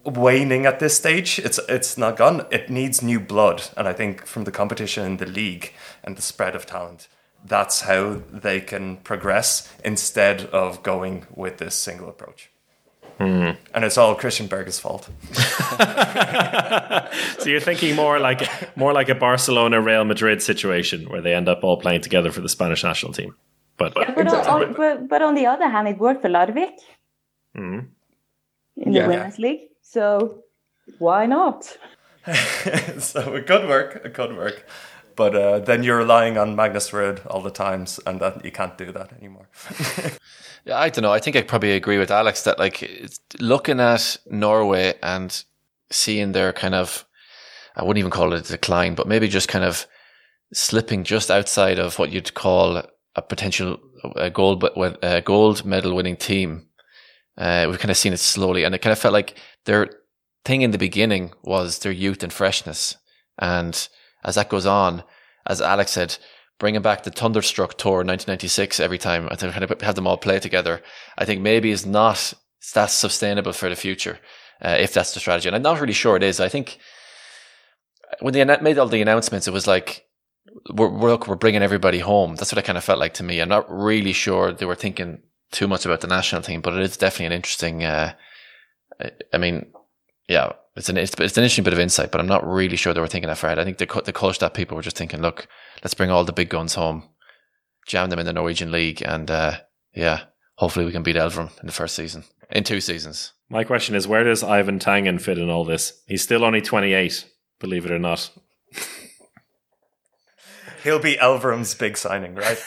waning 0.05 0.65
at 0.65 0.79
this 0.79 0.95
stage. 0.95 1.39
It's 1.39 1.59
it's 1.69 1.97
not 1.97 2.17
gone. 2.17 2.45
It 2.51 2.69
needs 2.69 3.01
new 3.01 3.19
blood, 3.19 3.63
and 3.77 3.87
I 3.87 3.93
think 3.93 4.25
from 4.25 4.43
the 4.45 4.51
competition 4.51 5.05
in 5.05 5.17
the 5.17 5.25
league 5.25 5.73
and 6.03 6.15
the 6.15 6.21
spread 6.21 6.55
of 6.55 6.65
talent, 6.65 7.07
that's 7.43 7.81
how 7.81 8.21
they 8.31 8.61
can 8.61 8.97
progress 8.97 9.67
instead 9.83 10.45
of 10.51 10.81
going 10.83 11.25
with 11.35 11.57
this 11.57 11.75
single 11.75 12.09
approach. 12.09 12.49
And 13.17 13.83
it's 13.85 13.97
all 13.97 14.13
Christian 14.15 14.47
Berge's 14.47 14.79
fault. 14.79 15.09
So 17.39 17.49
you're 17.49 17.59
thinking 17.61 17.95
more 17.95 18.19
like 18.19 18.41
more 18.75 18.93
like 18.93 19.09
a 19.09 19.15
Barcelona 19.15 19.79
Real 19.81 20.03
Madrid 20.05 20.41
situation 20.41 21.07
where 21.09 21.21
they 21.21 21.33
end 21.33 21.47
up 21.47 21.63
all 21.63 21.77
playing 21.77 22.01
together 22.01 22.31
for 22.31 22.41
the 22.41 22.49
Spanish 22.49 22.83
national 22.83 23.13
team. 23.13 23.35
But 23.77 23.93
but, 23.93 24.27
on, 24.27 24.27
on, 24.27 24.73
but, 24.73 25.07
but 25.07 25.21
on 25.21 25.35
the 25.35 25.45
other 25.45 25.69
hand, 25.69 25.87
it 25.87 25.97
worked 25.97 26.21
for 26.21 26.29
Larvik 26.29 26.73
Mhm. 27.55 27.87
in 28.77 28.91
the 28.91 28.99
Yeah. 28.99 29.07
Women's 29.07 29.37
League. 29.39 29.61
So 29.87 30.43
why 30.99 31.25
not? 31.25 31.77
so 32.99 33.35
it 33.35 33.47
could 33.47 33.67
work. 33.67 34.01
It 34.03 34.13
could 34.13 34.35
work. 34.35 34.65
But 35.15 35.35
uh, 35.35 35.59
then 35.59 35.83
you're 35.83 35.97
relying 35.97 36.37
on 36.37 36.55
Magnus 36.55 36.91
Rød 36.91 37.25
all 37.27 37.41
the 37.41 37.51
times, 37.51 37.99
and 38.05 38.19
that 38.19 38.43
you 38.43 38.51
can't 38.51 38.77
do 38.77 38.91
that 38.91 39.13
anymore. 39.13 39.47
Yeah, 40.65 40.79
I 40.79 40.89
don't 40.89 41.03
know. 41.03 41.13
I 41.13 41.19
think 41.19 41.35
I 41.35 41.43
probably 41.43 41.73
agree 41.73 41.99
with 41.99 42.09
Alex 42.09 42.41
that 42.43 42.57
like 42.57 42.89
looking 43.39 43.79
at 43.79 44.17
Norway 44.25 44.95
and 45.03 45.43
seeing 45.91 46.31
their 46.31 46.51
kind 46.53 46.73
of, 46.73 47.05
I 47.75 47.83
wouldn't 47.83 47.99
even 47.99 48.09
call 48.09 48.33
it 48.33 48.49
a 48.49 48.51
decline, 48.51 48.95
but 48.95 49.07
maybe 49.07 49.27
just 49.27 49.47
kind 49.47 49.63
of 49.63 49.85
slipping 50.53 51.03
just 51.03 51.29
outside 51.29 51.77
of 51.77 51.99
what 51.99 52.11
you'd 52.11 52.33
call 52.33 52.81
a 53.15 53.21
potential 53.21 53.77
uh, 54.15 54.29
gold, 54.29 54.59
but 54.59 54.73
a 55.03 55.21
gold 55.21 55.65
medal 55.65 55.93
winning 55.93 56.17
team. 56.17 56.65
Uh, 57.37 57.67
we've 57.69 57.79
kind 57.79 57.91
of 57.91 57.97
seen 57.97 58.13
it 58.13 58.19
slowly, 58.19 58.63
and 58.63 58.73
it 58.73 58.81
kind 58.81 58.91
of 58.91 58.97
felt 58.97 59.13
like 59.13 59.37
their 59.65 59.89
thing 60.43 60.61
in 60.61 60.71
the 60.71 60.77
beginning 60.77 61.31
was 61.43 61.79
their 61.79 61.91
youth 61.91 62.23
and 62.23 62.31
freshness, 62.31 62.97
and 63.37 63.87
as 64.23 64.35
that 64.35 64.49
goes 64.49 64.65
on, 64.65 65.03
as 65.45 65.61
Alex 65.61 65.91
said, 65.91 66.17
bringing 66.59 66.81
back 66.81 67.03
the 67.03 67.11
Thunderstruck 67.11 67.77
tour 67.77 68.01
in 68.01 68.07
1996 68.07 68.79
every 68.79 68.97
time, 68.97 69.27
I 69.29 69.35
think 69.35 69.53
kind 69.53 69.63
of 69.63 69.81
have 69.81 69.95
them 69.95 70.07
all 70.07 70.17
play 70.17 70.39
together. 70.39 70.81
I 71.17 71.25
think 71.25 71.41
maybe 71.41 71.71
is 71.71 71.85
not 71.85 72.33
that 72.73 72.89
sustainable 72.89 73.53
for 73.53 73.69
the 73.69 73.75
future, 73.75 74.19
uh, 74.61 74.77
if 74.79 74.93
that's 74.93 75.13
the 75.13 75.19
strategy. 75.19 75.49
And 75.49 75.55
I'm 75.55 75.61
not 75.61 75.79
really 75.79 75.93
sure 75.93 76.15
it 76.15 76.23
is. 76.23 76.39
I 76.39 76.49
think 76.49 76.79
when 78.19 78.33
they 78.33 78.43
made 78.43 78.77
all 78.77 78.87
the 78.87 79.01
announcements, 79.01 79.47
it 79.47 79.53
was 79.53 79.67
like, 79.67 80.05
we're, 80.73 80.89
we're, 80.89 81.17
we're 81.27 81.35
bringing 81.35 81.61
everybody 81.61 81.99
home. 81.99 82.35
That's 82.35 82.51
what 82.51 82.59
it 82.59 82.65
kind 82.65 82.77
of 82.77 82.83
felt 82.83 82.99
like 82.99 83.13
to 83.15 83.23
me. 83.23 83.39
I'm 83.39 83.49
not 83.49 83.69
really 83.69 84.13
sure 84.13 84.51
they 84.51 84.65
were 84.65 84.75
thinking 84.75 85.21
too 85.51 85.67
much 85.67 85.85
about 85.85 86.01
the 86.01 86.07
national 86.07 86.41
team, 86.41 86.61
but 86.61 86.73
it 86.73 86.81
is 86.81 86.97
definitely 86.97 87.27
an 87.27 87.31
interesting, 87.33 87.83
uh, 87.83 88.13
I- 89.01 89.11
I 89.33 89.37
mean, 89.37 89.67
yeah, 90.27 90.51
it's 90.75 90.89
an, 90.89 90.97
it's, 90.97 91.13
it's 91.19 91.37
an 91.37 91.43
interesting 91.43 91.63
bit 91.63 91.73
of 91.73 91.79
insight, 91.79 92.11
but 92.11 92.19
I'm 92.19 92.27
not 92.27 92.45
really 92.47 92.75
sure 92.77 92.93
they 92.93 92.99
were 93.01 93.07
thinking 93.07 93.27
that 93.29 93.37
far. 93.37 93.49
ahead. 93.49 93.59
I 93.59 93.63
think 93.63 93.77
the, 93.77 93.87
co- 93.87 94.01
the 94.01 94.13
coach 94.13 94.39
that 94.39 94.53
people 94.53 94.75
were 94.75 94.81
just 94.83 94.97
thinking, 94.97 95.21
look, 95.21 95.47
let's 95.83 95.93
bring 95.93 96.09
all 96.09 96.23
the 96.25 96.33
big 96.33 96.49
guns 96.49 96.75
home, 96.75 97.07
jam 97.87 98.09
them 98.09 98.19
in 98.19 98.25
the 98.25 98.33
Norwegian 98.33 98.71
league, 98.71 99.01
and 99.03 99.29
uh, 99.31 99.57
yeah, 99.93 100.23
hopefully 100.55 100.85
we 100.85 100.91
can 100.91 101.03
beat 101.03 101.15
Elverum 101.15 101.51
in 101.61 101.67
the 101.67 101.71
first 101.71 101.95
season, 101.95 102.23
in 102.49 102.63
two 102.63 102.81
seasons. 102.81 103.31
my 103.49 103.63
question 103.63 103.95
is, 103.95 104.07
where 104.07 104.23
does 104.23 104.43
Eivind 104.43 104.81
Tangen 104.81 105.21
fit 105.21 105.37
in 105.37 105.49
all 105.49 105.65
this? 105.65 106.01
He's 106.07 106.23
still 106.23 106.43
only 106.43 106.61
28, 106.61 107.25
believe 107.59 107.85
it 107.85 107.91
or 107.91 107.99
not. 107.99 108.31
He'll 110.83 110.99
be 110.99 111.15
Elverum's 111.15 111.73
big 111.75 111.97
signing, 111.97 112.35
right? 112.35 112.61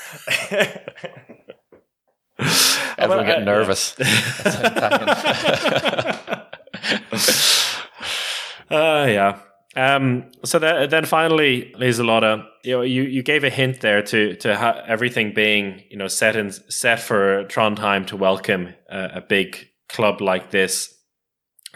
Everyone 2.99 3.25
uh, 3.25 3.29
getting 3.29 3.47
yeah. 3.47 3.53
nervous. 3.53 3.95
Uh, 8.71 9.07
yeah. 9.09 9.41
Um, 9.77 10.31
so 10.45 10.59
that, 10.59 10.91
then 10.91 11.05
finally, 11.05 11.73
Lisa 11.77 12.05
Lotta, 12.05 12.45
you 12.65 12.73
know, 12.73 12.83
you, 12.83 13.03
you 13.03 13.23
gave 13.23 13.45
a 13.45 13.51
hint 13.51 13.81
there 13.81 14.03
to 14.03 14.35
to 14.37 14.57
ha- 14.57 14.83
everything 14.87 15.33
being 15.35 15.83
you 15.91 15.97
know 15.97 16.09
set 16.09 16.37
in 16.37 16.53
set 16.53 17.01
for 17.01 17.45
Trondheim 17.45 18.07
to 18.09 18.17
welcome 18.17 18.75
a, 18.91 19.11
a 19.15 19.21
big 19.21 19.69
club 19.89 20.21
like 20.21 20.51
this. 20.51 20.95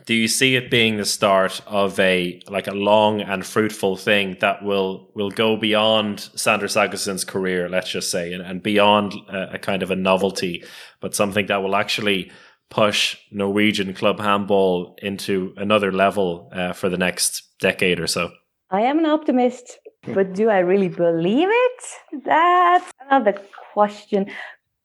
Do 0.05 0.15
you 0.15 0.27
see 0.27 0.57
it 0.57 0.71
being 0.71 0.97
the 0.97 1.05
start 1.05 1.61
of 1.67 1.99
a 2.01 2.41
like 2.49 2.67
a 2.67 2.75
long 2.75 3.21
and 3.21 3.45
fruitful 3.45 3.97
thing 3.97 4.37
that 4.41 4.63
will 4.65 5.11
will 5.15 5.31
go 5.31 5.57
beyond 5.57 6.29
Sander 6.35 6.67
Sagosen's 6.67 7.25
career, 7.25 7.69
let's 7.69 7.91
just 7.91 8.11
say, 8.11 8.33
and, 8.33 8.43
and 8.43 8.63
beyond 8.63 9.15
a, 9.29 9.55
a 9.55 9.59
kind 9.59 9.83
of 9.83 9.91
a 9.91 9.97
novelty, 9.97 10.65
but 11.01 11.15
something 11.15 11.47
that 11.47 11.63
will 11.63 11.77
actually 11.77 12.33
push 12.71 13.19
Norwegian 13.31 13.93
club 13.93 14.19
handball 14.19 14.97
into 15.03 15.53
another 15.59 15.93
level 15.93 16.51
uh, 16.53 16.73
for 16.73 16.89
the 16.89 16.97
next 16.97 17.43
decade 17.61 18.01
or 18.01 18.07
so. 18.07 18.33
I 18.71 18.81
am 18.81 18.99
an 18.99 19.07
optimist, 19.07 19.79
but 20.07 20.33
do 20.33 20.49
I 20.49 20.61
really 20.61 20.89
believe 20.89 21.49
it? 21.51 22.25
That's 22.25 22.91
another 23.07 23.35
question. 23.75 24.31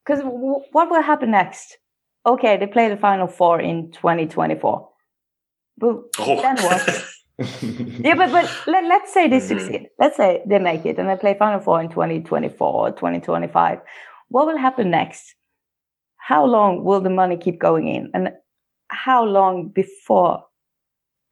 Because 0.06 0.22
w- 0.22 0.62
what 0.74 0.90
will 0.90 1.02
happen 1.02 1.32
next? 1.32 1.78
Okay, 2.26 2.58
they 2.58 2.68
play 2.68 2.90
the 2.90 2.98
final 2.98 3.28
four 3.28 3.62
in 3.62 3.92
2024. 3.92 4.90
But 5.78 6.12
then 6.18 6.58
what? 6.58 7.06
yeah, 8.00 8.16
but, 8.16 8.32
but 8.32 8.52
let, 8.66 8.86
let's 8.86 9.14
say 9.14 9.28
they 9.28 9.40
succeed. 9.40 9.88
Let's 10.00 10.18
say 10.18 10.42
they 10.48 10.60
make 10.60 10.86
it 10.86 10.98
and 10.98 11.10
they 11.10 11.16
play 11.16 11.36
final 11.38 11.60
four 11.60 11.80
in 11.80 11.90
2024 11.90 12.74
or 12.74 12.92
2025. 12.92 13.80
What 14.30 14.48
will 14.48 14.58
happen 14.58 14.90
next? 14.90 15.36
How 16.18 16.46
long 16.46 16.84
will 16.84 17.00
the 17.00 17.10
money 17.10 17.38
keep 17.38 17.60
going 17.60 17.88
in? 17.88 18.10
And 18.14 18.32
how 18.90 19.24
long 19.24 19.70
before 19.70 20.44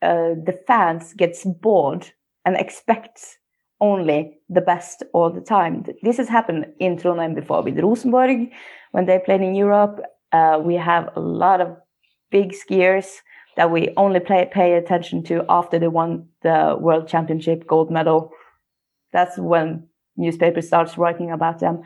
uh, 0.02 0.36
the 0.46 0.60
fans 0.68 1.14
gets 1.14 1.44
bored 1.44 2.12
and 2.46 2.56
expects 2.58 3.38
only 3.82 4.38
the 4.50 4.62
best 4.62 5.04
all 5.14 5.30
the 5.30 5.42
time. 5.42 5.84
This 6.04 6.18
has 6.18 6.30
happened 6.30 6.68
in 6.80 6.98
Trondheim 6.98 7.36
before 7.36 7.62
with 7.64 7.80
Rosenborg 7.80 8.52
when 8.92 9.06
they 9.06 9.20
played 9.20 9.42
in 9.42 9.56
Europe. 9.56 10.02
Uh, 10.32 10.60
we 10.64 10.76
have 10.76 11.10
a 11.16 11.20
lot 11.20 11.62
of 11.62 11.76
big 12.32 12.54
skiers 12.54 13.08
that 13.56 13.72
we 13.72 13.94
only 13.98 14.20
play, 14.20 14.50
pay 14.52 14.74
attention 14.74 15.24
to 15.24 15.46
after 15.50 15.80
they 15.80 15.88
won 15.88 16.28
the 16.42 16.78
World 16.80 17.08
Championship 17.08 17.66
gold 17.68 17.90
medal. 17.90 18.32
That's 19.14 19.38
when 19.38 19.88
newspapers 20.18 20.68
starts 20.68 20.98
writing 20.98 21.32
about 21.32 21.60
them. 21.60 21.82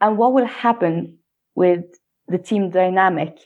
And 0.00 0.16
what 0.18 0.32
will 0.32 0.46
happen 0.46 1.18
with 1.54 1.84
the 2.28 2.38
team 2.38 2.70
dynamic 2.70 3.38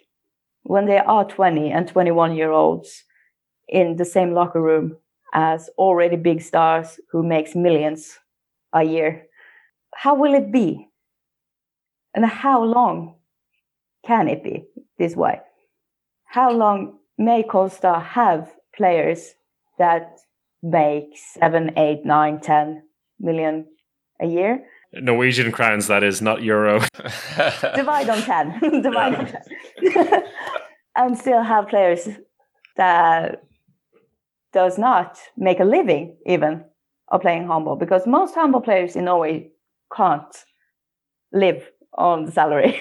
when 0.63 0.87
they 0.87 0.99
are 0.99 1.25
20 1.25 1.71
and 1.71 1.89
21 1.89 2.37
year 2.37 2.51
olds 2.51 3.05
in 3.69 3.97
the 3.97 4.05
same 4.05 4.33
locker 4.33 4.61
room 4.61 4.97
as 5.35 5.69
already 5.77 6.17
big 6.17 6.41
stars 6.41 6.99
who 7.11 7.23
makes 7.23 7.55
millions 7.55 8.19
a 8.73 8.83
year. 8.83 9.27
How 9.95 10.15
will 10.15 10.35
it 10.35 10.53
be? 10.53 10.89
And 12.15 12.25
how 12.25 12.65
long 12.65 13.17
can 14.07 14.29
it 14.29 14.43
be 14.43 14.65
this 14.99 15.15
way? 15.15 15.41
How 16.25 16.51
long 16.51 16.98
may 17.19 17.43
Kolstad 17.43 18.03
have 18.03 18.55
players 18.75 19.35
that 19.79 20.19
make 20.63 21.17
seven, 21.17 21.77
eight, 21.77 22.05
nine, 22.05 22.41
ten 22.41 22.83
million 23.21 23.67
a 24.21 24.27
year? 24.27 24.65
Norwegian 24.93 25.53
crowns, 25.53 25.87
that 25.89 26.03
is, 26.03 26.23
not 26.23 26.43
euro. 26.43 26.81
Divide 27.75 28.09
on 28.09 28.23
10. 28.23 28.61
Divide 28.83 29.15
on 29.15 29.27
10. 29.27 30.23
and 30.97 31.19
still 31.19 31.43
have 31.43 31.69
players 31.69 32.09
that 32.77 33.43
does 34.53 34.79
not 34.79 35.19
make 35.37 35.61
a 35.61 35.65
living 35.65 36.17
even 36.27 36.65
of 37.09 37.21
playing 37.21 37.47
handball 37.47 37.77
because 37.77 38.07
most 38.07 38.35
handball 38.35 38.63
players 38.63 38.97
in 38.97 39.05
Norway 39.05 39.51
can't 39.95 40.45
live 41.33 41.71
on 41.95 42.25
the 42.25 42.33
salary. 42.33 42.79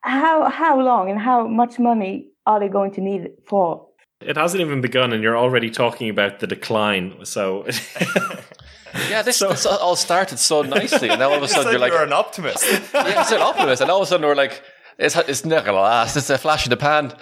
How 0.00 0.48
how 0.48 0.80
long 0.80 1.10
and 1.10 1.18
how 1.18 1.46
much 1.46 1.78
money 1.78 2.30
are 2.48 2.58
they 2.58 2.68
going 2.68 2.90
to 2.92 3.00
need 3.00 3.20
it 3.20 3.38
for? 3.46 3.86
It 4.20 4.36
hasn't 4.36 4.60
even 4.60 4.80
begun, 4.80 5.12
and 5.12 5.22
you're 5.22 5.38
already 5.38 5.70
talking 5.70 6.08
about 6.08 6.40
the 6.40 6.46
decline. 6.48 7.14
So, 7.24 7.66
yeah, 9.08 9.22
this, 9.22 9.38
this 9.38 9.66
all 9.66 9.94
started 9.94 10.38
so 10.38 10.62
nicely, 10.62 11.10
and 11.10 11.20
then 11.20 11.28
all 11.28 11.36
of 11.36 11.42
a 11.42 11.48
sudden 11.56 11.66
like 11.66 11.72
you're 11.72 11.80
like, 11.80 11.92
you're 11.92 12.02
an 12.02 12.12
optimist. 12.12 12.64
yeah, 12.94 13.20
it's 13.20 13.30
an 13.30 13.42
optimist, 13.42 13.82
and 13.82 13.90
all 13.90 13.98
of 13.98 14.04
a 14.04 14.06
sudden 14.06 14.26
we're 14.26 14.34
like, 14.34 14.62
it's 14.98 15.14
it's 15.14 15.44
not 15.44 15.64
gonna 15.64 15.78
last. 15.78 16.16
It's 16.16 16.30
a 16.30 16.38
flash 16.38 16.66
in 16.66 16.70
the 16.70 16.76
pan. 16.76 17.12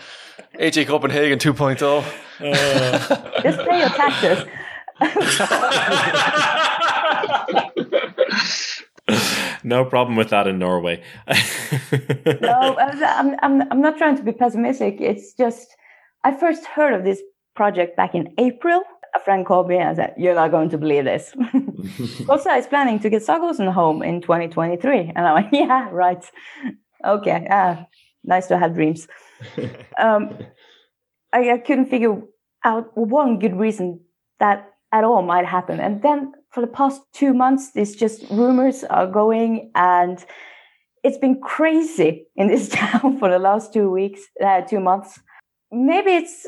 AG 0.59 0.83
Copenhagen 0.87 1.39
2.0. 1.39 2.05
Uh. 2.41 3.43
Just 3.43 3.59
pay 3.69 3.81
your 3.81 3.89
taxes. 3.91 4.47
No 9.67 9.85
problem 9.85 10.15
with 10.17 10.31
that 10.31 10.47
in 10.47 10.61
Norway. 10.61 11.03
no, 12.41 12.77
I'm, 12.79 13.35
I'm, 13.43 13.63
I'm 13.73 13.81
not 13.81 13.99
trying 13.99 14.17
to 14.17 14.23
be 14.23 14.31
pessimistic. 14.31 15.01
It's 15.01 15.35
just, 15.35 15.75
I 16.23 16.33
first 16.39 16.65
heard 16.67 16.95
of 16.95 17.03
this 17.03 17.21
project 17.57 17.97
back 17.97 18.15
in 18.15 18.33
April. 18.39 18.85
A 19.17 19.19
friend 19.19 19.45
called 19.45 19.67
me 19.67 19.79
and 19.79 19.97
said, 19.97 20.15
You're 20.17 20.37
not 20.37 20.53
going 20.53 20.71
to 20.71 20.79
believe 20.79 21.05
this. 21.05 21.33
Kolstad 22.29 22.61
is 22.61 22.69
planning 22.69 23.01
to 23.01 23.11
get 23.11 23.23
Sagosen 23.23 23.73
home 23.73 24.05
in 24.05 24.21
2023. 24.21 25.13
And 25.17 25.27
I'm 25.27 25.35
like, 25.35 25.53
Yeah, 25.53 25.89
right. 25.91 26.25
Okay. 27.05 27.49
Uh, 27.51 27.77
nice 28.23 28.47
to 28.47 28.59
have 28.59 28.75
dreams. 28.75 29.09
um, 29.99 30.39
I, 31.33 31.51
I 31.51 31.59
couldn't 31.59 31.87
figure 31.87 32.23
out 32.65 32.97
one 32.97 33.41
good 33.41 33.59
reason 33.59 33.99
that 34.39 34.75
at 34.93 35.03
all 35.03 35.23
might 35.23 35.45
happen. 35.45 35.81
And 35.81 36.03
then 36.03 36.35
for 36.57 36.63
the 36.63 36.67
past 36.69 37.03
two 37.13 37.35
months, 37.35 37.73
it's 37.75 37.95
just 37.95 38.25
rumors 38.31 38.83
are 38.85 39.07
going 39.07 39.71
and 39.75 40.25
it's 41.05 41.19
been 41.19 41.39
crazy 41.39 42.29
in 42.35 42.49
this 42.49 42.71
town 42.71 43.19
for 43.19 43.29
the 43.29 43.39
last 43.39 43.75
two 43.75 43.91
weeks, 43.91 44.23
uh, 44.43 44.63
two 44.63 44.81
months. 44.81 45.21
Maybe 45.71 46.13
it's, 46.13 46.47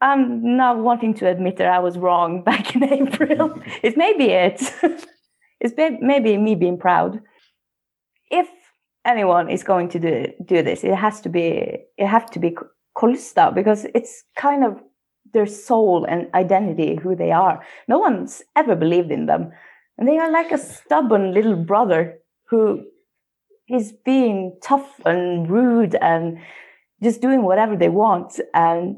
I'm 0.00 0.56
not 0.56 0.78
wanting 0.78 1.14
to 1.14 1.28
admit 1.28 1.58
that 1.58 1.68
I 1.68 1.78
was 1.78 1.98
wrong 1.98 2.42
back 2.42 2.74
in 2.74 2.82
April. 2.82 3.62
it 3.84 3.96
may 3.96 4.12
be 4.18 4.24
it. 4.24 4.60
it's 5.60 5.74
maybe 6.00 6.36
me 6.36 6.56
being 6.56 6.76
proud. 6.76 7.20
If 8.28 8.48
anyone 9.06 9.48
is 9.48 9.62
going 9.62 9.88
to 9.90 10.00
do, 10.00 10.32
do 10.44 10.64
this, 10.64 10.82
it 10.82 10.96
has 10.96 11.20
to 11.20 11.28
be, 11.28 11.76
it 11.96 12.08
has 12.08 12.28
to 12.30 12.40
be 12.40 12.56
Kolstad 12.98 13.54
because 13.54 13.86
it's 13.94 14.24
kind 14.34 14.64
of 14.64 14.80
their 15.32 15.46
soul 15.46 16.04
and 16.04 16.28
identity, 16.34 16.96
who 16.96 17.14
they 17.16 17.30
are. 17.30 17.64
No 17.88 17.98
one's 17.98 18.42
ever 18.56 18.76
believed 18.76 19.10
in 19.10 19.26
them. 19.26 19.52
And 19.98 20.08
they 20.08 20.18
are 20.18 20.30
like 20.30 20.52
a 20.52 20.58
stubborn 20.58 21.32
little 21.32 21.56
brother 21.56 22.18
who 22.48 22.84
is 23.68 23.92
being 24.04 24.58
tough 24.62 25.00
and 25.04 25.48
rude 25.48 25.94
and 25.96 26.38
just 27.02 27.20
doing 27.20 27.42
whatever 27.42 27.76
they 27.76 27.88
want 27.88 28.40
and 28.54 28.96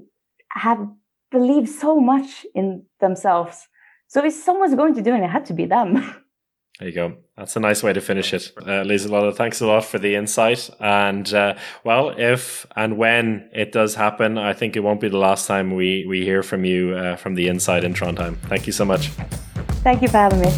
have 0.51 0.87
believed 1.31 1.69
so 1.69 2.01
much 2.01 2.47
in 2.55 2.85
themselves. 3.01 3.69
So 4.09 4.25
if 4.25 4.33
someone's 4.35 4.75
going 4.75 4.95
to 4.95 5.03
do 5.03 5.15
it, 5.15 5.23
it 5.23 5.31
had 5.31 5.47
to 5.47 5.55
be 5.55 5.67
them. 5.67 6.15
There 6.81 6.89
you 6.89 6.95
go. 6.95 7.17
That's 7.37 7.55
a 7.55 7.61
nice 7.61 7.85
way 7.85 7.93
to 7.93 8.01
finish 8.01 8.35
it. 8.35 8.51
Uh, 8.67 8.83
Lisa 8.83 9.09
Lotta, 9.09 9.31
thanks 9.33 9.61
a 9.61 9.67
lot 9.67 9.85
for 9.85 10.01
the 10.01 10.17
insight. 10.17 10.69
And, 10.81 11.33
uh, 11.33 11.55
well, 11.85 12.13
if 12.19 12.67
and 12.75 12.99
when 12.99 13.49
it 13.53 13.71
does 13.71 13.95
happen, 13.95 14.39
I 14.39 14.55
think 14.55 14.75
it 14.75 14.81
won't 14.81 15.01
be 15.01 15.09
the 15.09 15.19
last 15.19 15.47
time 15.47 15.77
we, 15.77 16.05
we 16.09 16.25
hear 16.25 16.43
from 16.43 16.65
you 16.65 16.95
uh, 16.97 17.15
from 17.15 17.37
the 17.37 17.47
inside 17.47 17.85
in 17.85 17.95
Trondheim. 17.95 18.39
Thank 18.49 18.67
you 18.67 18.73
so 18.73 18.85
much. 18.85 19.09
Thank 19.85 20.03
you 20.03 20.09
for 20.09 20.17
having 20.17 20.41
me. 20.41 20.51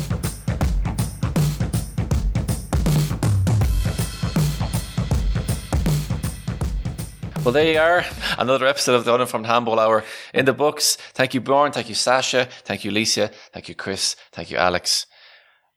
Well, 7.45 7.53
there 7.53 7.71
you 7.71 7.79
are. 7.79 8.05
Another 8.39 8.67
episode 8.67 8.95
of 8.95 9.05
the 9.05 9.13
Uninformed 9.13 9.47
Handball 9.47 9.79
Hour 9.79 10.03
in 10.33 10.47
the 10.47 10.55
books. 10.55 10.97
Thank 11.13 11.35
you, 11.35 11.43
Bjorn. 11.43 11.73
Thank 11.73 11.91
you, 11.91 11.95
Sasha. 11.95 12.49
Thank 12.65 12.85
you, 12.85 12.91
Lisa. 12.91 13.31
Thank 13.53 13.69
you, 13.69 13.75
Chris. 13.75 14.17
Thank 14.33 14.51
you, 14.51 14.57
Alex. 14.57 15.07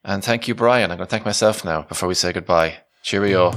And 0.03 0.23
thank 0.23 0.47
you, 0.47 0.55
Brian. 0.55 0.91
I'm 0.91 0.97
going 0.97 1.07
to 1.07 1.11
thank 1.11 1.25
myself 1.25 1.65
now 1.65 1.83
before 1.83 2.07
we 2.07 2.15
say 2.15 2.31
goodbye. 2.31 2.77
Cheerio. 3.03 3.53